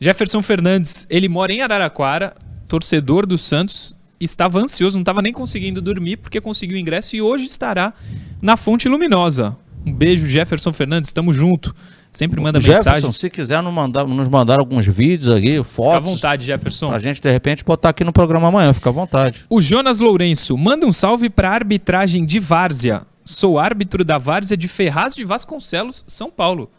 Jefferson 0.00 0.42
Fernandes, 0.42 1.06
ele 1.08 1.28
mora 1.28 1.52
em 1.52 1.60
Araraquara, 1.60 2.34
torcedor 2.66 3.24
do 3.24 3.38
Santos, 3.38 3.94
estava 4.18 4.58
ansioso, 4.58 4.96
não 4.96 5.02
estava 5.02 5.22
nem 5.22 5.32
conseguindo 5.32 5.80
dormir 5.80 6.16
porque 6.16 6.40
conseguiu 6.40 6.76
ingresso 6.76 7.14
e 7.14 7.22
hoje 7.22 7.44
estará 7.44 7.92
na 8.40 8.56
Fonte 8.56 8.88
Luminosa. 8.88 9.56
Um 9.86 9.92
beijo, 9.92 10.26
Jefferson 10.26 10.72
Fernandes, 10.72 11.08
estamos 11.08 11.36
junto. 11.36 11.74
Sempre 12.12 12.40
manda 12.42 12.60
Jefferson, 12.60 12.90
mensagem. 12.90 13.12
se 13.12 13.30
quiser 13.30 13.62
nos 13.62 13.72
mandar, 13.72 14.04
nos 14.04 14.28
mandar 14.28 14.58
alguns 14.60 14.86
vídeos 14.86 15.34
aqui, 15.34 15.46
Fica 15.52 15.60
à 15.62 15.64
fotos, 15.64 16.10
vontade, 16.10 16.44
Jefferson. 16.44 16.90
pra 16.90 16.98
gente 16.98 17.22
de 17.22 17.30
repente 17.32 17.64
botar 17.64 17.88
aqui 17.88 18.04
no 18.04 18.12
programa 18.12 18.48
amanhã, 18.48 18.74
fica 18.74 18.90
à 18.90 18.92
vontade. 18.92 19.44
O 19.48 19.62
Jonas 19.62 19.98
Lourenço 19.98 20.56
manda 20.58 20.86
um 20.86 20.92
salve 20.92 21.30
para 21.30 21.48
a 21.48 21.54
arbitragem 21.54 22.26
de 22.26 22.38
Várzea. 22.38 23.06
Sou 23.24 23.58
árbitro 23.58 24.04
da 24.04 24.18
Várzea 24.18 24.56
de 24.58 24.68
Ferraz 24.68 25.14
de 25.14 25.24
Vasconcelos, 25.24 26.04
São 26.06 26.30
Paulo. 26.30 26.70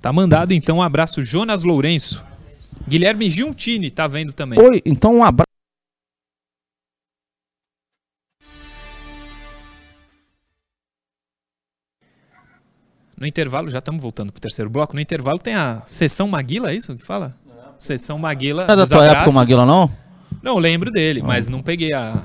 Tá 0.00 0.12
mandado 0.12 0.52
então 0.52 0.76
um 0.76 0.82
abraço, 0.82 1.22
Jonas 1.24 1.64
Lourenço. 1.64 2.24
Guilherme 2.86 3.28
Giuntini 3.28 3.90
tá 3.90 4.06
vendo 4.06 4.32
também. 4.32 4.60
Oi, 4.60 4.80
então 4.86 5.16
um 5.16 5.24
abraço. 5.24 5.46
No 13.18 13.26
intervalo, 13.26 13.70
já 13.70 13.78
estamos 13.78 14.02
voltando 14.02 14.30
pro 14.32 14.40
terceiro 14.40 14.70
bloco. 14.70 14.94
No 14.94 15.00
intervalo 15.00 15.38
tem 15.38 15.54
a 15.54 15.82
sessão 15.86 16.28
Maguila, 16.28 16.70
é 16.70 16.74
isso 16.74 16.94
que 16.94 17.04
fala? 17.04 17.34
Sessão 17.78 18.18
Maguila. 18.18 18.66
Não 18.66 18.74
é 18.74 18.76
da 18.76 18.82
dos 18.82 18.90
tua 18.90 18.98
época 19.04 19.10
o 19.10 19.18
abraços. 19.20 19.34
Maguila, 19.34 19.66
não? 19.66 19.90
Não, 20.42 20.58
lembro 20.58 20.90
dele, 20.90 21.22
mas 21.22 21.48
não 21.48 21.62
peguei 21.62 21.92
a, 21.92 22.24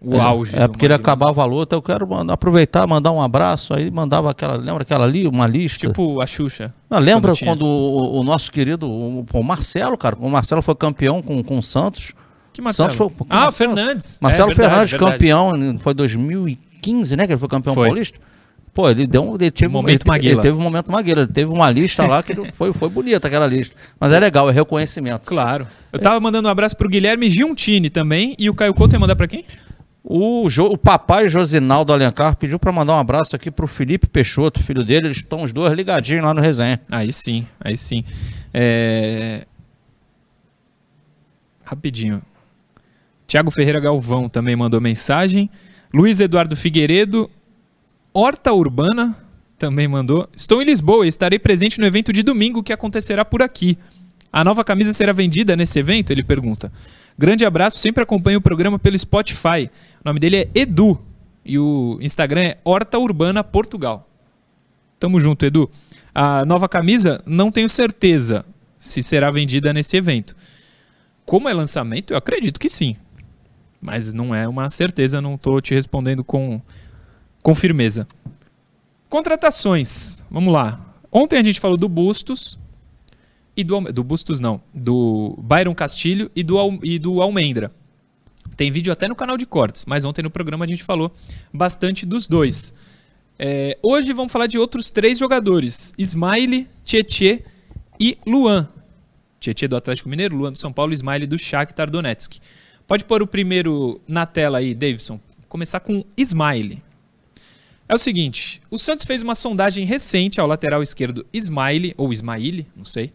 o 0.00 0.20
auge. 0.20 0.56
É 0.56 0.66
porque 0.68 0.84
ele 0.86 0.94
acabava 0.94 1.42
a 1.42 1.44
luta, 1.44 1.74
eu 1.76 1.82
quero 1.82 2.06
mandar- 2.06 2.34
aproveitar, 2.34 2.86
mandar 2.86 3.10
um 3.12 3.20
abraço, 3.20 3.74
aí 3.74 3.90
mandava 3.90 4.30
aquela, 4.30 4.54
lembra 4.56 4.82
aquela 4.82 5.04
ali, 5.04 5.26
uma 5.26 5.46
lista? 5.46 5.86
Tipo 5.88 6.20
a 6.20 6.26
Xuxa. 6.26 6.72
Não, 6.88 6.98
lembra 6.98 7.32
quando 7.32 7.44
quando, 7.44 7.66
o, 7.66 8.20
o 8.20 8.24
nosso 8.24 8.50
querido, 8.52 8.88
o, 8.88 9.26
o 9.32 9.42
Marcelo, 9.42 9.96
cara, 9.98 10.16
o 10.18 10.30
Marcelo 10.30 10.62
foi 10.62 10.74
campeão 10.76 11.20
com, 11.20 11.42
com 11.42 11.58
o 11.58 11.62
Santos. 11.62 12.12
Que 12.52 12.62
Marcelo? 12.62 12.92
Santos 12.92 12.96
foi- 12.96 13.26
ah, 13.28 13.36
o 13.40 13.42
Marcelo- 13.44 13.74
Fernandes. 13.76 14.18
Marcelo 14.22 14.50
É, 14.50 14.54
verdade, 14.54 14.90
Fernandes, 14.90 14.90
verdade. 14.92 15.12
campeão, 15.12 15.78
foi 15.80 15.94
2015, 15.94 17.16
né, 17.16 17.26
que 17.26 17.32
ele 17.32 17.38
foi 17.40 17.48
campeão 17.48 17.74
Foi. 17.74 17.86
paulista? 17.88 18.18
Pô, 18.78 18.88
ele 18.88 19.08
deu 19.08 19.24
um, 19.28 19.34
ele 19.34 19.50
teve, 19.50 19.66
um- 19.66 19.72
Momento 19.72 20.02
ele, 20.04 20.08
Maguila. 20.10 20.32
ele 20.34 20.40
teve 20.42 20.56
um 20.56 20.60
momento 20.60 20.92
Maguila, 20.92 21.22
ele 21.22 21.32
teve 21.32 21.50
uma 21.50 21.68
lista 21.68 22.06
lá 22.06 22.22
que 22.22 22.32
foi, 22.54 22.72
foi 22.72 22.88
bonita 22.88 23.26
aquela 23.26 23.44
lista. 23.44 23.74
Mas 23.98 24.12
é 24.12 24.20
legal, 24.20 24.48
é 24.48 24.52
reconhecimento. 24.52 25.26
Claro. 25.26 25.66
Eu 25.92 25.98
tava 25.98 26.20
mandando 26.20 26.46
um 26.46 26.50
abraço 26.52 26.76
pro 26.76 26.88
Guilherme 26.88 27.28
Giuntini 27.28 27.90
também. 27.90 28.36
E 28.38 28.48
o 28.48 28.54
Caio 28.54 28.72
Couto 28.72 28.94
ia 28.94 29.00
mandar 29.00 29.16
pra 29.16 29.26
quem? 29.26 29.44
O, 30.04 30.48
Jo- 30.48 30.66
o 30.72 30.78
papai 30.78 31.28
Josinaldo 31.28 31.92
Alencar 31.92 32.36
pediu 32.36 32.56
para 32.56 32.70
mandar 32.70 32.92
um 32.94 32.98
abraço 33.00 33.34
aqui 33.34 33.50
pro 33.50 33.66
Felipe 33.66 34.06
Peixoto, 34.06 34.62
filho 34.62 34.84
dele. 34.84 35.08
Eles 35.08 35.16
estão 35.16 35.42
os 35.42 35.52
dois 35.52 35.72
ligadinhos 35.74 36.24
lá 36.24 36.32
no 36.32 36.40
resenha. 36.40 36.80
Aí 36.88 37.12
sim, 37.12 37.44
aí 37.60 37.76
sim. 37.76 38.04
É... 38.54 39.44
Rapidinho. 41.64 42.22
Tiago 43.26 43.50
Ferreira 43.50 43.80
Galvão 43.80 44.28
também 44.28 44.54
mandou 44.56 44.80
mensagem. 44.80 45.50
Luiz 45.92 46.20
Eduardo 46.20 46.54
Figueiredo. 46.54 47.28
Horta 48.20 48.52
Urbana 48.52 49.16
também 49.56 49.86
mandou. 49.86 50.28
Estou 50.34 50.60
em 50.60 50.64
Lisboa 50.64 51.06
e 51.06 51.08
estarei 51.08 51.38
presente 51.38 51.78
no 51.78 51.86
evento 51.86 52.12
de 52.12 52.24
domingo 52.24 52.64
que 52.64 52.72
acontecerá 52.72 53.24
por 53.24 53.42
aqui. 53.42 53.78
A 54.32 54.42
nova 54.42 54.64
camisa 54.64 54.92
será 54.92 55.12
vendida 55.12 55.54
nesse 55.54 55.78
evento? 55.78 56.10
Ele 56.10 56.24
pergunta. 56.24 56.72
Grande 57.16 57.44
abraço, 57.44 57.78
sempre 57.78 58.02
acompanho 58.02 58.40
o 58.40 58.42
programa 58.42 58.76
pelo 58.76 58.98
Spotify. 58.98 59.70
O 60.00 60.08
nome 60.08 60.18
dele 60.18 60.36
é 60.36 60.48
Edu 60.52 61.00
e 61.44 61.60
o 61.60 61.96
Instagram 62.00 62.40
é 62.40 62.58
Horta 62.64 62.98
Urbana 62.98 63.44
Portugal. 63.44 64.10
Tamo 64.98 65.20
junto, 65.20 65.46
Edu. 65.46 65.70
A 66.12 66.44
nova 66.44 66.68
camisa, 66.68 67.22
não 67.24 67.52
tenho 67.52 67.68
certeza 67.68 68.44
se 68.80 69.00
será 69.00 69.30
vendida 69.30 69.72
nesse 69.72 69.96
evento. 69.96 70.34
Como 71.24 71.48
é 71.48 71.54
lançamento, 71.54 72.12
eu 72.12 72.16
acredito 72.16 72.58
que 72.58 72.68
sim. 72.68 72.96
Mas 73.80 74.12
não 74.12 74.34
é 74.34 74.48
uma 74.48 74.68
certeza, 74.68 75.20
não 75.20 75.36
estou 75.36 75.60
te 75.60 75.72
respondendo 75.72 76.24
com, 76.24 76.60
com 77.42 77.54
firmeza. 77.54 78.06
Contratações, 79.08 80.24
vamos 80.30 80.52
lá. 80.52 80.84
Ontem 81.10 81.38
a 81.38 81.42
gente 81.42 81.60
falou 81.60 81.76
do 81.76 81.88
Bustos 81.88 82.58
e 83.56 83.64
do, 83.64 83.80
do 83.80 84.04
Bustos 84.04 84.38
não, 84.38 84.60
do 84.72 85.36
Byron 85.42 85.74
Castilho 85.74 86.30
e 86.36 86.42
do, 86.42 86.78
e 86.82 86.98
do 86.98 87.22
Almendra. 87.22 87.72
Tem 88.56 88.70
vídeo 88.70 88.92
até 88.92 89.08
no 89.08 89.14
canal 89.14 89.36
de 89.36 89.46
cortes, 89.46 89.84
mas 89.84 90.04
ontem 90.04 90.22
no 90.22 90.30
programa 90.30 90.64
a 90.64 90.68
gente 90.68 90.82
falou 90.82 91.12
bastante 91.52 92.04
dos 92.04 92.26
dois. 92.26 92.74
É, 93.38 93.78
hoje 93.82 94.12
vamos 94.12 94.32
falar 94.32 94.46
de 94.46 94.58
outros 94.58 94.90
três 94.90 95.18
jogadores: 95.18 95.92
Smiley, 95.96 96.68
Tietê 96.84 97.44
e 98.00 98.18
Luan. 98.26 98.68
Tietê 99.40 99.68
do 99.68 99.76
Atlético 99.76 100.08
Mineiro, 100.08 100.36
Luan 100.36 100.52
do 100.52 100.58
São 100.58 100.72
Paulo, 100.72 100.92
Smiley 100.92 101.26
do 101.26 101.38
Shakhtar 101.38 101.88
Donetsk. 101.88 102.38
Pode 102.86 103.04
pôr 103.04 103.22
o 103.22 103.26
primeiro 103.26 104.00
na 104.08 104.26
tela 104.26 104.58
aí, 104.58 104.74
Davidson. 104.74 105.20
Começar 105.48 105.80
com 105.80 106.04
Smiley. 106.16 106.82
É 107.88 107.94
o 107.94 107.98
seguinte, 107.98 108.60
o 108.70 108.78
Santos 108.78 109.06
fez 109.06 109.22
uma 109.22 109.34
sondagem 109.34 109.86
recente 109.86 110.38
ao 110.38 110.46
lateral 110.46 110.82
esquerdo 110.82 111.24
Smiley, 111.32 111.94
ou 111.96 112.12
Ismaili, 112.12 112.66
não 112.76 112.84
sei, 112.84 113.10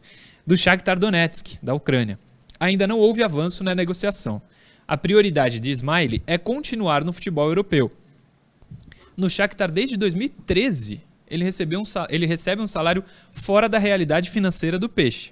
do 0.47 0.57
Shakhtar 0.57 0.97
Donetsk, 0.97 1.59
da 1.61 1.76
Ucrânia. 1.76 2.17
Ainda 2.59 2.88
não 2.88 2.97
houve 2.97 3.21
avanço 3.21 3.63
na 3.63 3.76
negociação. 3.76 4.41
A 4.88 4.97
prioridade 4.97 5.59
de 5.59 5.69
Smiley 5.69 6.24
é 6.26 6.39
continuar 6.39 7.03
no 7.03 7.13
futebol 7.13 7.47
europeu. 7.49 7.91
No 9.15 9.30
Shakhtar 9.30 9.71
desde 9.71 9.95
2013, 9.95 11.01
ele, 11.30 11.43
recebeu 11.43 11.80
um, 11.80 11.84
ele 12.09 12.26
recebe 12.26 12.59
um 12.59 12.67
salário 12.67 13.03
fora 13.32 13.69
da 13.69 13.78
realidade 13.78 14.32
financeira 14.32 14.80
do 14.80 14.89
Peixe. 14.89 15.32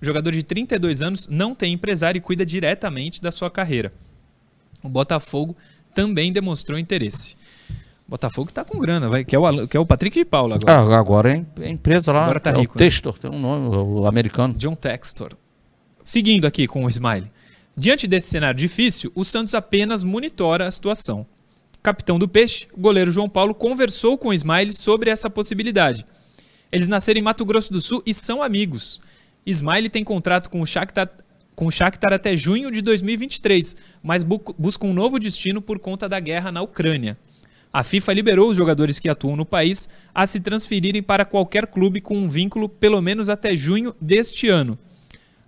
O 0.00 0.04
jogador 0.04 0.30
de 0.30 0.44
32 0.44 1.02
anos 1.02 1.26
não 1.26 1.52
tem 1.52 1.72
empresário 1.72 2.18
e 2.18 2.22
cuida 2.22 2.46
diretamente 2.46 3.20
da 3.20 3.32
sua 3.32 3.50
carreira. 3.50 3.92
O 4.84 4.88
Botafogo 4.88 5.56
também 5.92 6.32
demonstrou 6.32 6.78
interesse. 6.78 7.36
Botafogo 8.10 8.50
tá 8.52 8.64
com 8.64 8.78
grana, 8.78 9.08
vai, 9.08 9.24
que, 9.24 9.36
é 9.36 9.38
o, 9.38 9.68
que 9.68 9.76
é 9.76 9.80
o 9.80 9.86
Patrick 9.86 10.18
de 10.18 10.24
Paula 10.24 10.56
agora. 10.56 10.72
Ah, 10.72 10.98
agora 10.98 11.32
é 11.32 11.36
em- 11.64 11.70
empresa 11.70 12.12
lá. 12.12 12.24
Agora 12.24 12.40
tá 12.40 12.50
é 12.50 12.58
rico, 12.58 12.74
O 12.76 12.78
né? 12.78 12.84
Textor, 12.84 13.16
tem 13.18 13.30
um 13.30 13.38
nome, 13.38 13.76
o 13.76 14.04
americano. 14.06 14.52
John 14.56 14.74
Textor. 14.74 15.30
Seguindo 16.02 16.44
aqui 16.46 16.66
com 16.66 16.84
o 16.84 16.88
Smiley. 16.88 17.30
Diante 17.76 18.08
desse 18.08 18.28
cenário 18.28 18.58
difícil, 18.58 19.12
o 19.14 19.24
Santos 19.24 19.54
apenas 19.54 20.02
monitora 20.02 20.66
a 20.66 20.70
situação. 20.70 21.24
Capitão 21.82 22.18
do 22.18 22.28
Peixe, 22.28 22.66
o 22.76 22.80
goleiro 22.80 23.10
João 23.12 23.28
Paulo 23.28 23.54
conversou 23.54 24.18
com 24.18 24.28
o 24.28 24.34
Smiley 24.34 24.72
sobre 24.72 25.08
essa 25.08 25.30
possibilidade. 25.30 26.04
Eles 26.72 26.88
nasceram 26.88 27.20
em 27.20 27.22
Mato 27.22 27.44
Grosso 27.44 27.72
do 27.72 27.80
Sul 27.80 28.02
e 28.04 28.12
são 28.12 28.42
amigos. 28.42 29.00
Smiley 29.46 29.88
tem 29.88 30.02
contrato 30.04 30.50
com 30.50 30.60
o 30.60 30.66
Shakhtar, 30.66 31.08
com 31.54 31.66
o 31.66 31.70
Shakhtar 31.70 32.12
até 32.12 32.36
junho 32.36 32.70
de 32.72 32.82
2023, 32.82 33.76
mas 34.02 34.22
bu- 34.24 34.42
busca 34.58 34.84
um 34.86 34.92
novo 34.92 35.18
destino 35.18 35.62
por 35.62 35.78
conta 35.78 36.08
da 36.08 36.18
guerra 36.20 36.50
na 36.52 36.60
Ucrânia. 36.60 37.16
A 37.72 37.84
FIFA 37.84 38.12
liberou 38.12 38.50
os 38.50 38.56
jogadores 38.56 38.98
que 38.98 39.08
atuam 39.08 39.36
no 39.36 39.46
país 39.46 39.88
a 40.12 40.26
se 40.26 40.40
transferirem 40.40 41.02
para 41.02 41.24
qualquer 41.24 41.68
clube 41.68 42.00
com 42.00 42.16
um 42.16 42.28
vínculo 42.28 42.68
pelo 42.68 43.00
menos 43.00 43.28
até 43.28 43.56
junho 43.56 43.94
deste 44.00 44.48
ano. 44.48 44.76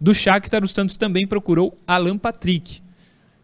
Do 0.01 0.15
Shakhtar, 0.15 0.63
o 0.63 0.69
Santos 0.69 0.97
também 0.97 1.27
procurou 1.27 1.77
Alan 1.87 2.17
Patrick. 2.17 2.81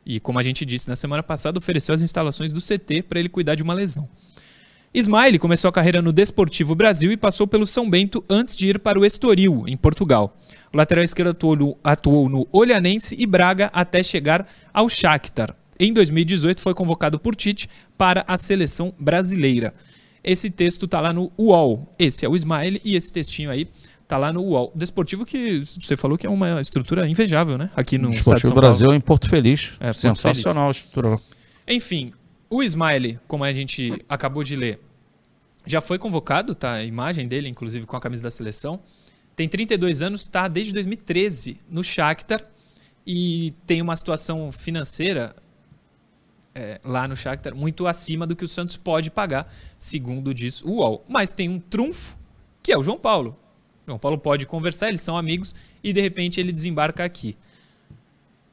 E 0.06 0.20
como 0.20 0.38
a 0.38 0.42
gente 0.42 0.64
disse 0.64 0.88
na 0.88 0.96
semana 0.96 1.22
passada, 1.22 1.58
ofereceu 1.58 1.94
as 1.94 2.00
instalações 2.00 2.52
do 2.52 2.60
CT 2.60 3.02
para 3.02 3.18
ele 3.18 3.28
cuidar 3.28 3.56
de 3.56 3.62
uma 3.62 3.74
lesão. 3.74 4.08
Smiley 4.94 5.38
começou 5.38 5.68
a 5.68 5.72
carreira 5.72 6.00
no 6.00 6.12
Desportivo 6.12 6.74
Brasil 6.74 7.12
e 7.12 7.16
passou 7.16 7.46
pelo 7.46 7.66
São 7.66 7.90
Bento 7.90 8.24
antes 8.28 8.56
de 8.56 8.68
ir 8.68 8.78
para 8.78 8.98
o 8.98 9.04
Estoril, 9.04 9.64
em 9.66 9.76
Portugal. 9.76 10.38
O 10.72 10.76
lateral 10.76 11.04
esquerdo 11.04 11.30
atuou 11.30 11.56
no, 11.56 11.78
atuou 11.84 12.28
no 12.28 12.48
Olhanense 12.50 13.14
e 13.18 13.26
Braga 13.26 13.70
até 13.72 14.02
chegar 14.02 14.48
ao 14.72 14.88
Shakhtar. 14.88 15.54
Em 15.78 15.92
2018 15.92 16.60
foi 16.60 16.74
convocado 16.74 17.18
por 17.18 17.36
Tite 17.36 17.68
para 17.96 18.24
a 18.26 18.36
seleção 18.36 18.92
brasileira. 18.98 19.74
Esse 20.24 20.50
texto 20.50 20.86
está 20.86 21.00
lá 21.00 21.12
no 21.12 21.32
UOL. 21.38 21.88
Esse 21.98 22.26
é 22.26 22.28
o 22.28 22.34
Smiley 22.34 22.80
e 22.84 22.96
esse 22.96 23.12
textinho 23.12 23.50
aí 23.50 23.68
tá 24.08 24.18
lá 24.18 24.32
no 24.32 24.42
UOL. 24.42 24.72
Desportivo 24.74 25.24
que 25.24 25.60
você 25.60 25.96
falou 25.96 26.18
que 26.18 26.26
é 26.26 26.30
uma 26.30 26.60
estrutura 26.60 27.08
invejável, 27.08 27.56
né? 27.56 27.70
Aqui 27.76 27.96
no 27.98 28.10
Desportivo 28.10 28.54
Brasil 28.54 28.88
em 28.92 29.00
Porto 29.00 29.28
Feliz. 29.28 29.74
É, 29.78 29.86
Porto 29.86 29.98
Sensacional 29.98 30.72
Feliz. 30.72 30.76
a 30.76 30.80
estrutura. 30.80 31.20
Enfim, 31.68 32.12
o 32.50 32.62
Smiley, 32.62 33.20
como 33.28 33.44
a 33.44 33.52
gente 33.52 34.02
acabou 34.08 34.42
de 34.42 34.56
ler, 34.56 34.80
já 35.64 35.80
foi 35.80 35.98
convocado, 35.98 36.54
tá? 36.54 36.72
A 36.72 36.84
imagem 36.84 37.28
dele, 37.28 37.48
inclusive, 37.48 37.86
com 37.86 37.96
a 37.96 38.00
camisa 38.00 38.22
da 38.22 38.30
seleção. 38.30 38.80
Tem 39.36 39.48
32 39.48 40.02
anos, 40.02 40.22
está 40.22 40.48
desde 40.48 40.72
2013 40.72 41.60
no 41.70 41.84
Shakhtar 41.84 42.42
e 43.06 43.54
tem 43.66 43.80
uma 43.80 43.94
situação 43.94 44.50
financeira 44.50 45.36
é, 46.58 46.80
lá 46.84 47.06
no 47.06 47.16
Shakhtar 47.16 47.54
muito 47.54 47.86
acima 47.86 48.26
do 48.26 48.34
que 48.34 48.44
o 48.44 48.48
Santos 48.48 48.76
pode 48.76 49.12
pagar, 49.12 49.52
segundo 49.78 50.34
diz 50.34 50.60
o 50.62 50.78
UOL. 50.78 51.04
Mas 51.08 51.32
tem 51.32 51.48
um 51.48 51.60
trunfo, 51.60 52.18
que 52.60 52.72
é 52.72 52.76
o 52.76 52.82
João 52.82 52.98
Paulo. 52.98 53.38
O 53.84 53.86
João 53.86 53.98
Paulo 53.98 54.18
pode 54.18 54.44
conversar, 54.44 54.88
eles 54.88 55.00
são 55.00 55.16
amigos 55.16 55.54
e 55.84 55.92
de 55.92 56.00
repente 56.00 56.40
ele 56.40 56.50
desembarca 56.50 57.04
aqui. 57.04 57.36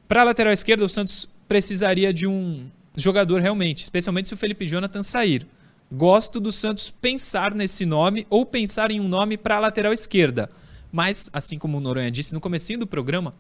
Para 0.08 0.22
a 0.22 0.24
lateral 0.26 0.54
esquerda, 0.54 0.86
o 0.86 0.90
Santos 0.90 1.28
precisaria 1.48 2.14
de 2.14 2.28
um 2.28 2.70
jogador 2.96 3.42
realmente, 3.42 3.84
especialmente 3.84 4.28
se 4.28 4.36
o 4.36 4.38
Felipe 4.38 4.68
Jonathan 4.68 5.02
sair. 5.02 5.48
Gosto 5.92 6.40
do 6.40 6.52
Santos 6.52 6.92
pensar 6.92 7.56
nesse 7.56 7.86
nome 7.86 8.28
ou 8.30 8.46
pensar 8.46 8.92
em 8.92 9.00
um 9.00 9.08
nome 9.08 9.36
para 9.36 9.56
a 9.56 9.60
lateral 9.60 9.94
esquerda. 9.94 10.50
Mas, 10.92 11.30
assim 11.34 11.58
como 11.58 11.78
o 11.78 11.82
Noronha 11.82 12.12
disse 12.12 12.34
no 12.34 12.40
comecinho 12.40 12.80
do 12.80 12.88
programa, 12.88 13.34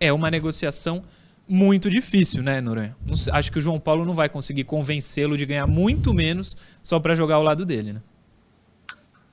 é 0.00 0.10
uma 0.12 0.30
negociação 0.30 1.02
muito 1.48 1.88
difícil, 1.88 2.42
né, 2.42 2.60
Noronha? 2.60 2.96
Acho 3.32 3.52
que 3.52 3.58
o 3.58 3.60
João 3.60 3.78
Paulo 3.78 4.04
não 4.04 4.14
vai 4.14 4.28
conseguir 4.28 4.64
convencê-lo 4.64 5.36
de 5.36 5.46
ganhar 5.46 5.66
muito 5.66 6.12
menos 6.12 6.56
só 6.82 6.98
para 6.98 7.14
jogar 7.14 7.36
ao 7.36 7.42
lado 7.42 7.64
dele, 7.64 7.92
né? 7.92 8.02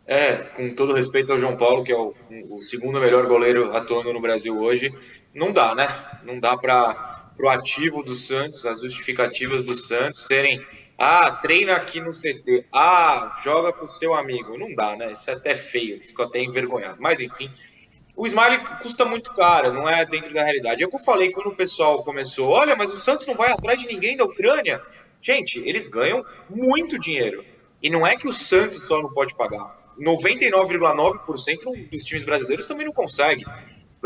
É, 0.05 0.33
com 0.35 0.75
todo 0.75 0.93
respeito 0.93 1.31
ao 1.31 1.39
João 1.39 1.55
Paulo, 1.55 1.83
que 1.83 1.91
é 1.91 1.95
o, 1.95 2.13
o 2.49 2.61
segundo 2.61 2.99
melhor 2.99 3.25
goleiro 3.25 3.75
atuando 3.75 4.11
no 4.11 4.19
Brasil 4.19 4.57
hoje, 4.57 4.93
não 5.33 5.51
dá, 5.51 5.73
né? 5.73 5.87
Não 6.23 6.39
dá 6.39 6.57
para 6.57 7.31
o 7.39 7.47
ativo 7.47 8.03
do 8.03 8.13
Santos, 8.13 8.65
as 8.65 8.81
justificativas 8.81 9.65
do 9.65 9.75
Santos 9.75 10.27
serem 10.27 10.61
ah, 10.97 11.31
treina 11.31 11.73
aqui 11.73 11.99
no 11.99 12.11
CT, 12.11 12.65
ah, 12.71 13.33
joga 13.43 13.73
com 13.73 13.87
seu 13.87 14.13
amigo. 14.13 14.57
Não 14.57 14.73
dá, 14.75 14.95
né? 14.95 15.11
Isso 15.11 15.29
é 15.29 15.33
até 15.33 15.55
feio, 15.55 15.97
fico 15.97 16.21
até 16.21 16.41
envergonhado. 16.41 16.97
Mas 16.99 17.19
enfim, 17.19 17.49
o 18.15 18.27
Smiley 18.27 18.59
custa 18.81 19.05
muito 19.05 19.33
caro, 19.33 19.73
não 19.73 19.89
é 19.89 20.05
dentro 20.05 20.33
da 20.33 20.43
realidade. 20.43 20.83
É 20.83 20.85
o 20.85 20.89
que 20.89 20.95
eu 20.95 20.99
falei 20.99 21.31
quando 21.31 21.47
o 21.47 21.55
pessoal 21.55 22.03
começou: 22.03 22.49
olha, 22.49 22.75
mas 22.75 22.93
o 22.93 22.99
Santos 22.99 23.25
não 23.25 23.35
vai 23.35 23.51
atrás 23.51 23.79
de 23.79 23.87
ninguém 23.87 24.15
da 24.15 24.23
Ucrânia. 24.23 24.81
Gente, 25.21 25.59
eles 25.59 25.87
ganham 25.87 26.23
muito 26.49 26.99
dinheiro. 26.99 27.43
E 27.81 27.89
não 27.89 28.05
é 28.05 28.15
que 28.15 28.27
o 28.27 28.33
Santos 28.33 28.85
só 28.85 29.01
não 29.01 29.11
pode 29.13 29.35
pagar. 29.35 29.83
99,9% 29.99 31.89
dos 31.89 32.05
times 32.05 32.25
brasileiros 32.25 32.67
também 32.67 32.85
não 32.85 32.93
conseguem. 32.93 33.45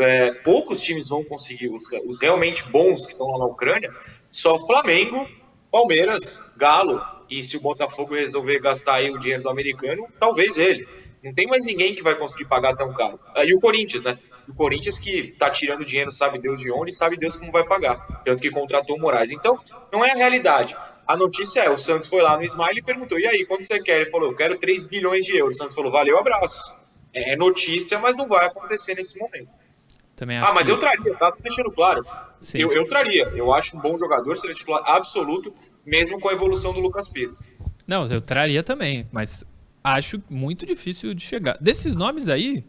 É, 0.00 0.32
poucos 0.32 0.80
times 0.80 1.08
vão 1.08 1.24
conseguir, 1.24 1.68
os, 1.68 1.84
os 2.06 2.20
realmente 2.20 2.62
bons 2.68 3.04
que 3.04 3.12
estão 3.12 3.26
lá 3.26 3.38
na 3.38 3.46
Ucrânia, 3.46 3.92
só 4.30 4.58
Flamengo, 4.58 5.28
Palmeiras, 5.70 6.42
Galo. 6.56 7.00
E 7.28 7.42
se 7.42 7.56
o 7.56 7.60
Botafogo 7.60 8.14
resolver 8.14 8.58
gastar 8.60 8.94
aí 8.94 9.10
o 9.10 9.18
dinheiro 9.18 9.42
do 9.42 9.50
americano, 9.50 10.08
talvez 10.18 10.56
ele. 10.56 10.88
Não 11.22 11.34
tem 11.34 11.46
mais 11.46 11.64
ninguém 11.64 11.94
que 11.94 12.02
vai 12.02 12.14
conseguir 12.14 12.44
pagar 12.46 12.76
tão 12.76 12.92
caro. 12.94 13.18
Ah, 13.34 13.44
E 13.44 13.52
o 13.54 13.60
Corinthians, 13.60 14.02
né? 14.02 14.18
O 14.48 14.54
Corinthians 14.54 14.98
que 14.98 15.32
tá 15.38 15.50
tirando 15.50 15.84
dinheiro, 15.84 16.12
sabe 16.12 16.38
Deus 16.38 16.60
de 16.60 16.70
onde, 16.70 16.92
sabe 16.92 17.16
Deus 17.16 17.36
como 17.36 17.50
vai 17.52 17.64
pagar. 17.64 18.22
Tanto 18.24 18.40
que 18.42 18.50
contratou 18.50 18.96
o 18.96 19.00
Moraes. 19.00 19.30
Então, 19.30 19.58
não 19.92 20.04
é 20.04 20.12
a 20.12 20.14
realidade. 20.14 20.76
A 21.06 21.16
notícia 21.16 21.60
é, 21.60 21.70
o 21.70 21.78
Santos 21.78 22.06
foi 22.08 22.22
lá 22.22 22.36
no 22.36 22.44
Smile 22.44 22.78
e 22.78 22.82
perguntou, 22.82 23.18
e 23.18 23.26
aí, 23.26 23.44
quanto 23.46 23.64
você 23.64 23.82
quer? 23.82 23.96
Ele 24.02 24.10
falou, 24.10 24.30
eu 24.30 24.36
quero 24.36 24.58
3 24.58 24.82
bilhões 24.82 25.24
de 25.24 25.36
euros. 25.36 25.56
O 25.56 25.58
Santos 25.58 25.74
falou, 25.74 25.90
valeu, 25.90 26.18
abraço. 26.18 26.60
É 27.12 27.34
notícia, 27.34 27.98
mas 27.98 28.16
não 28.16 28.28
vai 28.28 28.46
acontecer 28.46 28.94
nesse 28.94 29.18
momento. 29.18 29.58
Também 30.14 30.36
acho 30.36 30.50
Ah, 30.50 30.54
mas 30.54 30.66
que- 30.66 30.72
eu 30.72 30.78
traria, 30.78 31.14
tá? 31.16 31.30
Se 31.32 31.42
deixando 31.42 31.70
claro. 31.72 32.04
Sim. 32.40 32.58
Eu, 32.58 32.72
eu 32.72 32.86
traria. 32.86 33.24
Eu 33.34 33.52
acho 33.52 33.76
um 33.76 33.80
bom 33.80 33.96
jogador, 33.96 34.36
seria 34.36 34.54
titular 34.54 34.82
absoluto, 34.84 35.54
mesmo 35.86 36.20
com 36.20 36.28
a 36.28 36.32
evolução 36.32 36.72
do 36.72 36.80
Lucas 36.80 37.08
Pires. 37.08 37.50
Não, 37.86 38.06
eu 38.06 38.20
traria 38.20 38.62
também, 38.62 39.08
mas 39.10 39.44
acho 39.82 40.22
muito 40.28 40.66
difícil 40.66 41.14
de 41.14 41.22
chegar. 41.22 41.56
Desses 41.60 41.96
nomes 41.96 42.28
aí, 42.28 42.64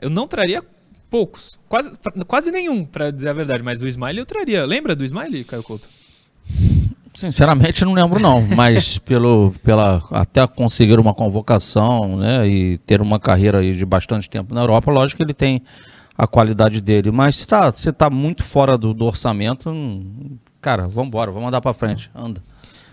eu 0.00 0.10
não 0.10 0.26
traria 0.26 0.62
poucos. 1.10 1.60
Quase, 1.68 1.92
quase 2.26 2.50
nenhum, 2.50 2.84
pra 2.84 3.10
dizer 3.10 3.28
a 3.28 3.32
verdade. 3.32 3.62
Mas 3.62 3.80
o 3.82 3.86
Smiley 3.86 4.18
eu 4.18 4.26
traria. 4.26 4.64
Lembra 4.64 4.96
do 4.96 5.04
Smiley, 5.04 5.44
Caio 5.44 5.62
Couto? 5.62 5.88
Sinceramente, 7.14 7.84
não 7.84 7.92
lembro 7.92 8.18
não, 8.20 8.42
mas 8.42 8.98
pelo, 9.06 9.54
pela, 9.62 10.02
até 10.10 10.44
conseguir 10.48 10.98
uma 10.98 11.14
convocação 11.14 12.16
né, 12.16 12.46
e 12.48 12.78
ter 12.78 13.00
uma 13.00 13.20
carreira 13.20 13.60
aí 13.60 13.72
de 13.72 13.86
bastante 13.86 14.28
tempo 14.28 14.52
na 14.52 14.62
Europa, 14.62 14.90
lógico 14.90 15.18
que 15.18 15.24
ele 15.24 15.32
tem 15.32 15.62
a 16.18 16.26
qualidade 16.26 16.80
dele, 16.80 17.12
mas 17.12 17.36
se 17.36 17.46
tá, 17.46 17.72
se 17.72 17.92
tá 17.92 18.10
muito 18.10 18.42
fora 18.42 18.76
do, 18.76 18.92
do 18.92 19.04
orçamento, 19.04 19.70
hum, 19.70 20.36
cara, 20.60 20.88
vamos 20.88 21.06
embora, 21.06 21.30
vamos 21.30 21.46
andar 21.46 21.60
para 21.60 21.72
frente, 21.72 22.10
anda. 22.12 22.42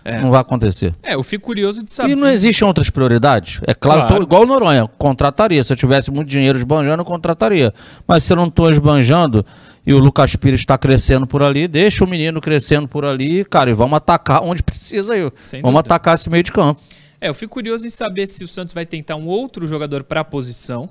É. 0.04 0.20
Não 0.20 0.30
vai 0.30 0.40
acontecer. 0.40 0.92
É, 1.02 1.14
eu 1.14 1.22
fico 1.22 1.44
curioso 1.44 1.82
de 1.84 1.92
saber. 1.92 2.12
E 2.12 2.14
não 2.16 2.28
existem 2.28 2.66
outras 2.66 2.90
prioridades? 2.90 3.60
É 3.66 3.72
claro, 3.74 4.00
Claro. 4.02 4.16
tô 4.16 4.22
igual 4.22 4.42
o 4.42 4.46
Noronha, 4.46 4.88
contrataria. 4.98 5.62
Se 5.62 5.72
eu 5.72 5.76
tivesse 5.76 6.10
muito 6.10 6.28
dinheiro 6.28 6.58
esbanjando, 6.58 7.00
eu 7.02 7.04
contrataria. 7.04 7.72
Mas 8.06 8.24
se 8.24 8.32
eu 8.32 8.36
não 8.36 8.46
estou 8.46 8.70
esbanjando 8.70 9.44
e 9.86 9.94
o 9.94 9.98
Lucas 9.98 10.34
Pires 10.36 10.60
está 10.60 10.76
crescendo 10.76 11.26
por 11.26 11.42
ali, 11.42 11.68
deixa 11.68 12.04
o 12.04 12.08
menino 12.08 12.40
crescendo 12.40 12.88
por 12.88 13.04
ali, 13.04 13.44
cara, 13.44 13.70
e 13.70 13.74
vamos 13.74 13.96
atacar 13.96 14.42
onde 14.42 14.62
precisa 14.62 15.14
aí. 15.14 15.20
Sem 15.44 15.60
vamos 15.62 15.78
dúvida. 15.78 15.94
atacar 15.94 16.14
esse 16.14 16.28
meio 16.28 16.42
de 16.42 16.52
campo. 16.52 16.80
É, 17.20 17.28
eu 17.28 17.34
fico 17.34 17.52
curioso 17.54 17.86
em 17.86 17.90
saber 17.90 18.26
se 18.26 18.42
o 18.42 18.48
Santos 18.48 18.74
vai 18.74 18.84
tentar 18.84 19.14
um 19.16 19.26
outro 19.26 19.66
jogador 19.66 20.02
para 20.02 20.20
a 20.20 20.24
posição 20.24 20.88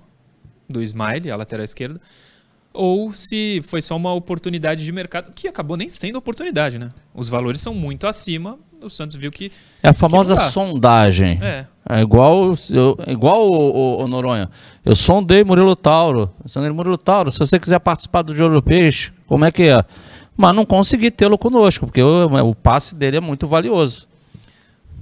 do 0.70 0.82
Smiley, 0.82 1.30
a 1.30 1.36
lateral 1.36 1.66
esquerda, 1.66 2.00
ou 2.74 3.12
se 3.14 3.62
foi 3.66 3.82
só 3.82 3.98
uma 3.98 4.14
oportunidade 4.14 4.86
de 4.86 4.92
mercado, 4.94 5.34
que 5.36 5.48
acabou 5.50 5.76
nem 5.76 5.90
sendo 5.90 6.16
oportunidade, 6.16 6.80
né? 6.80 6.90
Os 7.14 7.28
valores 7.28 7.60
são 7.60 7.74
muito 7.76 8.08
acima, 8.08 8.58
o 8.86 8.90
Santos 8.90 9.16
viu 9.18 9.32
que. 9.32 9.52
É 9.84 9.90
a 9.90 9.94
famosa 9.94 10.36
sondagem. 10.38 11.38
É, 11.42 11.66
É 11.90 12.02
igual, 12.02 12.54
eu, 12.70 12.98
igual 13.08 13.48
o, 13.50 13.54
o- 14.00 14.04
o 14.04 14.08
Noronha. 14.08 14.50
Eu 14.86 14.96
sondei 14.96 15.44
Murilo 15.44 15.76
Tauro. 15.76 16.32
Eu 16.44 16.50
sondei 16.50 16.70
Murilo 16.72 16.98
Tauro. 16.98 17.32
Se 17.32 17.40
você 17.40 17.60
quiser 17.60 17.80
participar 17.80 18.22
do 18.22 18.36
Jogo 18.36 18.56
do 18.56 18.62
Peixe, 18.64 19.12
como 19.28 19.46
é 19.46 19.52
que 19.52 19.64
é? 19.64 19.84
Mas 20.38 20.56
não 20.56 20.66
consegui 20.66 21.12
tê-lo 21.12 21.38
conosco, 21.38 21.86
porque 21.86 22.02
o, 22.02 22.26
o 22.50 22.56
passe 22.56 22.96
dele 22.96 23.18
é 23.18 23.20
muito 23.20 23.48
valioso. 23.48 24.08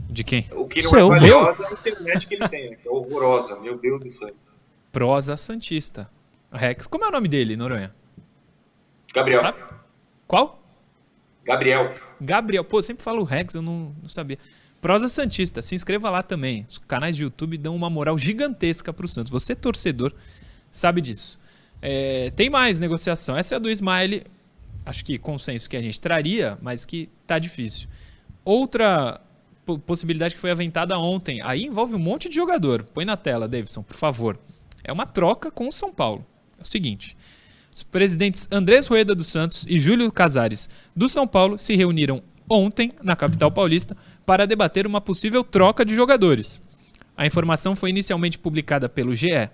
de 0.09 0.23
quem? 0.23 0.45
O 0.53 0.67
que 0.67 0.81
não 0.81 0.89
Seu, 0.89 1.13
é 1.13 1.19
meu? 1.19 1.39
valiosa 1.45 1.63
é 1.63 1.67
a 1.67 1.71
internet 1.73 2.27
que 2.27 2.33
ele 2.35 2.47
tem, 2.49 2.75
que 2.75 2.87
é 2.87 2.91
horrorosa, 2.91 3.59
meu 3.59 3.77
Deus 3.77 4.01
do 4.01 4.09
céu. 4.09 4.31
Prosa 4.91 5.37
Santista. 5.37 6.09
Rex, 6.51 6.87
como 6.87 7.05
é 7.05 7.09
o 7.09 7.11
nome 7.11 7.27
dele, 7.27 7.55
Noronha? 7.55 7.93
Gabriel. 9.13 9.53
Qual? 10.27 10.59
Gabriel. 11.45 11.93
Gabriel. 12.21 12.63
Pô, 12.63 12.79
eu 12.79 12.83
sempre 12.83 13.03
falo 13.03 13.23
Rex, 13.23 13.55
eu 13.55 13.61
não, 13.61 13.95
não 14.01 14.09
sabia. 14.09 14.37
Prosa 14.81 15.09
Santista, 15.09 15.61
se 15.61 15.75
inscreva 15.75 16.09
lá 16.09 16.23
também. 16.23 16.65
Os 16.69 16.77
canais 16.77 17.15
de 17.15 17.23
YouTube 17.23 17.57
dão 17.57 17.75
uma 17.75 17.89
moral 17.89 18.17
gigantesca 18.17 18.93
pro 18.93 19.07
Santos. 19.07 19.31
Você, 19.31 19.53
torcedor, 19.55 20.13
sabe 20.71 21.01
disso. 21.01 21.39
É, 21.81 22.31
tem 22.31 22.49
mais 22.49 22.79
negociação. 22.79 23.35
Essa 23.35 23.55
é 23.55 23.57
a 23.57 23.59
do 23.59 23.69
Smiley. 23.69 24.23
Acho 24.85 25.03
que 25.03 25.17
consenso 25.17 25.69
que 25.69 25.75
a 25.75 25.81
gente 25.81 25.99
traria, 25.99 26.57
mas 26.61 26.85
que 26.85 27.09
tá 27.27 27.37
difícil. 27.37 27.89
Outra 28.45 29.19
po- 29.65 29.77
possibilidade 29.79 30.33
que 30.35 30.39
foi 30.41 30.51
aventada 30.51 30.97
ontem. 30.97 31.41
Aí 31.43 31.65
envolve 31.65 31.95
um 31.95 31.99
monte 31.99 32.29
de 32.29 32.35
jogador. 32.35 32.83
Põe 32.83 33.03
na 33.05 33.17
tela, 33.17 33.47
Davidson, 33.47 33.83
por 33.83 33.97
favor. 33.97 34.39
É 34.83 34.91
uma 34.93 35.05
troca 35.05 35.51
com 35.51 35.67
o 35.67 35.71
São 35.71 35.93
Paulo. 35.93 36.25
É 36.57 36.61
o 36.61 36.65
seguinte. 36.65 37.17
Os 37.73 37.83
presidentes 37.83 38.47
Andrés 38.51 38.87
Rueda 38.87 39.13
dos 39.13 39.27
Santos 39.27 39.65
e 39.67 39.77
Júlio 39.77 40.11
Casares 40.11 40.69
do 40.95 41.07
São 41.07 41.27
Paulo 41.27 41.57
se 41.57 41.75
reuniram 41.75 42.21
ontem 42.49 42.91
na 43.03 43.15
capital 43.15 43.51
paulista 43.51 43.95
para 44.25 44.47
debater 44.47 44.87
uma 44.87 44.99
possível 44.99 45.43
troca 45.43 45.85
de 45.85 45.93
jogadores. 45.95 46.61
A 47.15 47.25
informação 47.25 47.75
foi 47.75 47.89
inicialmente 47.89 48.39
publicada 48.39 48.89
pelo 48.89 49.13
GE. 49.13 49.49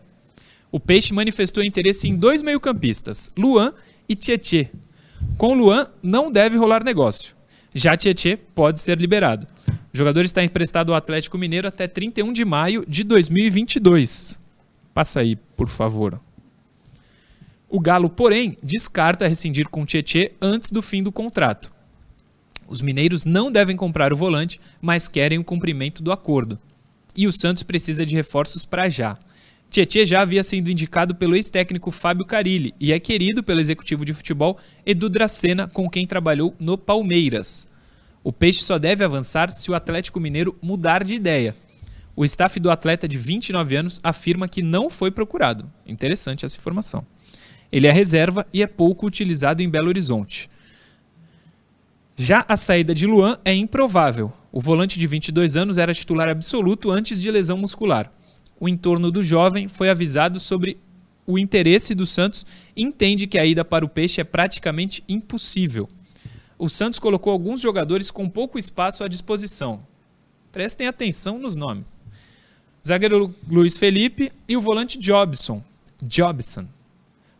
O 0.71 0.79
Peixe 0.79 1.13
manifestou 1.13 1.63
interesse 1.63 2.07
em 2.07 2.15
dois 2.15 2.41
meio-campistas, 2.41 3.31
Luan 3.37 3.73
e 4.07 4.15
Tietê. 4.15 4.69
Com 5.37 5.53
Luan 5.53 5.87
não 6.01 6.31
deve 6.31 6.57
rolar 6.57 6.83
negócio. 6.83 7.35
Já 7.73 7.97
Tietê 7.97 8.37
pode 8.37 8.79
ser 8.79 8.97
liberado. 8.97 9.47
O 9.93 9.97
jogador 9.97 10.23
está 10.23 10.43
emprestado 10.43 10.91
ao 10.91 10.97
Atlético 10.97 11.37
Mineiro 11.37 11.67
até 11.67 11.87
31 11.87 12.31
de 12.33 12.45
maio 12.45 12.85
de 12.87 13.03
2022. 13.03 14.39
Passa 14.93 15.21
aí, 15.21 15.35
por 15.35 15.67
favor. 15.67 16.19
O 17.69 17.79
Galo, 17.79 18.09
porém, 18.09 18.57
descarta 18.61 19.27
rescindir 19.27 19.67
com 19.67 19.85
Tietê 19.85 20.33
antes 20.41 20.71
do 20.71 20.81
fim 20.81 21.01
do 21.01 21.11
contrato. 21.11 21.73
Os 22.67 22.81
mineiros 22.81 23.25
não 23.25 23.51
devem 23.51 23.75
comprar 23.75 24.13
o 24.13 24.17
volante, 24.17 24.59
mas 24.81 25.07
querem 25.07 25.37
o 25.37 25.43
cumprimento 25.43 26.01
do 26.01 26.11
acordo. 26.11 26.59
e 27.17 27.27
o 27.27 27.31
Santos 27.31 27.63
precisa 27.63 28.05
de 28.05 28.13
reforços 28.13 28.65
para 28.65 28.89
já. 28.89 29.17
Tietê 29.69 30.05
já 30.05 30.21
havia 30.21 30.43
sido 30.43 30.69
indicado 30.69 31.15
pelo 31.15 31.35
ex-técnico 31.35 31.91
Fábio 31.91 32.25
Carilli 32.25 32.73
e 32.79 32.91
é 32.91 32.99
querido 32.99 33.41
pelo 33.41 33.61
executivo 33.61 34.03
de 34.03 34.13
futebol 34.13 34.57
Edu 34.85 35.09
Dracena, 35.09 35.67
com 35.67 35.89
quem 35.89 36.05
trabalhou 36.05 36.53
no 36.59 36.77
Palmeiras. 36.77 37.67
O 38.23 38.33
Peixe 38.33 38.63
só 38.63 38.77
deve 38.77 39.03
avançar 39.03 39.51
se 39.53 39.71
o 39.71 39.75
Atlético 39.75 40.19
Mineiro 40.19 40.57
mudar 40.61 41.03
de 41.03 41.15
ideia. 41.15 41.55
O 42.15 42.23
staff 42.25 42.59
do 42.59 42.71
atleta 42.71 43.07
de 43.07 43.17
29 43.17 43.75
anos 43.75 43.99
afirma 44.03 44.47
que 44.47 44.61
não 44.61 44.89
foi 44.89 45.11
procurado. 45.11 45.69
Interessante 45.85 46.45
essa 46.45 46.57
informação. 46.57 47.05
Ele 47.75 47.87
é 47.87 47.91
reserva 47.91 48.47
e 48.53 48.63
é 48.63 48.67
pouco 48.67 49.05
utilizado 49.05 49.61
em 49.61 49.67
Belo 49.67 49.89
Horizonte. 49.89 50.49
Já 52.15 52.45
a 52.47 52.55
saída 52.55 52.95
de 52.95 53.05
Luan 53.05 53.37
é 53.43 53.53
improvável. 53.53 54.31
O 54.49 54.61
volante 54.61 54.97
de 54.97 55.05
22 55.05 55.57
anos 55.57 55.77
era 55.77 55.93
titular 55.93 56.29
absoluto 56.29 56.89
antes 56.89 57.21
de 57.21 57.29
lesão 57.29 57.57
muscular. 57.57 58.09
O 58.57 58.69
entorno 58.69 59.11
do 59.11 59.21
jovem 59.21 59.67
foi 59.67 59.89
avisado 59.89 60.39
sobre 60.39 60.77
o 61.27 61.37
interesse 61.37 61.93
do 61.93 62.05
Santos 62.05 62.45
e 62.77 62.81
entende 62.81 63.27
que 63.27 63.37
a 63.37 63.45
ida 63.45 63.65
para 63.65 63.83
o 63.83 63.89
Peixe 63.89 64.21
é 64.21 64.23
praticamente 64.23 65.03
impossível. 65.09 65.89
O 66.57 66.69
Santos 66.69 66.97
colocou 66.97 67.33
alguns 67.33 67.59
jogadores 67.59 68.09
com 68.09 68.29
pouco 68.29 68.57
espaço 68.57 69.03
à 69.03 69.09
disposição. 69.09 69.85
Prestem 70.49 70.87
atenção 70.87 71.37
nos 71.37 71.57
nomes. 71.57 72.05
Zagueiro 72.87 73.35
Luiz 73.49 73.77
Felipe 73.77 74.31
e 74.47 74.55
o 74.55 74.61
volante 74.61 74.97
Jobson. 74.97 75.61
Jobson. 76.01 76.69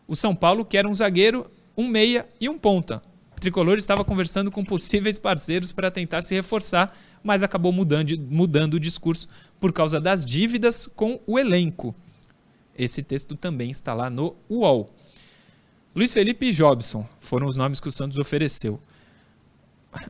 O 0.06 0.14
São 0.14 0.34
Paulo 0.34 0.64
quer 0.64 0.86
um 0.86 0.94
zagueiro, 0.94 1.50
um 1.76 1.88
meia 1.88 2.28
e 2.40 2.48
um 2.48 2.58
ponta. 2.58 3.02
O 3.36 3.40
tricolor 3.40 3.76
estava 3.76 4.04
conversando 4.04 4.50
com 4.50 4.64
possíveis 4.64 5.18
parceiros 5.18 5.72
para 5.72 5.90
tentar 5.90 6.22
se 6.22 6.34
reforçar, 6.34 6.96
mas 7.22 7.42
acabou 7.42 7.72
mudando, 7.72 8.16
mudando 8.18 8.74
o 8.74 8.80
discurso 8.80 9.28
por 9.60 9.72
causa 9.72 10.00
das 10.00 10.24
dívidas 10.24 10.86
com 10.86 11.20
o 11.26 11.38
elenco. 11.38 11.94
Esse 12.78 13.02
texto 13.02 13.36
também 13.36 13.70
está 13.70 13.92
lá 13.92 14.08
no 14.08 14.36
UOL. 14.48 14.90
Luiz 15.94 16.12
Felipe 16.12 16.46
e 16.46 16.52
Jobson 16.52 17.06
foram 17.18 17.46
os 17.46 17.56
nomes 17.56 17.80
que 17.80 17.88
o 17.88 17.92
Santos 17.92 18.18
ofereceu. 18.18 18.80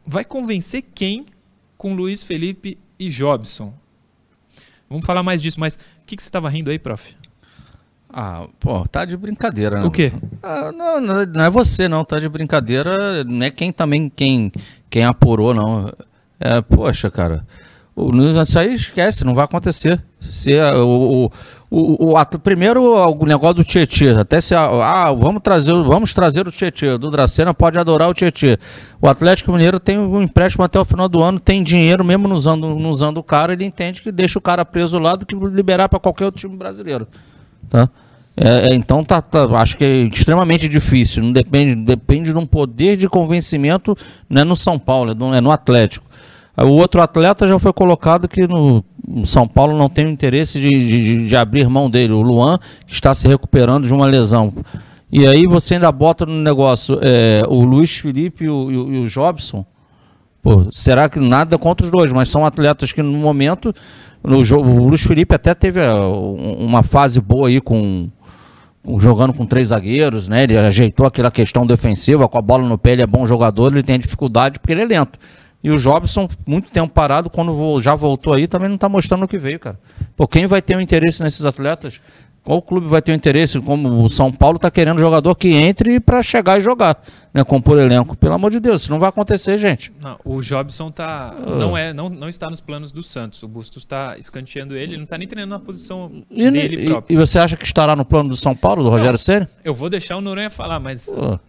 Vai 0.04 0.24
convencer 0.24 0.82
quem 0.94 1.26
com 1.76 1.94
Luiz 1.94 2.22
Felipe 2.22 2.78
e 2.98 3.08
Jobson? 3.08 3.72
Vamos 4.88 5.06
falar 5.06 5.22
mais 5.22 5.42
disso, 5.42 5.58
mas 5.58 5.74
o 5.74 5.78
que, 6.06 6.16
que 6.16 6.22
você 6.22 6.28
estava 6.28 6.48
rindo 6.48 6.70
aí, 6.70 6.78
prof? 6.78 7.16
Ah, 8.18 8.46
pô, 8.58 8.82
tá 8.88 9.04
de 9.04 9.14
brincadeira, 9.14 9.78
né? 9.78 9.84
O 9.84 9.90
quê? 9.90 10.10
Ah, 10.42 10.72
não, 10.72 10.98
não 11.26 11.44
é 11.44 11.50
você 11.50 11.86
não, 11.86 12.02
tá 12.02 12.18
de 12.18 12.26
brincadeira, 12.30 13.22
não 13.24 13.44
é 13.44 13.50
quem 13.50 13.70
também, 13.70 14.08
quem, 14.08 14.50
quem 14.88 15.04
apurou, 15.04 15.52
não. 15.52 15.92
É, 16.40 16.62
poxa, 16.62 17.10
cara, 17.10 17.44
isso 18.42 18.58
aí 18.58 18.74
esquece, 18.74 19.22
não 19.22 19.34
vai 19.34 19.44
acontecer. 19.44 20.02
Se, 20.18 20.58
o, 20.58 21.30
o, 21.70 22.08
o, 22.08 22.18
o, 22.18 22.38
primeiro 22.38 22.82
o 22.82 23.26
negócio 23.26 23.56
do 23.56 23.64
Tietchan, 23.64 24.18
até 24.18 24.40
se 24.40 24.54
ah, 24.54 25.12
vamos 25.12 25.42
trazer, 25.42 25.74
vamos 25.82 26.14
trazer 26.14 26.48
o 26.48 26.50
Tietchan, 26.50 26.98
do 26.98 27.10
Dracena 27.10 27.52
pode 27.52 27.78
adorar 27.78 28.08
o 28.08 28.14
Tietchan. 28.14 28.56
O 28.98 29.10
Atlético 29.10 29.52
Mineiro 29.52 29.78
tem 29.78 29.98
um 29.98 30.22
empréstimo 30.22 30.64
até 30.64 30.80
o 30.80 30.86
final 30.86 31.06
do 31.06 31.22
ano, 31.22 31.38
tem 31.38 31.62
dinheiro 31.62 32.02
mesmo 32.02 32.32
usando, 32.34 32.66
usando 32.88 33.18
o 33.18 33.22
cara, 33.22 33.52
ele 33.52 33.66
entende 33.66 34.00
que 34.00 34.10
deixa 34.10 34.38
o 34.38 34.42
cara 34.42 34.64
preso 34.64 34.98
lá 34.98 35.16
do 35.16 35.26
que 35.26 35.34
liberar 35.34 35.90
para 35.90 36.00
qualquer 36.00 36.24
outro 36.24 36.40
time 36.40 36.56
brasileiro. 36.56 37.06
Tá? 37.68 37.90
É, 38.36 38.68
é, 38.68 38.74
então 38.74 39.02
tá, 39.02 39.22
tá, 39.22 39.44
acho 39.56 39.78
que 39.78 39.84
é 39.84 40.02
extremamente 40.02 40.68
difícil. 40.68 41.22
Não 41.22 41.32
depende, 41.32 41.74
depende 41.74 42.32
de 42.32 42.38
um 42.38 42.46
poder 42.46 42.96
de 42.96 43.08
convencimento 43.08 43.96
não 44.28 44.42
é 44.42 44.44
no 44.44 44.54
São 44.54 44.78
Paulo, 44.78 45.12
é 45.12 45.14
no, 45.14 45.34
é 45.34 45.40
no 45.40 45.50
Atlético. 45.50 46.06
O 46.58 46.68
outro 46.68 47.02
atleta 47.02 47.46
já 47.46 47.58
foi 47.58 47.72
colocado 47.72 48.26
que 48.26 48.46
no, 48.46 48.82
São 49.24 49.46
Paulo 49.46 49.76
não 49.76 49.90
tem 49.90 50.06
o 50.06 50.10
interesse 50.10 50.58
de, 50.58 50.70
de, 50.70 51.28
de, 51.28 51.36
abrir 51.36 51.68
mão 51.68 51.90
dele, 51.90 52.14
o 52.14 52.22
Luan, 52.22 52.58
que 52.86 52.94
está 52.94 53.14
se 53.14 53.28
recuperando 53.28 53.86
de 53.86 53.92
uma 53.92 54.06
lesão. 54.06 54.54
E 55.12 55.26
aí 55.26 55.42
você 55.46 55.74
ainda 55.74 55.92
bota 55.92 56.24
no 56.24 56.32
negócio 56.32 56.98
é, 57.02 57.42
o 57.46 57.62
Luiz 57.62 57.98
Felipe 57.98 58.44
e 58.44 58.48
o, 58.48 58.70
e 58.70 58.98
o, 59.00 59.06
Jobson. 59.06 59.66
Pô, 60.42 60.66
será 60.70 61.10
que 61.10 61.20
nada 61.20 61.58
contra 61.58 61.84
os 61.84 61.92
dois, 61.92 62.10
mas 62.10 62.30
são 62.30 62.46
atletas 62.46 62.90
que 62.90 63.02
no 63.02 63.12
momento. 63.12 63.74
No, 64.24 64.38
o 64.38 64.88
Luiz 64.88 65.02
Felipe 65.02 65.34
até 65.34 65.54
teve 65.54 65.80
uh, 65.80 66.56
uma 66.58 66.82
fase 66.82 67.20
boa 67.20 67.46
aí 67.48 67.60
com, 67.60 68.08
jogando 68.98 69.32
com 69.32 69.44
três 69.44 69.68
zagueiros, 69.68 70.28
né? 70.28 70.44
Ele 70.44 70.56
ajeitou 70.56 71.06
aquela 71.06 71.30
questão 71.30 71.66
defensiva, 71.66 72.28
com 72.28 72.38
a 72.38 72.42
bola 72.42 72.66
no 72.66 72.78
pé, 72.78 72.92
ele 72.92 73.02
é 73.02 73.06
bom 73.06 73.26
jogador, 73.26 73.72
ele 73.72 73.82
tem 73.82 73.98
dificuldade 73.98 74.58
porque 74.58 74.72
ele 74.72 74.82
é 74.82 74.86
lento. 74.86 75.18
E 75.62 75.70
o 75.70 75.76
Jobson, 75.76 76.28
muito 76.46 76.70
tempo 76.70 76.92
parado, 76.92 77.28
quando 77.28 77.80
já 77.80 77.94
voltou 77.94 78.34
aí, 78.34 78.46
também 78.46 78.68
não 78.68 78.76
está 78.76 78.88
mostrando 78.88 79.24
o 79.24 79.28
que 79.28 79.38
veio, 79.38 79.58
cara. 79.58 79.78
Pô, 80.16 80.28
quem 80.28 80.46
vai 80.46 80.62
ter 80.62 80.76
um 80.76 80.80
interesse 80.80 81.22
nesses 81.22 81.44
atletas? 81.44 82.00
Qual 82.46 82.62
clube 82.62 82.86
vai 82.86 83.02
ter 83.02 83.10
um 83.10 83.14
interesse? 83.16 83.60
Como 83.60 84.04
o 84.04 84.08
São 84.08 84.30
Paulo 84.30 84.54
está 84.54 84.70
querendo 84.70 85.00
jogador 85.00 85.34
que 85.34 85.48
entre 85.48 85.98
para 85.98 86.22
chegar 86.22 86.60
e 86.60 86.60
jogar, 86.60 87.02
né? 87.34 87.42
Compor 87.42 87.76
elenco. 87.76 88.16
Pelo 88.16 88.34
amor 88.34 88.52
de 88.52 88.60
Deus, 88.60 88.82
isso 88.82 88.90
não 88.92 89.00
vai 89.00 89.08
acontecer, 89.08 89.58
gente. 89.58 89.92
Não, 90.00 90.16
o 90.24 90.40
Jobson 90.40 90.92
tá, 90.92 91.34
uh. 91.36 91.56
não, 91.56 91.76
é, 91.76 91.92
não, 91.92 92.08
não 92.08 92.28
está 92.28 92.48
nos 92.48 92.60
planos 92.60 92.92
do 92.92 93.02
Santos. 93.02 93.42
O 93.42 93.48
Bustos 93.48 93.82
está 93.82 94.16
escanteando 94.16 94.76
ele, 94.76 94.92
ele 94.92 94.96
não 94.98 95.02
está 95.02 95.18
nem 95.18 95.26
treinando 95.26 95.58
na 95.58 95.58
posição 95.58 96.22
e, 96.30 96.48
dele 96.48 96.84
e, 96.84 96.88
próprio. 96.88 97.12
E 97.12 97.18
você 97.18 97.40
acha 97.40 97.56
que 97.56 97.64
estará 97.64 97.96
no 97.96 98.04
plano 98.04 98.28
do 98.28 98.36
São 98.36 98.54
Paulo, 98.54 98.84
do 98.84 98.90
Rogério 98.90 99.18
Ceni? 99.18 99.48
Eu 99.64 99.74
vou 99.74 99.90
deixar 99.90 100.16
o 100.16 100.20
Noronha 100.20 100.48
falar, 100.48 100.78
mas. 100.78 101.08
Uh. 101.08 101.40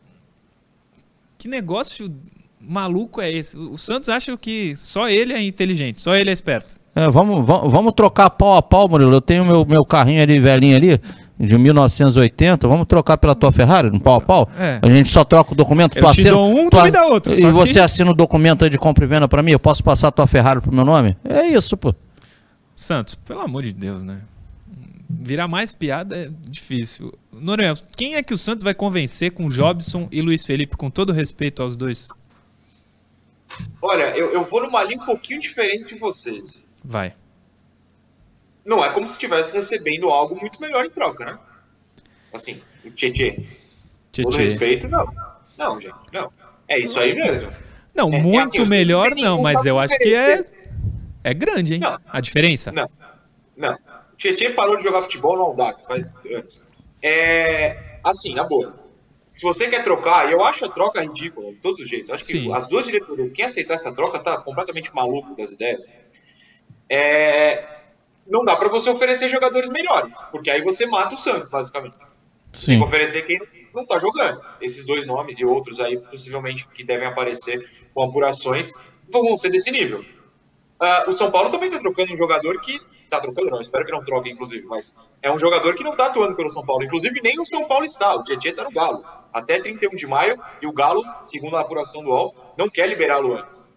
Que 1.38 1.48
negócio 1.48 2.12
maluco 2.60 3.22
é 3.22 3.32
esse? 3.32 3.56
O 3.56 3.78
Santos 3.78 4.10
acha 4.10 4.36
que 4.36 4.76
só 4.76 5.08
ele 5.08 5.32
é 5.32 5.44
inteligente, 5.44 6.02
só 6.02 6.16
ele 6.16 6.32
é 6.32 6.34
esperto. 6.34 6.76
É, 6.98 7.12
vamos, 7.12 7.46
vamos, 7.46 7.72
vamos 7.72 7.94
trocar 7.94 8.28
pau 8.32 8.56
a 8.56 8.62
pau, 8.64 8.90
Murilo. 8.90 9.14
Eu 9.14 9.22
tenho 9.22 9.46
meu, 9.46 9.64
meu 9.64 9.86
carrinho 9.86 10.20
ali, 10.20 10.40
velhinho 10.40 10.76
ali, 10.76 11.00
de 11.40 11.56
1980. 11.56 12.68
Vamos 12.68 12.88
trocar 12.88 13.20
pela 13.20 13.36
tua 13.36 13.52
Ferrari, 13.52 13.92
no 13.92 14.00
pau 14.00 14.16
a 14.16 14.22
pau? 14.22 14.50
É. 14.58 14.80
A 14.82 14.90
gente 14.90 15.08
só 15.12 15.24
troca 15.24 15.54
o 15.54 15.56
documento. 15.56 15.96
Eu 15.96 16.04
tu 16.04 16.12
te 16.12 16.22
assina, 16.22 16.32
dou 16.32 16.50
um, 16.50 16.70
tu, 16.72 16.78
tu 16.78 16.84
me 16.84 16.90
dá 16.90 17.06
outro. 17.06 17.34
E 17.36 17.52
você 17.52 17.74
que... 17.74 17.80
assina 17.82 18.10
o 18.10 18.16
documento 18.16 18.64
aí 18.64 18.70
de 18.72 18.80
compra 18.80 19.06
e 19.06 19.08
venda 19.08 19.28
pra 19.28 19.44
mim? 19.44 19.52
Eu 19.52 19.60
posso 19.60 19.84
passar 19.84 20.08
a 20.08 20.12
tua 20.12 20.26
Ferrari 20.26 20.60
pro 20.60 20.74
meu 20.74 20.84
nome? 20.84 21.16
É 21.24 21.46
isso, 21.46 21.78
pô. 21.78 21.94
Santos, 22.76 23.14
pelo 23.14 23.42
amor 23.42 23.62
de 23.62 23.74
Deus, 23.74 24.02
né? 24.02 24.22
Virar 25.08 25.48
mais 25.48 25.74
piada 25.74 26.18
é 26.18 26.32
difícil. 26.50 27.14
Noronha, 27.32 27.76
quem 27.96 28.16
é 28.16 28.24
que 28.24 28.34
o 28.34 28.38
Santos 28.40 28.64
vai 28.64 28.74
convencer 28.74 29.34
com 29.34 29.48
Jobson 29.50 30.08
e 30.12 30.20
Luiz 30.20 30.48
Felipe, 30.48 30.76
com 30.76 30.90
todo 30.90 31.14
respeito 31.14 31.62
aos 31.62 31.78
dois? 31.78 32.08
Olha, 33.82 34.18
eu, 34.18 34.34
eu 34.34 34.44
vou 34.44 34.64
numa 34.64 34.84
linha 34.84 35.00
um 35.00 35.06
pouquinho 35.06 35.40
diferente 35.40 35.94
de 35.94 36.00
vocês. 36.00 36.74
Vai. 36.88 37.14
Não 38.66 38.84
é 38.84 38.90
como 38.92 39.06
se 39.08 39.14
estivesse 39.14 39.54
recebendo 39.54 40.10
algo 40.10 40.40
muito 40.40 40.62
melhor 40.62 40.86
em 40.86 40.90
troca, 40.90 41.26
né? 41.26 41.38
Assim, 42.34 42.62
o 42.86 42.90
Tietê. 42.92 43.46
Todo 44.14 44.38
respeito, 44.38 44.88
não. 44.88 45.06
Não, 45.58 45.82
gente, 45.82 45.96
não. 46.14 46.30
É 46.66 46.80
isso 46.80 46.98
aí 46.98 47.14
mesmo. 47.14 47.52
Não, 47.94 48.10
é, 48.10 48.22
muito 48.22 48.58
é 48.58 48.62
assim, 48.62 48.70
melhor 48.70 49.14
não, 49.16 49.42
mas 49.42 49.66
eu 49.66 49.78
acho 49.78 49.98
que 49.98 50.16
é, 50.16 50.46
é 51.26 51.34
grande, 51.34 51.74
hein? 51.74 51.80
Não. 51.82 52.00
A 52.08 52.22
diferença? 52.22 52.72
Não, 52.72 52.90
não. 53.58 53.74
O 54.14 54.16
Tietê 54.16 54.50
parou 54.52 54.78
de 54.78 54.84
jogar 54.84 55.02
futebol 55.02 55.36
no 55.36 55.44
Audax 55.44 55.86
faz 55.86 56.16
anos. 56.26 56.62
É, 57.02 58.00
assim, 58.02 58.34
na 58.34 58.46
boa 58.46 58.88
se 59.38 59.44
você 59.44 59.68
quer 59.68 59.84
trocar, 59.84 60.28
e 60.28 60.32
eu 60.32 60.44
acho 60.44 60.66
a 60.66 60.70
troca 60.70 61.02
ridícula, 61.02 61.52
de 61.52 61.60
todos 61.60 61.80
os 61.80 61.88
jeitos. 61.88 62.10
Acho 62.10 62.24
que 62.24 62.32
Sim. 62.32 62.54
as 62.54 62.68
duas 62.68 62.86
diretorias, 62.86 63.34
quem 63.34 63.46
aceitar 63.46 63.76
essa 63.76 63.94
troca, 63.94 64.18
tá 64.18 64.38
completamente 64.38 64.94
maluco 64.96 65.36
das 65.36 65.52
ideias. 65.52 65.88
É, 66.90 67.66
não 68.26 68.44
dá 68.44 68.56
para 68.56 68.70
você 68.70 68.90
oferecer 68.90 69.30
jogadores 69.30 69.70
melhores, 69.70 70.16
porque 70.32 70.50
aí 70.50 70.62
você 70.62 70.86
mata 70.86 71.16
o 71.16 71.18
Santos, 71.18 71.50
basicamente. 71.50 71.96
Sim. 72.54 72.66
Tem 72.68 72.80
que 72.80 72.86
oferecer 72.86 73.26
quem 73.26 73.40
não 73.74 73.86
tá 73.86 73.98
jogando. 73.98 74.42
Esses 74.62 74.86
dois 74.86 75.06
nomes 75.06 75.40
e 75.40 75.46
outros 75.46 75.80
aí, 75.80 75.98
possivelmente, 75.98 76.68
que 76.74 76.84
devem 76.84 77.08
aparecer 77.08 77.68
com 77.94 78.04
apurações, 78.04 78.74
vão 79.10 79.38
ser 79.38 79.50
desse 79.50 79.72
nível. 79.72 80.00
Uh, 80.00 81.10
o 81.10 81.14
São 81.14 81.32
Paulo 81.32 81.50
também 81.50 81.70
tá 81.70 81.80
trocando 81.80 82.14
um 82.14 82.18
jogador 82.18 82.60
que 82.62 82.80
tá 83.10 83.20
trocando, 83.20 83.50
não, 83.50 83.62
espero 83.62 83.86
que 83.86 83.92
não 83.92 84.04
troque, 84.04 84.30
inclusive, 84.30 84.66
mas 84.66 84.96
é 85.22 85.32
um 85.32 85.40
jogador 85.40 85.76
que 85.76 85.84
não 85.84 85.96
tá 85.96 86.08
atuando 86.08 86.36
pelo 86.36 86.50
São 86.50 86.66
Paulo. 86.66 86.84
Inclusive, 86.84 87.22
nem 87.22 87.40
o 87.40 87.46
São 87.46 87.66
Paulo 87.68 87.86
está. 87.86 88.16
O 88.16 88.24
Tietchan 88.24 88.54
tá 88.54 88.64
no 88.64 88.72
Galo. 88.72 89.04
Até 89.34 89.60
31 89.60 89.96
de 89.96 90.08
maio, 90.08 90.42
e 90.62 90.68
o 90.68 90.74
Galo, 90.74 91.04
segundo 91.24 91.56
a 91.58 91.62
apuração 91.62 92.04
do 92.04 92.10
UOL, 92.10 92.36
não 92.58 92.70
quer 92.70 92.88
liberá-lo 92.88 93.38
antes. 93.38 93.68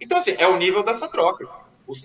Então, 0.00 0.18
assim, 0.18 0.34
é 0.38 0.46
o 0.46 0.56
nível 0.56 0.82
dessa 0.82 1.08
troca. 1.08 1.48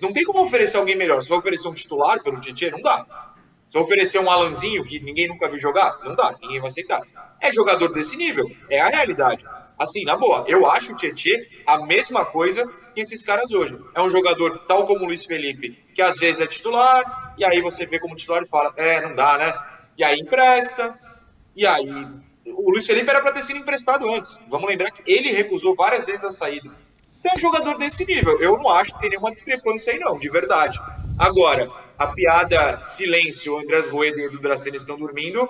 Não 0.00 0.12
tem 0.12 0.24
como 0.24 0.42
oferecer 0.42 0.76
alguém 0.76 0.96
melhor. 0.96 1.22
Se 1.22 1.28
vai 1.28 1.38
oferecer 1.38 1.68
um 1.68 1.74
titular 1.74 2.22
pelo 2.22 2.40
Tietchan, 2.40 2.70
não 2.70 2.82
dá. 2.82 3.34
Se 3.66 3.78
oferecer 3.78 4.18
um 4.18 4.30
Alanzinho 4.30 4.84
que 4.84 5.00
ninguém 5.00 5.28
nunca 5.28 5.48
viu 5.48 5.58
jogar, 5.58 5.98
não 6.04 6.14
dá, 6.14 6.34
ninguém 6.40 6.60
vai 6.60 6.68
aceitar. 6.68 7.02
É 7.40 7.50
jogador 7.52 7.92
desse 7.92 8.16
nível, 8.16 8.50
é 8.70 8.80
a 8.80 8.88
realidade. 8.88 9.44
Assim, 9.78 10.04
na 10.04 10.16
boa, 10.16 10.44
eu 10.46 10.66
acho 10.70 10.92
o 10.92 10.96
Tietchan 10.96 11.42
a 11.66 11.84
mesma 11.84 12.24
coisa 12.24 12.70
que 12.94 13.00
esses 13.00 13.22
caras 13.22 13.50
hoje. 13.50 13.78
É 13.94 14.00
um 14.00 14.08
jogador 14.08 14.64
tal 14.66 14.86
como 14.86 15.04
o 15.04 15.06
Luiz 15.06 15.24
Felipe, 15.24 15.76
que 15.94 16.00
às 16.00 16.16
vezes 16.16 16.40
é 16.40 16.46
titular, 16.46 17.34
e 17.36 17.44
aí 17.44 17.60
você 17.60 17.84
vê 17.84 17.98
como 17.98 18.14
titular 18.14 18.42
e 18.42 18.48
fala, 18.48 18.72
é, 18.76 19.00
não 19.00 19.14
dá, 19.14 19.36
né? 19.36 19.52
E 19.98 20.04
aí 20.04 20.18
empresta, 20.18 20.98
e 21.56 21.66
aí. 21.66 22.06
O 22.46 22.70
Luiz 22.70 22.86
Felipe 22.86 23.08
era 23.08 23.22
para 23.22 23.32
ter 23.32 23.42
sido 23.42 23.58
emprestado 23.58 24.08
antes. 24.08 24.38
Vamos 24.48 24.68
lembrar 24.68 24.90
que 24.90 25.02
ele 25.10 25.30
recusou 25.30 25.74
várias 25.74 26.04
vezes 26.04 26.24
a 26.24 26.30
saída. 26.30 26.70
É 27.24 27.34
um 27.34 27.38
jogador 27.38 27.78
desse 27.78 28.04
nível. 28.06 28.40
Eu 28.40 28.58
não 28.58 28.68
acho 28.68 28.94
que 28.94 29.00
tem 29.00 29.10
nenhuma 29.10 29.32
discrepância 29.32 29.92
aí, 29.92 29.98
não, 29.98 30.18
de 30.18 30.28
verdade. 30.28 30.78
Agora, 31.18 31.70
a 31.98 32.08
piada 32.08 32.82
silêncio, 32.82 33.58
Andrés 33.58 33.88
Rueda 33.88 34.20
e 34.20 34.24
Edu 34.24 34.40
Dracena 34.40 34.76
estão 34.76 34.98
dormindo. 34.98 35.48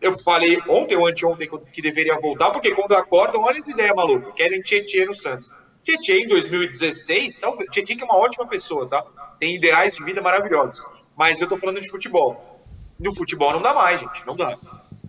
Eu 0.00 0.18
falei 0.18 0.60
ontem 0.68 0.96
ou 0.96 1.06
anteontem 1.06 1.48
que 1.72 1.80
deveria 1.80 2.18
voltar, 2.20 2.50
porque 2.50 2.74
quando 2.74 2.94
acordam, 2.94 3.42
olha 3.42 3.56
essa 3.56 3.70
ideia 3.70 3.94
maluca, 3.94 4.32
querem 4.32 4.60
Tietchan 4.60 5.06
no 5.06 5.14
Santos. 5.14 5.50
Tietchan 5.82 6.24
em 6.24 6.28
2016, 6.28 7.38
tá, 7.38 7.50
Tietchan 7.70 7.96
que 7.96 8.02
é 8.02 8.04
uma 8.04 8.18
ótima 8.18 8.46
pessoa, 8.46 8.86
tá? 8.86 9.02
Tem 9.40 9.54
ideais 9.54 9.94
de 9.94 10.04
vida 10.04 10.20
maravilhosos. 10.20 10.84
Mas 11.16 11.40
eu 11.40 11.48
tô 11.48 11.56
falando 11.56 11.80
de 11.80 11.88
futebol. 11.88 12.60
No 12.98 13.14
futebol 13.14 13.52
não 13.52 13.62
dá 13.62 13.72
mais, 13.72 14.00
gente. 14.00 14.26
Não 14.26 14.36
dá. 14.36 14.58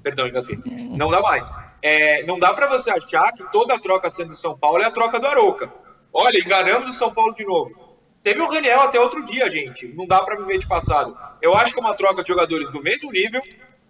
Perdão, 0.01 0.27
engasguei. 0.27 0.57
Não 0.65 1.09
dá 1.09 1.19
mais. 1.19 1.51
É, 1.81 2.23
não 2.23 2.37
dá 2.37 2.53
para 2.53 2.67
você 2.67 2.91
achar 2.91 3.31
que 3.33 3.51
toda 3.51 3.73
a 3.73 3.79
troca 3.79 4.07
e 4.07 4.31
São 4.31 4.57
Paulo 4.57 4.81
é 4.81 4.85
a 4.85 4.91
troca 4.91 5.19
do 5.19 5.27
Aroca. 5.27 5.71
Olha, 6.17 6.37
enganamos 6.37 6.87
o 6.87 6.93
São 6.93 7.13
Paulo 7.13 7.33
de 7.33 7.43
novo. 7.43 7.75
Teve 8.23 8.39
o 8.39 8.49
Raniel 8.49 8.79
até 8.79 8.97
outro 8.97 9.21
dia, 9.25 9.49
gente. 9.49 9.85
Não 9.89 10.07
dá 10.07 10.23
para 10.23 10.37
viver 10.37 10.57
de 10.59 10.65
passado. 10.65 11.15
Eu 11.41 11.53
acho 11.53 11.73
que 11.73 11.79
é 11.79 11.83
uma 11.83 11.93
troca 11.93 12.23
de 12.23 12.29
jogadores 12.29 12.71
do 12.71 12.81
mesmo 12.81 13.11
nível. 13.11 13.41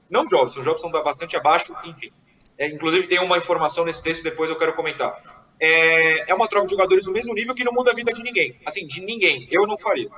Não 0.09 0.25
Jobson. 0.25 0.59
O 0.59 0.63
Jobson 0.63 0.87
está 0.87 1.03
bastante 1.03 1.37
abaixo, 1.37 1.71
enfim. 1.85 2.11
É, 2.57 2.67
inclusive 2.67 3.05
tem 3.05 3.19
uma 3.19 3.37
informação 3.37 3.85
nesse 3.85 4.01
texto, 4.01 4.23
depois 4.23 4.49
eu 4.49 4.57
quero 4.57 4.73
comentar. 4.73 5.15
É, 5.59 6.31
é 6.31 6.33
uma 6.33 6.47
troca 6.47 6.65
de 6.65 6.71
jogadores 6.71 7.05
do 7.05 7.11
mesmo 7.11 7.31
nível 7.33 7.53
que 7.53 7.63
não 7.63 7.71
muda 7.71 7.91
a 7.91 7.93
vida 7.93 8.11
de 8.11 8.23
ninguém. 8.23 8.59
Assim, 8.65 8.87
de 8.87 9.01
ninguém. 9.01 9.47
Eu 9.51 9.67
não 9.67 9.77
faria. 9.77 10.09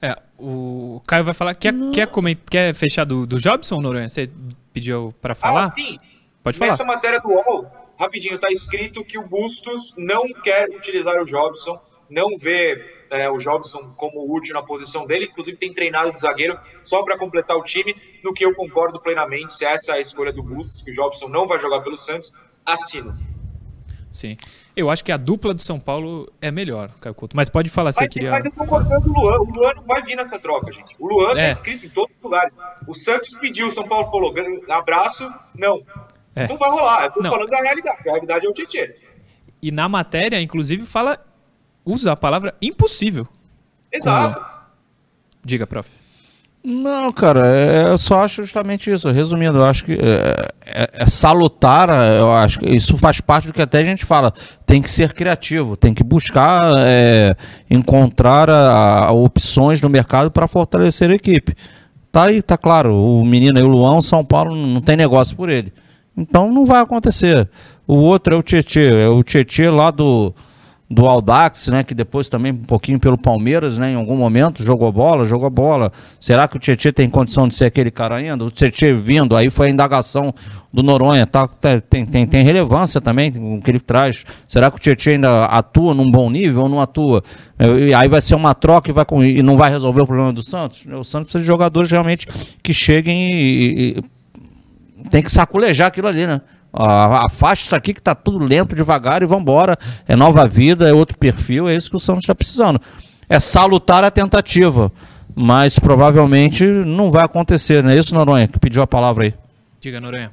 É, 0.00 0.16
o 0.38 1.02
Caio 1.06 1.24
vai 1.24 1.34
falar. 1.34 1.54
Quer, 1.54 1.74
quer, 1.92 2.08
quer 2.50 2.74
fechar 2.74 3.04
do, 3.04 3.26
do 3.26 3.38
Jobson, 3.38 3.82
Noronha? 3.82 4.08
Você 4.08 4.30
pediu 4.72 5.14
para 5.20 5.34
falar? 5.34 5.64
Ah, 5.64 5.70
sim. 5.70 5.98
Pode 6.42 6.56
falar. 6.56 6.70
Nessa 6.70 6.84
matéria 6.84 7.20
do 7.20 7.28
UOL, 7.28 7.70
rapidinho, 7.98 8.36
está 8.36 8.48
escrito 8.50 9.04
que 9.04 9.18
o 9.18 9.26
Bustos 9.26 9.94
não 9.96 10.28
quer 10.42 10.68
utilizar 10.70 11.20
o 11.20 11.24
Jobson, 11.24 11.80
não 12.08 12.36
vê 12.36 13.02
é, 13.10 13.28
o 13.30 13.38
Jobson 13.38 13.92
como 13.96 14.34
útil 14.34 14.54
na 14.54 14.62
posição 14.62 15.06
dele, 15.06 15.26
inclusive 15.26 15.56
tem 15.56 15.72
treinado 15.72 16.12
de 16.12 16.20
zagueiro 16.20 16.58
só 16.82 17.02
para 17.02 17.18
completar 17.18 17.56
o 17.56 17.62
time, 17.62 17.94
no 18.24 18.32
que 18.32 18.44
eu 18.44 18.54
concordo 18.54 19.00
plenamente. 19.00 19.54
Se 19.54 19.64
essa 19.64 19.92
é 19.92 19.96
a 19.96 20.00
escolha 20.00 20.32
do 20.32 20.42
Bustos, 20.42 20.82
que 20.82 20.90
o 20.90 20.94
Jobson 20.94 21.28
não 21.28 21.46
vai 21.46 21.58
jogar 21.58 21.80
pelo 21.80 21.96
Santos, 21.96 22.32
assino. 22.64 23.12
Sim. 24.12 24.36
Eu 24.76 24.90
acho 24.90 25.04
que 25.04 25.12
a 25.12 25.16
dupla 25.16 25.52
do 25.52 25.60
São 25.60 25.80
Paulo 25.80 26.30
é 26.40 26.50
melhor, 26.50 26.90
Caio 27.00 27.14
Couto. 27.14 27.36
Mas 27.36 27.48
pode 27.48 27.68
falar 27.68 27.92
se 27.92 28.06
queria. 28.08 28.30
Mas 28.30 28.44
eu 28.44 28.52
tô 28.52 28.66
cortando 28.66 29.06
o 29.06 29.20
Luan. 29.20 29.38
O 29.40 29.50
Luan 29.50 29.72
não 29.74 29.84
vai 29.84 30.02
vir 30.02 30.16
nessa 30.16 30.38
troca, 30.38 30.70
gente. 30.70 30.94
O 30.98 31.08
Luan 31.08 31.34
tá 31.34 31.40
é. 31.40 31.44
tá 31.44 31.50
escrito 31.50 31.86
em 31.86 31.88
todos 31.88 32.14
os 32.16 32.22
lugares. 32.22 32.58
O 32.86 32.94
Santos 32.94 33.34
pediu, 33.34 33.66
o 33.66 33.70
São 33.70 33.84
Paulo 33.84 34.10
falou, 34.10 34.34
abraço, 34.68 35.30
não. 35.54 35.82
É. 36.34 36.48
Não 36.48 36.56
vai 36.56 36.70
rolar. 36.70 37.04
Eu 37.04 37.10
tô 37.12 37.22
não. 37.22 37.30
falando 37.30 37.50
da 37.50 37.60
realidade. 37.60 38.08
A 38.08 38.12
realidade 38.12 38.46
é 38.46 38.48
o 38.48 38.52
Tietchan. 38.52 38.92
E 39.62 39.70
na 39.70 39.88
matéria, 39.88 40.40
inclusive, 40.40 40.84
fala. 40.84 41.18
Usa 41.84 42.12
a 42.12 42.16
palavra 42.16 42.54
impossível. 42.62 43.26
Exato. 43.90 44.40
Diga, 45.44 45.66
prof. 45.66 46.02
Não, 46.64 47.12
cara, 47.12 47.44
é, 47.44 47.88
eu 47.88 47.98
só 47.98 48.22
acho 48.22 48.42
justamente 48.42 48.88
isso. 48.88 49.10
Resumindo, 49.10 49.58
eu 49.58 49.64
acho 49.64 49.84
que 49.84 49.94
é, 49.94 50.48
é, 50.64 50.90
é, 50.94 51.06
salutar, 51.06 51.88
eu 52.16 52.32
acho 52.32 52.60
que 52.60 52.70
isso 52.70 52.96
faz 52.96 53.20
parte 53.20 53.48
do 53.48 53.52
que 53.52 53.60
até 53.60 53.78
a 53.80 53.84
gente 53.84 54.06
fala. 54.06 54.32
Tem 54.64 54.80
que 54.80 54.88
ser 54.88 55.12
criativo, 55.12 55.76
tem 55.76 55.92
que 55.92 56.04
buscar 56.04 56.60
é, 56.86 57.34
encontrar 57.68 58.48
a, 58.48 59.06
a 59.06 59.12
opções 59.12 59.80
no 59.80 59.90
mercado 59.90 60.30
para 60.30 60.46
fortalecer 60.46 61.10
a 61.10 61.14
equipe. 61.14 61.56
Tá 62.12 62.26
aí, 62.26 62.40
tá 62.40 62.56
claro. 62.56 62.94
O 62.94 63.24
menino 63.24 63.58
aí, 63.58 63.64
o 63.64 63.68
Luan, 63.68 63.96
o 63.96 64.02
São 64.02 64.24
Paulo 64.24 64.54
não 64.54 64.80
tem 64.80 64.96
negócio 64.96 65.34
por 65.34 65.48
ele. 65.48 65.72
Então 66.16 66.50
não 66.50 66.64
vai 66.64 66.80
acontecer. 66.80 67.48
O 67.86 67.94
outro 67.94 68.34
é 68.34 68.36
o 68.36 68.42
Tietê, 68.42 69.02
é 69.02 69.08
o 69.08 69.22
Tietê 69.22 69.70
lá 69.70 69.90
do 69.90 70.34
do 70.92 71.06
Aldax, 71.06 71.68
né, 71.68 71.82
que 71.82 71.94
depois 71.94 72.28
também 72.28 72.52
um 72.52 72.56
pouquinho 72.56 73.00
pelo 73.00 73.16
Palmeiras, 73.16 73.78
né, 73.78 73.92
em 73.92 73.94
algum 73.94 74.14
momento 74.14 74.62
jogou 74.62 74.92
bola, 74.92 75.24
jogou 75.24 75.48
bola. 75.48 75.90
Será 76.20 76.46
que 76.46 76.56
o 76.56 76.60
Tietchan 76.60 76.92
tem 76.92 77.08
condição 77.08 77.48
de 77.48 77.54
ser 77.54 77.64
aquele 77.64 77.90
cara 77.90 78.16
ainda? 78.16 78.44
O 78.44 78.50
Tietchan 78.50 78.96
vindo, 78.96 79.34
aí 79.34 79.48
foi 79.48 79.68
a 79.68 79.70
indagação 79.70 80.34
do 80.70 80.82
Noronha, 80.82 81.26
tá, 81.26 81.48
tá 81.48 81.80
tem, 81.80 82.04
tem, 82.04 82.26
tem 82.26 82.44
relevância 82.44 83.00
também 83.00 83.32
o 83.38 83.62
que 83.62 83.70
ele 83.70 83.80
traz. 83.80 84.24
Será 84.46 84.70
que 84.70 84.76
o 84.76 84.80
Tietchan 84.80 85.12
ainda 85.12 85.46
atua 85.46 85.94
num 85.94 86.10
bom 86.10 86.28
nível 86.30 86.64
ou 86.64 86.68
não 86.68 86.78
atua? 86.78 87.24
E 87.58 87.94
aí 87.94 88.08
vai 88.08 88.20
ser 88.20 88.34
uma 88.34 88.54
troca 88.54 88.90
e, 88.90 88.92
vai, 88.92 89.06
e 89.24 89.42
não 89.42 89.56
vai 89.56 89.70
resolver 89.70 90.02
o 90.02 90.06
problema 90.06 90.32
do 90.32 90.42
Santos? 90.42 90.84
O 90.86 91.04
Santos 91.04 91.28
precisa 91.28 91.40
de 91.40 91.46
jogadores 91.46 91.90
realmente 91.90 92.26
que 92.62 92.74
cheguem 92.74 93.30
e, 93.32 93.98
e 93.98 94.04
tem 95.10 95.22
que 95.22 95.30
saculejar 95.30 95.88
aquilo 95.88 96.08
ali, 96.08 96.26
né? 96.26 96.40
afasta 96.74 97.66
isso 97.66 97.76
aqui 97.76 97.92
que 97.92 98.00
tá 98.00 98.14
tudo 98.14 98.38
lento, 98.38 98.74
devagar 98.74 99.22
e 99.22 99.26
vambora. 99.26 99.76
É 100.08 100.16
nova 100.16 100.46
vida, 100.46 100.88
é 100.88 100.92
outro 100.92 101.18
perfil, 101.18 101.68
é 101.68 101.76
isso 101.76 101.90
que 101.90 101.96
o 101.96 102.00
Santos 102.00 102.24
está 102.24 102.34
precisando. 102.34 102.80
É 103.28 103.38
salutar 103.38 104.04
a 104.04 104.10
tentativa, 104.10 104.90
mas 105.34 105.78
provavelmente 105.78 106.64
não 106.64 107.10
vai 107.10 107.24
acontecer, 107.24 107.82
não 107.82 107.90
é 107.90 107.98
isso, 107.98 108.14
Noronha, 108.14 108.48
que 108.48 108.58
pediu 108.58 108.82
a 108.82 108.86
palavra 108.86 109.24
aí? 109.24 109.34
Diga, 109.80 110.00
Noronha. 110.00 110.32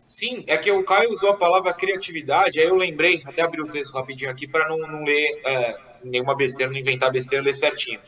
Sim, 0.00 0.44
é 0.46 0.56
que 0.56 0.70
o 0.70 0.82
Caio 0.82 1.12
usou 1.12 1.30
a 1.30 1.36
palavra 1.36 1.72
criatividade, 1.74 2.58
aí 2.58 2.66
eu 2.66 2.76
lembrei, 2.76 3.22
até 3.26 3.42
abri 3.42 3.60
o 3.60 3.66
texto 3.66 3.94
rapidinho 3.94 4.30
aqui 4.30 4.46
para 4.46 4.68
não, 4.68 4.78
não 4.78 5.04
ler 5.04 5.40
é, 5.44 5.76
nenhuma 6.02 6.34
besteira, 6.34 6.72
não 6.72 6.78
inventar 6.78 7.12
besteira, 7.12 7.44
ler 7.44 7.54
certinho. 7.54 8.00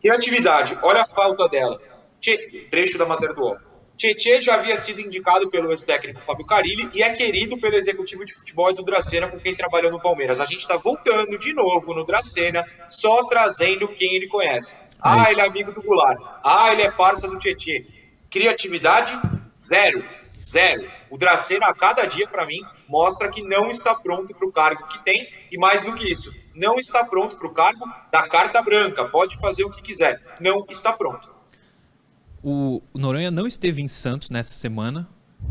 Criatividade, 0.00 0.78
olha 0.82 1.02
a 1.02 1.06
falta 1.06 1.48
dela. 1.48 1.80
Trecho 2.70 2.96
da 2.96 3.06
matéria 3.06 3.34
do 3.34 3.42
UOL. 3.42 3.56
Tietê 3.96 4.40
já 4.40 4.54
havia 4.54 4.76
sido 4.76 5.00
indicado 5.00 5.48
pelo 5.50 5.70
ex-técnico 5.70 6.22
Fábio 6.22 6.44
Carilli 6.44 6.90
e 6.92 7.02
é 7.02 7.14
querido 7.14 7.58
pelo 7.58 7.76
executivo 7.76 8.24
de 8.24 8.34
futebol 8.34 8.72
do 8.74 8.82
Dracena, 8.82 9.28
com 9.28 9.40
quem 9.40 9.54
trabalhou 9.54 9.90
no 9.90 10.00
Palmeiras. 10.00 10.40
A 10.40 10.44
gente 10.44 10.60
está 10.60 10.76
voltando 10.76 11.38
de 11.38 11.54
novo 11.54 11.94
no 11.94 12.04
Dracena, 12.04 12.64
só 12.88 13.24
trazendo 13.24 13.88
quem 13.88 14.14
ele 14.14 14.28
conhece. 14.28 14.76
Ah, 15.00 15.28
é 15.28 15.32
ele 15.32 15.40
é 15.40 15.46
amigo 15.46 15.72
do 15.72 15.82
Goulart. 15.82 16.18
Ah, 16.44 16.72
ele 16.72 16.82
é 16.82 16.90
parça 16.90 17.28
do 17.28 17.38
Tietê. 17.38 17.86
Criatividade, 18.30 19.18
zero. 19.46 20.04
Zero. 20.38 20.90
O 21.08 21.16
Dracena, 21.16 21.66
a 21.66 21.74
cada 21.74 22.04
dia, 22.04 22.28
para 22.28 22.44
mim, 22.44 22.60
mostra 22.86 23.30
que 23.30 23.42
não 23.42 23.70
está 23.70 23.94
pronto 23.94 24.34
para 24.34 24.46
o 24.46 24.52
cargo 24.52 24.86
que 24.88 25.02
tem 25.02 25.26
e, 25.50 25.56
mais 25.56 25.84
do 25.84 25.94
que 25.94 26.12
isso, 26.12 26.34
não 26.54 26.78
está 26.78 27.04
pronto 27.04 27.36
para 27.36 27.48
o 27.48 27.54
cargo 27.54 27.86
da 28.12 28.28
carta 28.28 28.60
branca. 28.60 29.06
Pode 29.06 29.38
fazer 29.38 29.64
o 29.64 29.70
que 29.70 29.80
quiser. 29.80 30.20
Não 30.38 30.66
está 30.68 30.92
pronto. 30.92 31.35
O 32.48 32.80
Noronha 32.94 33.28
não 33.28 33.44
esteve 33.44 33.82
em 33.82 33.88
Santos 33.88 34.30
nessa 34.30 34.54
semana, 34.54 35.08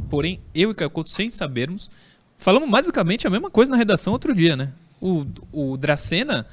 porém 0.09 0.39
eu 0.55 0.71
e 0.71 0.73
Caio 0.73 0.89
Couto, 0.89 1.11
sem 1.11 1.29
sabermos, 1.29 1.91
falamos 2.37 2.69
basicamente 2.69 3.27
a 3.27 3.29
mesma 3.29 3.51
coisa 3.51 3.69
na 3.69 3.75
redação 3.75 4.13
outro 4.13 4.33
dia, 4.33 4.55
né? 4.55 4.71
O, 5.01 5.25
o 5.51 5.75
Dracena, 5.75 6.47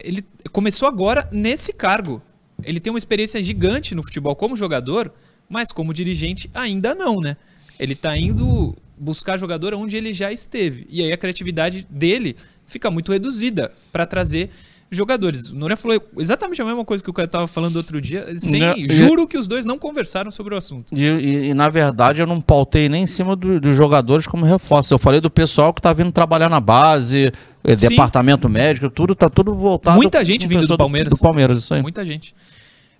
ele 0.00 0.24
começou 0.50 0.88
agora 0.88 1.28
nesse 1.30 1.74
cargo. 1.74 2.22
Ele 2.62 2.80
tem 2.80 2.90
uma 2.90 2.98
experiência 2.98 3.42
gigante 3.42 3.94
no 3.94 4.02
futebol 4.02 4.34
como 4.34 4.56
jogador, 4.56 5.12
mas 5.50 5.70
como 5.70 5.92
dirigente 5.92 6.50
ainda 6.54 6.94
não, 6.94 7.20
né? 7.20 7.36
Ele 7.78 7.92
está 7.92 8.16
indo 8.16 8.74
buscar 8.96 9.36
jogador 9.36 9.74
onde 9.74 9.98
ele 9.98 10.14
já 10.14 10.32
esteve. 10.32 10.86
E 10.88 11.02
aí 11.02 11.12
a 11.12 11.18
criatividade 11.18 11.86
dele 11.90 12.36
fica 12.64 12.90
muito 12.90 13.12
reduzida 13.12 13.70
para 13.92 14.06
trazer 14.06 14.48
jogadores. 14.96 15.50
O 15.50 15.56
Noronha 15.56 15.76
falou 15.76 16.00
exatamente 16.18 16.60
a 16.60 16.64
mesma 16.64 16.84
coisa 16.84 17.02
que 17.02 17.10
o 17.10 17.12
cara 17.12 17.26
estava 17.26 17.46
falando 17.46 17.76
outro 17.76 18.00
dia. 18.00 18.26
Sem, 18.38 18.60
não, 18.60 18.74
juro 18.88 19.26
que 19.26 19.36
os 19.36 19.48
dois 19.48 19.64
não 19.64 19.78
conversaram 19.78 20.30
sobre 20.30 20.54
o 20.54 20.56
assunto. 20.56 20.94
E, 20.94 21.04
e, 21.04 21.48
e 21.48 21.54
na 21.54 21.68
verdade 21.68 22.20
eu 22.20 22.26
não 22.26 22.40
pautei 22.40 22.88
nem 22.88 23.04
em 23.04 23.06
cima 23.06 23.36
do, 23.36 23.60
dos 23.60 23.76
jogadores 23.76 24.26
como 24.26 24.44
reforço. 24.44 24.94
Eu 24.94 24.98
falei 24.98 25.20
do 25.20 25.30
pessoal 25.30 25.72
que 25.72 25.80
está 25.80 25.92
vindo 25.92 26.12
trabalhar 26.12 26.48
na 26.48 26.60
base, 26.60 27.32
eh, 27.62 27.76
Sim. 27.76 27.88
departamento 27.88 28.48
médico, 28.48 28.88
tudo 28.90 29.14
tá 29.14 29.28
tudo 29.28 29.54
voltado. 29.54 29.96
Muita 29.96 30.24
gente 30.24 30.46
vindo 30.46 30.66
do 30.66 30.76
Palmeiras. 30.76 31.10
Do, 31.10 31.16
do 31.16 31.22
Palmeiras, 31.22 31.58
isso 31.58 31.74
aí. 31.74 31.82
Muita 31.82 32.04
gente. 32.04 32.34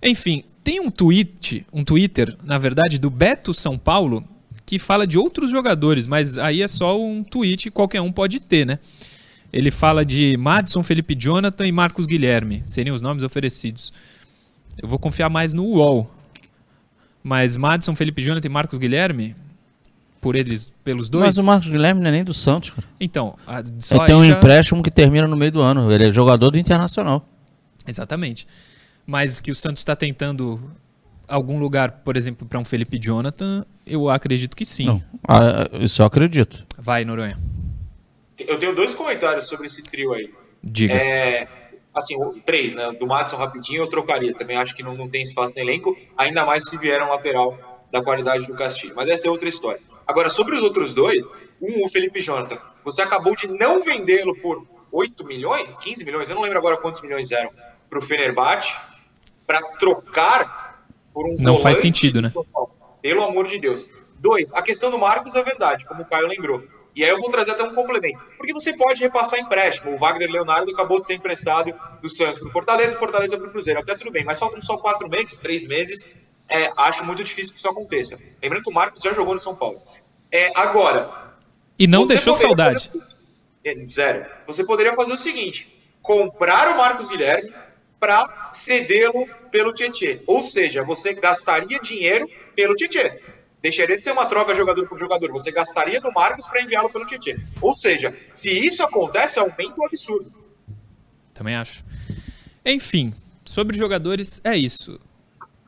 Enfim, 0.03 0.43
tem 0.63 0.79
um 0.79 0.89
tweet, 0.89 1.65
um 1.71 1.83
Twitter, 1.83 2.35
na 2.43 2.57
verdade, 2.57 2.99
do 2.99 3.09
Beto 3.09 3.53
São 3.53 3.77
Paulo, 3.77 4.23
que 4.65 4.79
fala 4.79 5.05
de 5.05 5.17
outros 5.17 5.51
jogadores, 5.51 6.07
mas 6.07 6.37
aí 6.37 6.61
é 6.61 6.67
só 6.67 6.99
um 6.99 7.23
tweet, 7.23 7.69
qualquer 7.69 8.01
um 8.01 8.11
pode 8.11 8.39
ter, 8.39 8.65
né? 8.65 8.79
Ele 9.55 9.71
fala 9.71 10.05
de 10.05 10.35
Madison, 10.35 10.83
Felipe 10.83 11.15
Jonathan 11.17 11.65
e 11.65 11.71
Marcos 11.71 12.05
Guilherme. 12.05 12.61
Seriam 12.65 12.93
os 12.93 13.01
nomes 13.01 13.23
oferecidos. 13.23 13.93
Eu 14.77 14.89
vou 14.89 14.99
confiar 14.99 15.29
mais 15.29 15.53
no 15.53 15.63
UOL. 15.63 16.11
Mas 17.23 17.55
Madison, 17.55 17.95
Felipe 17.95 18.21
Jonathan 18.21 18.47
e 18.47 18.49
Marcos 18.49 18.77
Guilherme, 18.77 19.33
por 20.19 20.35
eles, 20.35 20.73
pelos 20.83 21.09
dois. 21.09 21.27
Mas 21.27 21.37
o 21.37 21.43
Marcos 21.43 21.69
Guilherme 21.69 22.01
não 22.01 22.09
é 22.09 22.11
nem 22.11 22.23
do 22.25 22.33
Santos, 22.33 22.71
cara. 22.71 22.85
Então, 22.99 23.37
só 23.79 23.95
ele 23.95 24.05
tem 24.07 24.15
um 24.15 24.25
já... 24.25 24.35
empréstimo 24.35 24.83
que 24.83 24.91
termina 24.91 25.25
no 25.25 25.37
meio 25.37 25.53
do 25.53 25.61
ano. 25.61 25.89
Ele 25.89 26.09
é 26.09 26.11
jogador 26.11 26.51
do 26.51 26.57
Internacional. 26.57 27.25
Exatamente. 27.87 28.45
Mas 29.07 29.39
que 29.39 29.51
o 29.51 29.55
Santos 29.55 29.79
está 29.79 29.95
tentando 29.95 30.59
algum 31.29 31.57
lugar, 31.57 32.01
por 32.03 32.17
exemplo, 32.17 32.45
para 32.45 32.59
um 32.59 32.65
Felipe 32.65 32.99
Jonathan, 32.99 33.65
eu 33.87 34.09
acredito 34.09 34.53
que 34.53 34.65
sim. 34.65 34.87
Não, 34.87 35.01
ah, 35.25 35.69
isso 35.79 36.01
eu 36.01 36.05
acredito. 36.05 36.65
Vai, 36.77 37.05
Noronha. 37.05 37.37
Eu 38.39 38.59
tenho 38.59 38.75
dois 38.75 38.93
comentários 38.93 39.45
sobre 39.45 39.67
esse 39.67 39.83
trio 39.83 40.13
aí. 40.13 40.31
Diga. 40.63 40.93
É, 40.93 41.47
assim, 41.93 42.15
três, 42.45 42.75
né? 42.75 42.91
Do 42.91 43.07
Matson 43.07 43.37
rapidinho 43.37 43.83
eu 43.83 43.87
trocaria. 43.87 44.33
Também 44.33 44.57
acho 44.57 44.75
que 44.75 44.83
não, 44.83 44.95
não 44.95 45.07
tem 45.07 45.21
espaço 45.21 45.53
no 45.55 45.61
elenco, 45.61 45.95
ainda 46.17 46.45
mais 46.45 46.69
se 46.69 46.77
vier 46.77 47.01
um 47.01 47.09
lateral 47.09 47.57
da 47.91 48.03
qualidade 48.03 48.45
do 48.47 48.55
Castilho. 48.55 48.93
Mas 48.95 49.09
essa 49.09 49.27
é 49.27 49.31
outra 49.31 49.47
história. 49.47 49.79
Agora, 50.05 50.29
sobre 50.29 50.55
os 50.55 50.61
outros 50.61 50.93
dois, 50.93 51.33
um, 51.61 51.85
o 51.85 51.89
Felipe 51.89 52.21
Jonathan, 52.21 52.57
você 52.83 53.01
acabou 53.01 53.35
de 53.35 53.47
não 53.47 53.81
vendê-lo 53.81 54.35
por 54.39 54.67
8 54.91 55.25
milhões, 55.25 55.69
15 55.79 56.03
milhões, 56.05 56.29
eu 56.29 56.35
não 56.35 56.43
lembro 56.43 56.57
agora 56.57 56.77
quantos 56.77 57.01
milhões 57.01 57.31
eram, 57.31 57.51
para 57.89 57.99
o 57.99 58.01
Fenerbahçe, 58.01 58.77
para 59.45 59.61
trocar 59.61 60.85
por 61.13 61.25
um 61.25 61.35
Não 61.39 61.57
faz 61.57 61.79
sentido, 61.79 62.21
né? 62.21 62.31
Pelo 63.01 63.23
amor 63.23 63.47
de 63.47 63.59
Deus. 63.59 63.87
Dois, 64.19 64.53
a 64.53 64.61
questão 64.61 64.89
do 64.89 64.97
Marcos 64.97 65.35
é 65.35 65.43
verdade, 65.43 65.85
como 65.85 66.01
o 66.01 66.05
Caio 66.05 66.27
lembrou. 66.27 66.63
E 66.95 67.03
aí 67.03 67.09
eu 67.09 67.19
vou 67.19 67.29
trazer 67.29 67.51
até 67.51 67.63
um 67.63 67.75
complemento. 67.75 68.19
Porque 68.37 68.53
você 68.53 68.73
pode 68.75 69.01
repassar 69.01 69.39
empréstimo. 69.39 69.93
O 69.93 69.97
Wagner 69.99 70.29
Leonardo 70.31 70.71
acabou 70.71 70.99
de 70.99 71.05
ser 71.05 71.13
emprestado 71.15 71.73
do 72.01 72.09
Santos 72.09 72.39
para 72.39 72.49
o 72.49 72.51
Fortaleza, 72.51 72.97
Fortaleza 72.97 73.37
para 73.37 73.47
o 73.47 73.51
Cruzeiro. 73.51 73.79
Até 73.79 73.95
tudo 73.95 74.11
bem, 74.11 74.23
mas 74.23 74.39
faltam 74.39 74.61
só 74.61 74.77
quatro 74.77 75.07
meses, 75.09 75.39
três 75.39 75.67
meses. 75.67 76.05
É, 76.47 76.69
acho 76.77 77.03
muito 77.05 77.23
difícil 77.23 77.53
que 77.53 77.59
isso 77.59 77.67
aconteça. 77.69 78.17
Lembrando 78.41 78.63
que 78.63 78.69
o 78.71 78.73
Marcos 78.73 79.03
já 79.03 79.11
jogou 79.13 79.33
no 79.33 79.39
São 79.39 79.55
Paulo. 79.55 79.81
É, 80.31 80.51
agora, 80.55 81.33
E 81.77 81.85
não 81.87 82.05
deixou 82.05 82.33
saudade. 82.33 82.87
fazer- 82.89 83.03
É, 83.63 83.87
Zero. 83.87 84.25
Você 84.47 84.63
poderia 84.63 84.93
fazer 84.93 85.11
o 85.11 85.17
seguinte: 85.17 85.75
comprar 86.01 86.69
o 86.71 86.77
Marcos 86.77 87.07
Guilherme 87.09 87.53
para 87.99 88.51
cedê-lo 88.53 89.27
pelo 89.51 89.73
Tietê. 89.73 90.21
Ou 90.27 90.43
seja, 90.43 90.83
você 90.83 91.13
gastaria 91.13 91.79
dinheiro 91.79 92.29
pelo 92.55 92.75
Tietê. 92.75 93.21
Deixaria 93.65 93.97
de 93.97 94.03
ser 94.03 94.11
uma 94.11 94.27
troca 94.27 94.53
jogador 94.53 94.87
por 94.87 94.95
jogador. 94.95 95.31
Você 95.31 95.51
gastaria 95.51 95.99
do 95.99 96.11
Marcos 96.11 96.45
para 96.45 96.61
enviá-lo 96.61 96.87
pelo 96.87 97.03
Tietê. 97.03 97.35
Ou 97.59 97.73
seja, 97.73 98.15
se 98.29 98.63
isso 98.63 98.83
acontece, 98.83 99.39
aumenta 99.39 99.73
o 99.75 99.85
absurdo. 99.87 100.31
Também 101.33 101.55
acho. 101.55 101.83
Enfim, 102.63 103.11
sobre 103.43 103.75
jogadores, 103.75 104.39
é 104.43 104.55
isso. 104.55 104.99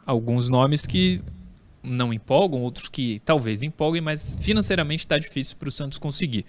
Alguns 0.05 0.47
nomes 0.47 0.85
que 0.85 1.23
não 1.81 2.13
empolgam, 2.13 2.61
outros 2.61 2.87
que 2.87 3.19
talvez 3.25 3.63
empolguem, 3.63 3.99
mas 3.99 4.37
financeiramente 4.39 5.03
está 5.03 5.17
difícil 5.17 5.57
para 5.57 5.69
o 5.69 5.71
Santos 5.71 5.97
conseguir. 5.97 6.45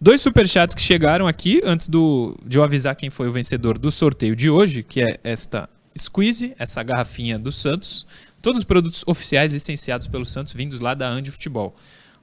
Dois 0.00 0.20
superchats 0.20 0.74
que 0.74 0.82
chegaram 0.82 1.28
aqui 1.28 1.60
antes 1.62 1.86
do, 1.86 2.36
de 2.44 2.58
eu 2.58 2.64
avisar 2.64 2.96
quem 2.96 3.08
foi 3.08 3.28
o 3.28 3.32
vencedor 3.32 3.78
do 3.78 3.92
sorteio 3.92 4.34
de 4.34 4.50
hoje, 4.50 4.82
que 4.82 5.00
é 5.00 5.20
esta 5.22 5.68
Squeeze, 5.96 6.56
essa 6.58 6.82
garrafinha 6.82 7.38
do 7.38 7.52
Santos. 7.52 8.04
Todos 8.40 8.60
os 8.60 8.64
produtos 8.64 9.02
oficiais 9.06 9.52
licenciados 9.52 10.06
pelo 10.06 10.24
Santos, 10.24 10.52
vindos 10.52 10.80
lá 10.80 10.94
da 10.94 11.08
Andi 11.08 11.30
Futebol. 11.30 11.74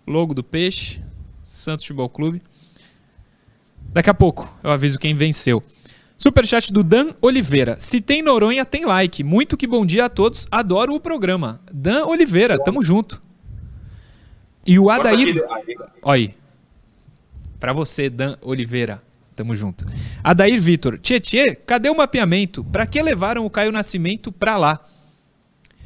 Logo 0.07 0.33
do 0.33 0.43
Peixe, 0.43 1.01
Santos 1.43 1.85
Futebol 1.85 2.09
Clube. 2.09 2.41
Daqui 3.89 4.09
a 4.09 4.13
pouco 4.13 4.51
eu 4.63 4.71
aviso 4.71 4.99
quem 4.99 5.13
venceu. 5.13 5.63
Superchat 6.17 6.71
do 6.71 6.83
Dan 6.83 7.13
Oliveira. 7.21 7.77
Se 7.79 7.99
tem 7.99 8.21
Noronha, 8.21 8.65
tem 8.65 8.85
like. 8.85 9.23
Muito 9.23 9.57
que 9.57 9.67
bom 9.67 9.85
dia 9.85 10.05
a 10.05 10.09
todos. 10.09 10.47
Adoro 10.49 10.95
o 10.95 10.99
programa. 10.99 11.59
Dan 11.71 12.05
Oliveira, 12.05 12.57
tamo 12.63 12.81
junto. 12.81 13.21
E 14.65 14.79
o 14.79 14.89
Adair. 14.89 15.43
Olha 16.01 16.13
aí. 16.13 16.35
Pra 17.59 17.73
você, 17.73 18.09
Dan 18.09 18.35
Oliveira. 18.41 19.03
Tamo 19.35 19.53
junto. 19.53 19.85
Adair 20.23 20.59
Vitor. 20.61 20.97
Tietê, 20.97 21.55
cadê 21.55 21.89
o 21.89 21.97
mapeamento? 21.97 22.63
Pra 22.63 22.85
que 22.85 23.01
levaram 23.01 23.45
o 23.45 23.49
Caio 23.49 23.71
Nascimento 23.71 24.31
pra 24.31 24.55
lá? 24.55 24.79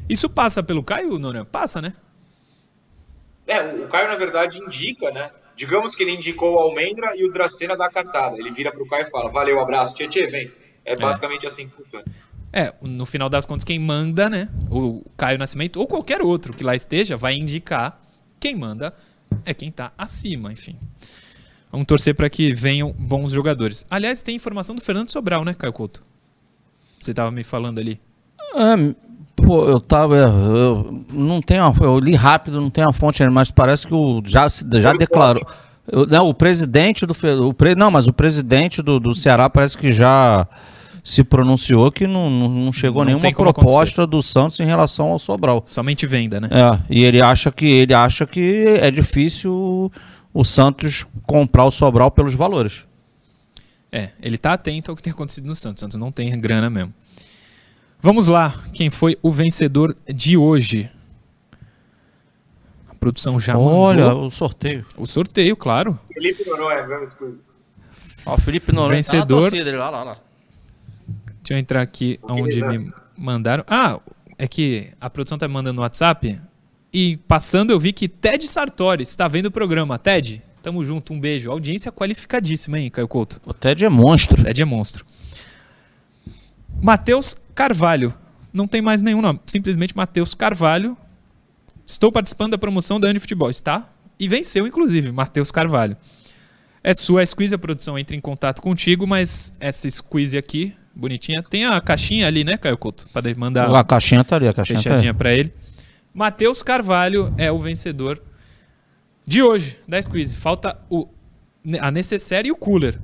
Isso 0.10 0.28
passa 0.28 0.64
pelo 0.64 0.84
Caio, 0.84 1.20
Noronha? 1.20 1.46
Passa, 1.46 1.82
né? 1.82 1.94
É, 3.46 3.62
o 3.62 3.88
Caio, 3.88 4.08
na 4.08 4.16
verdade, 4.16 4.60
indica, 4.60 5.12
né? 5.12 5.30
Digamos 5.56 5.96
que 5.96 6.04
ele 6.04 6.14
indicou 6.14 6.56
o 6.56 6.60
Almendra 6.60 7.16
e 7.16 7.26
o 7.26 7.32
Dracena 7.32 7.78
da 7.78 7.90
catada. 7.90 8.38
Ele 8.38 8.52
vira 8.52 8.72
pro 8.72 8.88
Caio 8.88 9.06
e 9.06 9.10
fala: 9.10 9.30
Valeu, 9.30 9.60
abraço, 9.60 9.94
Tietê, 9.94 10.28
vem. 10.28 10.52
É 10.84 10.96
basicamente 10.96 11.46
assim 11.46 11.70
que 11.70 11.76
funciona. 11.76 12.06
É, 12.52 12.74
no 12.82 13.06
final 13.06 13.30
das 13.30 13.46
contas, 13.46 13.64
quem 13.64 13.78
manda, 13.78 14.30
né? 14.30 14.50
O 14.72 15.04
Caio 15.16 15.38
Nascimento 15.38 15.80
ou 15.80 15.88
qualquer 15.88 16.22
outro 16.22 16.54
que 16.54 16.64
lá 16.64 16.76
esteja 16.76 17.16
vai 17.16 17.36
indicar. 17.36 18.02
Quem 18.40 18.56
manda 18.56 18.96
é 19.46 19.54
quem 19.54 19.72
tá 19.72 19.92
acima, 19.98 20.52
enfim. 20.52 20.80
Vamos 21.72 21.86
torcer 21.86 22.16
para 22.16 22.30
que 22.30 22.54
venham 22.54 22.92
bons 22.92 23.32
jogadores. 23.32 23.86
Aliás, 23.90 24.22
tem 24.22 24.36
informação 24.36 24.76
do 24.76 24.82
Fernando 24.82 25.12
Sobral, 25.12 25.46
né, 25.46 25.54
Caio 25.54 25.74
Couto? 25.74 26.04
Você 27.00 27.14
tava 27.14 27.30
me 27.30 27.44
falando 27.44 27.80
ali. 27.80 28.02
É, 28.56 28.96
pô, 29.42 29.66
eu 29.66 29.80
tava. 29.80 30.16
Eu, 30.16 31.04
não 31.14 31.42
tenho, 31.42 31.64
a- 31.64 31.74
eu 31.82 32.00
li 32.00 32.16
rápido, 32.16 32.60
não 32.62 32.70
tenho 32.70 32.90
a 32.90 32.94
fonte 32.94 33.22
ainda, 33.24 33.34
mas 33.34 33.52
parece 33.52 33.88
que 33.88 33.94
o 33.94 34.22
já, 34.26 34.48
já 34.80 34.94
declarou. 34.94 35.46
eu- 35.92 36.06
não, 36.06 36.30
o 36.30 36.34
presidente 36.34 37.06
do. 37.06 37.14
O 37.48 37.54
pre, 37.54 37.76
não, 37.76 37.90
mas 37.92 38.08
o 38.08 38.14
presidente 38.14 38.82
do, 38.82 39.00
do 39.00 39.14
Ceará 39.16 39.50
parece 39.50 39.78
que 39.78 39.92
já 39.92 40.48
se 41.04 41.24
pronunciou 41.24 41.92
que 41.92 42.06
não, 42.06 42.30
não, 42.30 42.50
não 42.50 42.72
chegou 42.72 43.02
Não 43.02 43.08
nenhuma 43.08 43.22
tem 43.22 43.34
proposta 43.34 44.06
do 44.06 44.22
Santos 44.22 44.60
em 44.60 44.66
relação 44.66 45.08
ao 45.08 45.20
Sobral. 45.20 45.64
Somente 45.66 46.06
venda, 46.06 46.40
né? 46.42 46.50
É, 46.52 46.80
e 46.90 47.04
ele 47.04 47.22
acha 47.22 47.52
que 47.52 47.66
ele 47.66 47.94
acha 47.94 48.28
que 48.28 48.66
é 48.82 48.92
difícil 48.92 49.92
o 50.34 50.44
Santos 50.44 51.06
comprar 51.26 51.66
o 51.66 51.72
Sobral 51.72 52.12
pelos 52.12 52.36
valores. 52.36 52.86
É, 53.92 54.10
ele 54.22 54.38
tá 54.38 54.54
atento 54.54 54.92
ao 54.92 54.96
que 54.96 55.02
tem 55.02 55.12
acontecido 55.12 55.48
no 55.48 55.56
Santos. 55.56 55.82
O 55.82 55.86
Santos 55.86 56.00
não 56.00 56.12
tem 56.12 56.40
grana 56.40 56.70
mesmo. 56.70 56.94
Vamos 58.02 58.28
lá, 58.30 58.58
quem 58.74 58.90
foi 58.90 59.18
o 59.22 59.32
vencedor 59.32 59.96
de 60.08 60.38
hoje? 60.38 60.90
A 62.90 62.96
produção 62.96 63.38
já 63.40 63.58
Olha, 63.58 64.08
mandou 64.08 64.28
o 64.28 64.32
sorteio. 64.32 64.86
o 64.98 65.06
sorteio, 65.06 65.56
claro. 65.58 66.00
Felipe 66.14 66.46
Noronha, 66.46 66.88
mesma 66.88 67.08
coisa. 67.18 67.42
Ó, 68.26 68.36
o 68.36 68.38
Felipe 68.40 68.72
Noronha 68.72 68.98
Vencedor. 68.98 69.44
tá 69.44 69.50
torcida, 69.50 69.70
ele, 69.70 69.78
lá, 69.78 69.90
lá, 69.90 70.04
lá. 70.04 70.18
Deixa 71.42 71.54
eu 71.54 71.58
entrar 71.58 71.82
aqui 71.82 72.18
onde 72.24 72.64
me 72.66 72.92
mandaram. 73.18 73.64
Ah, 73.68 74.00
é 74.38 74.48
que 74.48 74.92
a 75.02 75.10
produção 75.10 75.38
tá 75.38 75.48
me 75.48 75.54
mandando 75.54 75.76
no 75.78 75.82
WhatsApp. 75.82 76.40
E 76.94 77.18
passando 77.28 77.72
eu 77.72 77.80
vi 77.80 77.92
que 77.92 78.08
Ted 78.08 78.48
Sartori 78.48 79.04
está 79.04 79.28
vendo 79.28 79.48
o 79.48 79.52
programa. 79.52 79.98
Ted, 80.00 80.42
tamo 80.62 80.84
junto, 80.86 81.14
um 81.14 81.20
beijo. 81.20 81.52
Audiência 81.52 81.92
qualificadíssima, 81.92 82.80
hein, 82.80 82.90
Caio 82.90 83.08
Couto? 83.08 83.42
O 83.46 83.54
Ted 83.54 83.84
é 83.84 83.90
monstro. 83.90 84.42
Ted 84.42 84.62
é 84.62 84.66
monstro. 84.66 85.06
Matheus 86.82 87.36
Carvalho. 87.60 88.14
Não 88.54 88.66
tem 88.66 88.82
mais 88.82 89.02
nenhum 89.02 89.22
nome. 89.22 89.42
Simplesmente 89.46 89.94
Matheus 89.94 90.34
Carvalho. 90.34 90.96
Estou 91.86 92.10
participando 92.10 92.52
da 92.52 92.58
promoção 92.58 93.02
da 93.02 93.10
Andi 93.10 93.20
Futebol. 93.20 93.50
Está? 93.50 93.90
E 94.18 94.30
venceu, 94.30 94.66
inclusive, 94.66 95.12
Matheus 95.12 95.52
Carvalho. 95.52 95.98
É 96.82 96.94
sua 96.94 97.22
a 97.22 97.26
squeeze, 97.26 97.54
a 97.54 97.58
produção 97.58 98.00
entra 98.00 98.16
em 98.16 98.20
contato 98.22 98.62
contigo, 98.62 99.06
mas 99.06 99.54
essa 99.60 99.90
squeeze 99.90 100.38
aqui, 100.38 100.74
bonitinha, 100.96 101.44
tem 101.44 101.66
a 101.66 101.82
caixinha 101.82 102.28
ali, 102.28 102.46
né, 102.46 102.56
Caio 102.56 102.78
Couto? 102.78 103.10
Para 103.12 103.36
mandar 103.36 103.70
A 103.76 103.84
caixinha 103.84 104.24
tá 104.24 104.38
ali, 104.38 104.48
a 104.48 104.54
caixinha 104.54 104.78
tá 104.78 104.84
fechadinha 104.84 105.12
ali. 105.12 105.18
para 105.18 105.34
ele. 105.34 105.54
Matheus 106.14 106.64
Carvalho 106.64 107.34
é 107.38 107.52
o 107.52 107.60
vencedor 107.60 108.24
de 109.28 109.44
hoje 109.44 109.78
da 109.86 110.02
squeeze. 110.02 110.38
Falta 110.38 110.80
o, 110.90 111.10
a 111.82 111.92
necessaire 111.92 112.48
e 112.48 112.52
o 112.54 112.56
cooler. 112.56 112.98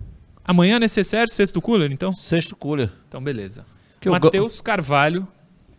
Amanhã 0.45 0.77
a 0.77 0.79
necessaire, 0.79 1.29
sexto 1.29 1.61
cooler, 1.61 1.91
então? 1.91 2.13
Sexto 2.13 2.55
cooler. 2.55 2.89
Então, 3.09 3.21
beleza. 3.21 3.65
Matheus 4.05 4.61
Carvalho, 4.61 5.27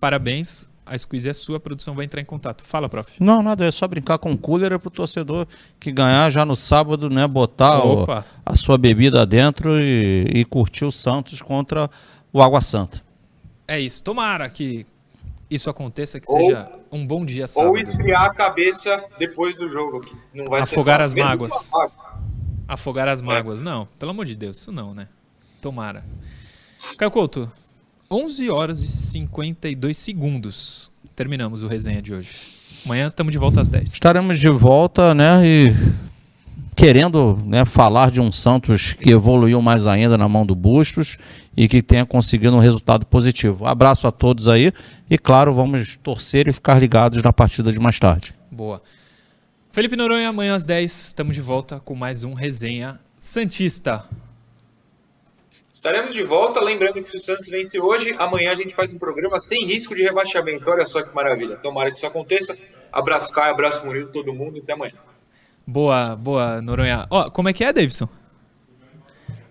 parabéns. 0.01 0.69
A 0.85 0.97
squeeze 0.97 1.29
é 1.29 1.35
sua, 1.35 1.57
a 1.57 1.61
produção 1.61 1.97
vai 1.97 2.05
entrar 2.05 2.21
em 2.21 2.25
contato. 2.25 2.63
Fala, 2.63 2.89
prof. 2.89 3.21
Não, 3.21 3.43
nada, 3.43 3.65
é 3.67 3.71
só 3.73 3.89
brincar 3.89 4.19
com 4.19 4.31
o 4.33 4.39
cooler 4.39 4.73
é 4.73 4.79
pro 4.79 4.89
torcedor 4.89 5.45
que 5.81 5.91
ganhar 5.91 6.31
já 6.31 6.45
no 6.45 6.55
sábado, 6.55 7.11
né? 7.11 7.27
Botar 7.27 7.85
o- 7.85 8.05
a 8.45 8.55
sua 8.55 8.79
bebida 8.79 9.27
dentro 9.27 9.81
e, 9.83 10.29
e 10.33 10.45
curtir 10.45 10.85
o 10.85 10.93
Santos 10.93 11.43
contra 11.43 11.91
o 12.33 12.41
Água 12.41 12.61
Santa. 12.61 13.03
É 13.67 13.81
isso. 13.81 14.01
Tomara 14.05 14.49
que 14.49 14.87
isso 15.51 15.69
aconteça, 15.69 16.21
que 16.21 16.31
Ou- 16.31 16.41
seja 16.41 16.71
um 16.93 17.05
bom 17.05 17.27
dia 17.27 17.49
sábado. 17.49 17.71
Ou 17.71 17.77
esfriar 17.79 18.23
a 18.27 18.31
cabeça 18.33 19.05
depois 19.19 19.57
do 19.57 19.69
jogo. 19.69 20.01
Que 20.03 20.15
não 20.33 20.49
vai 20.49 20.61
Afogar 20.61 21.01
ser 21.01 21.07
as 21.07 21.15
mágoas. 21.15 21.69
Afogar 22.69 23.09
É. 23.09 23.11
as 23.11 23.23
mágoas. 23.23 23.61
Não, 23.61 23.87
pelo 23.99 24.13
amor 24.13 24.25
de 24.25 24.37
Deus, 24.37 24.57
isso 24.59 24.71
não, 24.71 24.95
né? 24.95 25.09
Tomara. 25.61 26.05
Caio 26.97 27.11
Couto, 27.11 27.51
11 28.11 28.51
horas 28.51 28.85
e 28.85 28.89
52 28.89 29.97
segundos. 29.97 30.91
Terminamos 31.15 31.63
o 31.63 31.69
resenha 31.69 32.01
de 32.01 32.15
hoje. 32.15 32.39
Amanhã 32.85 33.09
estamos 33.09 33.33
de 33.33 33.39
volta 33.39 33.61
às 33.61 33.69
10. 33.69 33.95
Estaremos 33.95 34.39
de 34.39 34.49
volta, 34.49 35.13
né? 35.13 35.45
E 35.45 35.73
querendo 36.77 37.43
né, 37.45 37.65
falar 37.65 38.11
de 38.11 38.21
um 38.21 38.31
Santos 38.31 38.93
que 38.93 39.11
evoluiu 39.11 39.61
mais 39.61 39.87
ainda 39.87 40.17
na 40.17 40.29
mão 40.29 40.47
do 40.47 40.55
Bustos 40.55 41.17
e 41.57 41.67
que 41.67 41.83
tenha 41.83 42.05
conseguido 42.05 42.55
um 42.55 42.61
resultado 42.61 43.07
positivo. 43.07 43.67
Abraço 43.67 44.07
a 44.07 44.13
todos 44.13 44.47
aí 44.47 44.73
e, 45.11 45.17
claro, 45.17 45.53
vamos 45.53 45.97
torcer 45.97 46.47
e 46.47 46.53
ficar 46.53 46.79
ligados 46.79 47.23
na 47.23 47.33
partida 47.33 47.73
de 47.73 47.81
mais 47.81 47.99
tarde. 47.99 48.35
Boa. 48.51 48.83
Felipe 49.73 49.97
Noronha, 49.97 50.29
amanhã 50.29 50.55
às 50.55 50.65
10, 50.65 50.91
estamos 50.91 51.35
de 51.35 51.43
volta 51.43 51.81
com 51.81 51.95
mais 51.95 52.25
um 52.25 52.35
resenha 52.35 53.01
Santista. 53.19 54.05
Estaremos 55.77 56.15
de 56.15 56.23
volta, 56.23 56.59
lembrando 56.59 57.03
que 57.03 57.07
se 57.07 57.19
o 57.19 57.21
Santos 57.21 57.49
vence 57.49 57.79
hoje, 57.79 58.15
amanhã 58.19 58.51
a 58.51 58.55
gente 58.55 58.75
faz 58.75 58.95
um 58.95 58.99
programa 58.99 59.39
sem 59.39 59.63
risco 59.67 59.95
de 59.95 60.03
rebaixamento. 60.03 60.71
Olha 60.71 60.87
só 60.87 61.03
que 61.03 61.15
maravilha. 61.15 61.57
Tomara 61.59 61.91
que 61.91 61.99
isso 61.99 62.07
aconteça. 62.07 62.57
Abraço 62.91 63.31
Caio, 63.35 63.53
abraço 63.53 63.85
Murilo, 63.85 64.09
todo 64.09 64.33
mundo 64.33 64.57
e 64.57 64.61
até 64.61 64.73
amanhã. 64.73 64.95
Boa, 65.67 66.17
boa, 66.17 66.63
Noronha. 66.63 67.07
Ó, 67.11 67.29
como 67.29 67.51
é 67.51 67.53
que 67.53 67.63
é, 67.63 67.75
Davidson? 67.75 68.09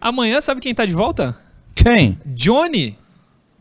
Amanhã, 0.01 0.41
sabe 0.41 0.61
quem 0.61 0.73
tá 0.73 0.83
de 0.83 0.95
volta? 0.95 1.37
Quem? 1.75 2.19
Johnny, 2.25 2.97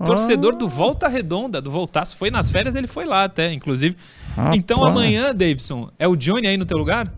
torcedor 0.03 0.55
Ah. 0.55 0.59
do 0.59 0.67
Volta 0.67 1.07
Redonda, 1.07 1.61
do 1.61 1.71
Voltaço. 1.71 2.17
Foi 2.17 2.31
nas 2.31 2.51
férias, 2.51 2.75
ele 2.75 2.87
foi 2.87 3.05
lá 3.05 3.25
até, 3.25 3.53
inclusive. 3.53 3.95
Rapaz. 4.35 4.57
Então 4.57 4.83
amanhã, 4.87 5.35
Davidson, 5.35 5.91
é 5.99 6.09
o 6.09 6.17
Johnny 6.17 6.47
aí 6.47 6.57
no 6.57 6.65
teu 6.65 6.79
lugar? 6.79 7.13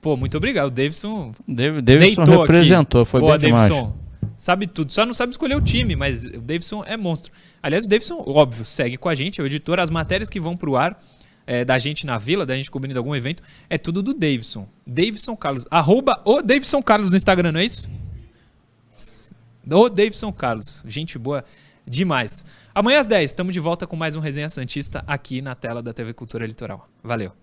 Pô, 0.00 0.16
muito 0.16 0.36
obrigado. 0.36 0.66
O 0.66 0.70
Davidson 0.70 1.32
Dav- 1.46 1.80
Davidson 1.80 2.24
deitou 2.24 2.40
representou, 2.40 3.02
aqui. 3.02 3.10
foi 3.12 3.20
Boa, 3.20 3.38
bem 3.38 3.50
demais. 3.50 3.70
Sabe 4.42 4.66
tudo. 4.66 4.92
Só 4.92 5.06
não 5.06 5.14
sabe 5.14 5.30
escolher 5.30 5.54
o 5.54 5.60
time, 5.60 5.94
mas 5.94 6.24
o 6.24 6.40
Davidson 6.40 6.82
é 6.82 6.96
monstro. 6.96 7.32
Aliás, 7.62 7.84
o 7.84 7.88
Davidson, 7.88 8.24
óbvio, 8.26 8.64
segue 8.64 8.96
com 8.96 9.08
a 9.08 9.14
gente, 9.14 9.40
é 9.40 9.44
o 9.44 9.46
editor. 9.46 9.78
As 9.78 9.88
matérias 9.88 10.28
que 10.28 10.40
vão 10.40 10.56
pro 10.56 10.74
ar 10.74 11.00
é, 11.46 11.64
da 11.64 11.78
gente 11.78 12.04
na 12.04 12.18
vila, 12.18 12.44
da 12.44 12.56
gente 12.56 12.68
cobrindo 12.68 12.98
algum 12.98 13.14
evento, 13.14 13.40
é 13.70 13.78
tudo 13.78 14.02
do 14.02 14.12
Davidson. 14.12 14.66
Davidson 14.84 15.36
Carlos. 15.36 15.64
Arroba 15.70 16.20
o 16.24 16.42
Davidson 16.42 16.82
Carlos 16.82 17.12
no 17.12 17.16
Instagram, 17.16 17.52
não 17.52 17.60
é 17.60 17.64
isso? 17.64 17.88
O 19.70 19.88
Davidson 19.88 20.32
Carlos. 20.32 20.84
Gente 20.88 21.20
boa 21.20 21.44
demais. 21.86 22.44
Amanhã 22.74 22.98
às 22.98 23.06
10, 23.06 23.30
estamos 23.30 23.54
de 23.54 23.60
volta 23.60 23.86
com 23.86 23.94
mais 23.94 24.16
um 24.16 24.20
Resenha 24.20 24.48
Santista 24.48 25.04
aqui 25.06 25.40
na 25.40 25.54
tela 25.54 25.80
da 25.80 25.92
TV 25.92 26.12
Cultura 26.12 26.44
Litoral. 26.44 26.88
Valeu. 27.00 27.41